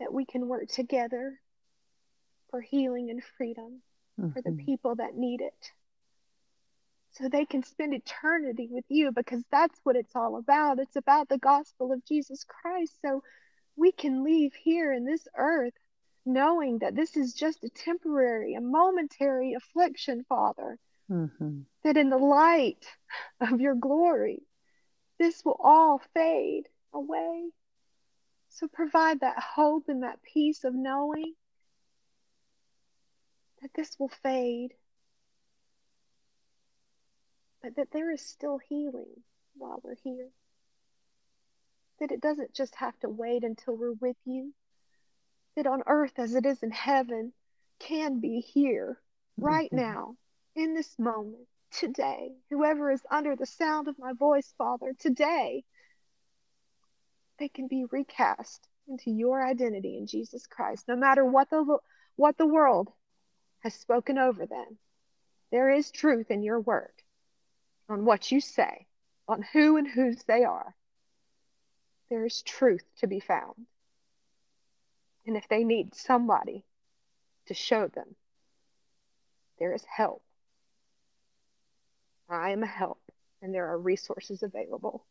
that 0.00 0.12
we 0.12 0.24
can 0.24 0.48
work 0.48 0.68
together 0.68 1.38
for 2.50 2.60
healing 2.60 3.10
and 3.10 3.22
freedom 3.36 3.82
for 4.32 4.40
the 4.42 4.50
Mm-hmm. 4.50 4.64
people 4.64 4.94
that 4.96 5.16
need 5.16 5.40
it. 5.40 5.72
So 7.12 7.28
they 7.28 7.44
can 7.44 7.62
spend 7.62 7.94
eternity 7.94 8.68
with 8.70 8.84
you 8.88 9.12
because 9.12 9.42
that's 9.50 9.78
what 9.84 9.96
it's 9.96 10.16
all 10.16 10.36
about. 10.36 10.78
It's 10.78 10.96
about 10.96 11.28
the 11.28 11.38
gospel 11.38 11.92
of 11.92 12.04
Jesus 12.06 12.44
Christ. 12.44 12.94
So 13.02 13.22
we 13.76 13.92
can 13.92 14.24
leave 14.24 14.54
here 14.54 14.92
in 14.92 15.04
this 15.04 15.26
earth 15.36 15.74
knowing 16.24 16.78
that 16.78 16.94
this 16.94 17.16
is 17.16 17.34
just 17.34 17.64
a 17.64 17.68
temporary, 17.68 18.54
a 18.54 18.60
momentary 18.60 19.54
affliction, 19.54 20.24
Father, 20.28 20.78
Mm-hmm. 21.10 21.60
that 21.84 21.96
in 21.96 22.08
the 22.08 22.16
light 22.16 22.86
of 23.40 23.60
your 23.60 23.74
glory, 23.74 24.42
this 25.18 25.44
will 25.44 25.60
all 25.62 26.00
fade 26.14 26.68
away. 26.94 27.50
So 28.48 28.68
provide 28.68 29.20
that 29.20 29.38
hope 29.38 29.84
and 29.88 30.02
that 30.02 30.22
peace 30.22 30.64
of 30.64 30.74
knowing 30.74 31.34
that 33.60 33.70
this 33.74 33.98
will 33.98 34.10
fade, 34.22 34.72
but 37.62 37.76
that 37.76 37.92
there 37.92 38.10
is 38.10 38.20
still 38.20 38.58
healing 38.58 39.22
while 39.56 39.80
we're 39.82 39.94
here. 39.94 40.30
That 42.00 42.10
it 42.10 42.20
doesn't 42.20 42.54
just 42.54 42.74
have 42.76 42.98
to 43.00 43.08
wait 43.08 43.44
until 43.44 43.76
we're 43.76 43.92
with 43.92 44.16
you. 44.24 44.52
That 45.54 45.66
on 45.66 45.82
earth 45.86 46.18
as 46.18 46.34
it 46.34 46.44
is 46.44 46.62
in 46.62 46.72
heaven 46.72 47.32
can 47.78 48.20
be 48.20 48.40
here, 48.40 49.00
right 49.36 49.70
Mhm. 49.70 49.76
now, 49.76 50.16
in 50.54 50.74
this 50.74 50.98
moment, 50.98 51.48
today. 51.70 52.36
Whoever 52.50 52.90
is 52.90 53.06
under 53.10 53.36
the 53.36 53.46
sound 53.46 53.88
of 53.88 53.98
my 53.98 54.12
voice, 54.12 54.52
Father, 54.58 54.92
today, 54.94 55.64
they 57.38 57.48
can 57.48 57.68
be 57.68 57.84
recast 57.84 58.68
into 58.88 59.10
your 59.10 59.44
identity 59.44 59.96
in 59.96 60.06
Jesus 60.06 60.46
Christ, 60.46 60.88
no 60.88 60.96
matter 60.96 61.24
what 61.24 61.50
the 61.50 61.78
what 62.16 62.36
the 62.36 62.46
world 62.46 62.92
has 63.60 63.74
spoken 63.74 64.18
over 64.18 64.46
them. 64.46 64.78
There 65.50 65.70
is 65.70 65.90
truth 65.90 66.30
in 66.30 66.42
your 66.42 66.60
word 66.60 67.01
on 67.88 68.04
what 68.04 68.30
you 68.30 68.40
say, 68.40 68.86
on 69.28 69.42
who 69.52 69.76
and 69.76 69.86
whose 69.86 70.22
they 70.24 70.44
are. 70.44 70.74
There 72.10 72.24
is 72.26 72.42
truth 72.42 72.84
to 72.98 73.06
be 73.06 73.20
found. 73.20 73.66
And 75.26 75.36
if 75.36 75.48
they 75.48 75.64
need 75.64 75.94
somebody 75.94 76.64
to 77.46 77.54
show 77.54 77.88
them, 77.88 78.16
there 79.58 79.74
is 79.74 79.84
help. 79.84 80.22
I 82.28 82.50
am 82.50 82.62
a 82.62 82.66
help, 82.66 83.00
and 83.40 83.54
there 83.54 83.68
are 83.68 83.78
resources 83.78 84.42
available. 84.42 85.04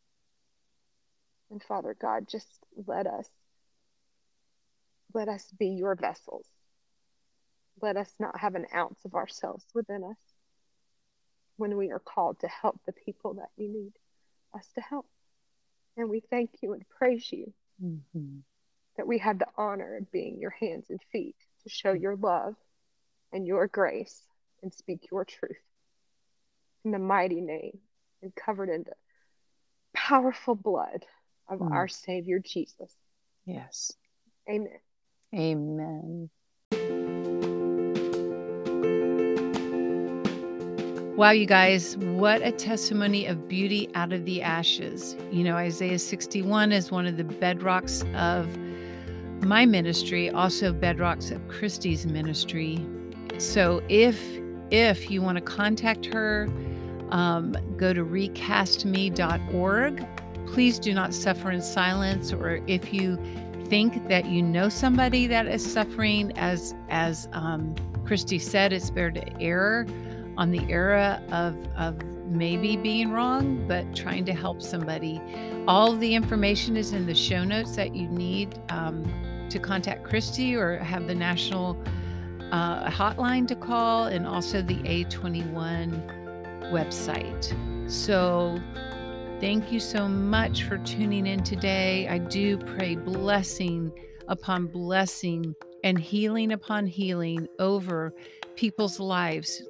And 1.50 1.62
Father 1.62 1.94
God, 1.98 2.28
just 2.28 2.48
let 2.86 3.06
us 3.06 3.28
let 5.14 5.28
us 5.28 5.46
be 5.58 5.68
your 5.68 5.94
vessels. 5.94 6.46
Let 7.80 7.96
us 7.96 8.10
not 8.18 8.38
have 8.40 8.54
an 8.54 8.66
ounce 8.74 8.98
of 9.04 9.14
ourselves 9.14 9.64
within 9.74 10.04
us 10.04 10.16
when 11.62 11.76
we 11.76 11.92
are 11.92 12.00
called 12.00 12.40
to 12.40 12.48
help 12.48 12.80
the 12.86 12.92
people 12.92 13.34
that 13.34 13.50
you 13.56 13.68
need 13.72 13.92
us 14.52 14.66
to 14.74 14.80
help. 14.80 15.06
And 15.96 16.10
we 16.10 16.18
thank 16.20 16.50
you 16.60 16.72
and 16.72 16.82
praise 16.98 17.30
you 17.32 17.52
Mm-hmm. 17.82 18.38
that 18.96 19.06
we 19.06 19.18
have 19.18 19.38
the 19.38 19.46
honor 19.56 19.96
of 19.96 20.10
being 20.12 20.38
your 20.40 20.50
hands 20.50 20.86
and 20.90 21.00
feet 21.12 21.36
to 21.62 21.68
show 21.68 21.92
your 21.92 22.16
love 22.16 22.54
and 23.32 23.46
your 23.46 23.66
grace 23.68 24.20
and 24.62 24.72
speak 24.74 25.08
your 25.10 25.24
truth 25.24 25.56
in 26.84 26.90
the 26.90 26.98
mighty 26.98 27.40
name 27.40 27.78
and 28.22 28.34
covered 28.34 28.68
in 28.68 28.82
the 28.82 28.92
powerful 29.94 30.54
blood 30.54 31.04
of 31.48 31.60
Mm. 31.60 31.72
our 31.72 31.88
Savior 31.88 32.38
Jesus. 32.40 32.92
Yes. 33.46 33.92
Amen. 34.48 34.80
Amen. 35.34 36.30
Wow, 41.22 41.30
you 41.30 41.46
guys, 41.46 41.96
what 41.98 42.42
a 42.42 42.50
testimony 42.50 43.26
of 43.26 43.46
beauty 43.46 43.88
out 43.94 44.12
of 44.12 44.24
the 44.24 44.42
ashes. 44.42 45.16
You 45.30 45.44
know, 45.44 45.54
Isaiah 45.54 46.00
61 46.00 46.72
is 46.72 46.90
one 46.90 47.06
of 47.06 47.16
the 47.16 47.22
bedrocks 47.22 48.02
of 48.16 48.48
my 49.46 49.64
ministry, 49.64 50.30
also 50.30 50.72
Bedrocks 50.72 51.30
of 51.30 51.46
Christy's 51.46 52.06
ministry. 52.06 52.84
So 53.38 53.84
if 53.88 54.20
if 54.72 55.12
you 55.12 55.22
want 55.22 55.38
to 55.38 55.42
contact 55.42 56.06
her, 56.06 56.48
um, 57.10 57.56
go 57.76 57.92
to 57.92 58.04
recastme.org. 58.04 60.06
Please 60.48 60.78
do 60.80 60.92
not 60.92 61.14
suffer 61.14 61.52
in 61.52 61.62
silence, 61.62 62.32
or 62.32 62.60
if 62.66 62.92
you 62.92 63.16
think 63.68 64.08
that 64.08 64.26
you 64.26 64.42
know 64.42 64.68
somebody 64.68 65.28
that 65.28 65.46
is 65.46 65.72
suffering, 65.72 66.36
as 66.36 66.74
as 66.88 67.28
um, 67.32 67.76
Christy 68.04 68.40
said, 68.40 68.72
it's 68.72 68.90
better 68.90 69.12
to 69.12 69.40
err 69.40 69.86
on 70.36 70.50
the 70.50 70.64
era 70.70 71.22
of 71.30 71.56
of 71.76 72.02
maybe 72.32 72.76
being 72.76 73.10
wrong, 73.10 73.66
but 73.68 73.94
trying 73.94 74.24
to 74.24 74.32
help 74.32 74.62
somebody. 74.62 75.20
All 75.68 75.94
the 75.94 76.14
information 76.14 76.76
is 76.76 76.92
in 76.92 77.06
the 77.06 77.14
show 77.14 77.44
notes 77.44 77.76
that 77.76 77.94
you 77.94 78.08
need 78.08 78.58
um, 78.70 79.04
to 79.50 79.58
contact 79.58 80.04
Christy 80.04 80.56
or 80.56 80.78
have 80.78 81.06
the 81.06 81.14
national 81.14 81.76
uh, 82.50 82.90
hotline 82.90 83.46
to 83.48 83.56
call, 83.56 84.06
and 84.06 84.26
also 84.26 84.60
the 84.60 84.76
A21 84.76 86.70
website. 86.70 87.90
So, 87.90 88.60
thank 89.40 89.72
you 89.72 89.80
so 89.80 90.08
much 90.08 90.64
for 90.64 90.78
tuning 90.78 91.26
in 91.26 91.42
today. 91.42 92.08
I 92.08 92.18
do 92.18 92.58
pray 92.58 92.96
blessing 92.96 93.92
upon 94.28 94.66
blessing 94.66 95.54
and 95.82 95.98
healing 95.98 96.52
upon 96.52 96.86
healing 96.86 97.48
over 97.58 98.12
people's 98.54 99.00
lives. 99.00 99.62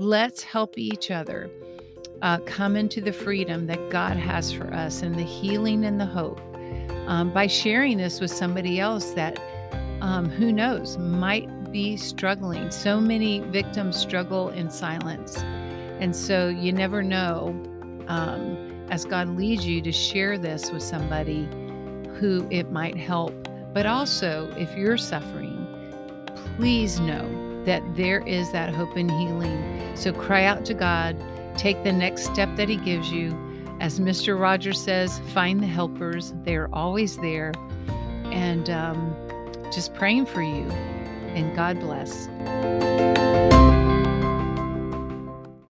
Let's 0.00 0.44
help 0.44 0.78
each 0.78 1.10
other 1.10 1.50
uh, 2.22 2.38
come 2.46 2.76
into 2.76 3.00
the 3.00 3.12
freedom 3.12 3.66
that 3.66 3.90
God 3.90 4.16
has 4.16 4.52
for 4.52 4.72
us 4.72 5.02
and 5.02 5.16
the 5.16 5.24
healing 5.24 5.84
and 5.84 6.00
the 6.00 6.06
hope 6.06 6.40
um, 7.08 7.32
by 7.32 7.48
sharing 7.48 7.98
this 7.98 8.20
with 8.20 8.30
somebody 8.30 8.78
else 8.78 9.10
that, 9.14 9.40
um, 10.00 10.28
who 10.28 10.52
knows, 10.52 10.98
might 10.98 11.72
be 11.72 11.96
struggling. 11.96 12.70
So 12.70 13.00
many 13.00 13.40
victims 13.40 13.96
struggle 13.96 14.50
in 14.50 14.70
silence. 14.70 15.38
And 15.98 16.14
so 16.14 16.46
you 16.48 16.72
never 16.72 17.02
know 17.02 17.48
um, 18.06 18.86
as 18.90 19.04
God 19.04 19.30
leads 19.30 19.66
you 19.66 19.82
to 19.82 19.90
share 19.90 20.38
this 20.38 20.70
with 20.70 20.84
somebody 20.84 21.48
who 22.20 22.46
it 22.52 22.70
might 22.70 22.96
help. 22.96 23.34
But 23.74 23.86
also, 23.86 24.54
if 24.56 24.76
you're 24.76 24.96
suffering, 24.96 25.66
please 26.56 27.00
know 27.00 27.47
that 27.68 27.82
there 27.96 28.26
is 28.26 28.50
that 28.52 28.74
hope 28.74 28.96
and 28.96 29.10
healing. 29.10 29.94
So 29.94 30.10
cry 30.10 30.44
out 30.46 30.64
to 30.64 30.74
God, 30.74 31.14
take 31.58 31.84
the 31.84 31.92
next 31.92 32.24
step 32.24 32.56
that 32.56 32.66
He 32.66 32.78
gives 32.78 33.12
you. 33.12 33.36
As 33.78 34.00
Mr. 34.00 34.40
Rogers 34.40 34.80
says, 34.80 35.18
find 35.34 35.62
the 35.62 35.66
helpers, 35.66 36.32
they're 36.44 36.74
always 36.74 37.18
there. 37.18 37.52
And 38.32 38.70
um, 38.70 39.14
just 39.70 39.92
praying 39.94 40.24
for 40.24 40.42
you 40.42 40.64
and 41.34 41.54
God 41.54 41.78
bless. 41.78 42.26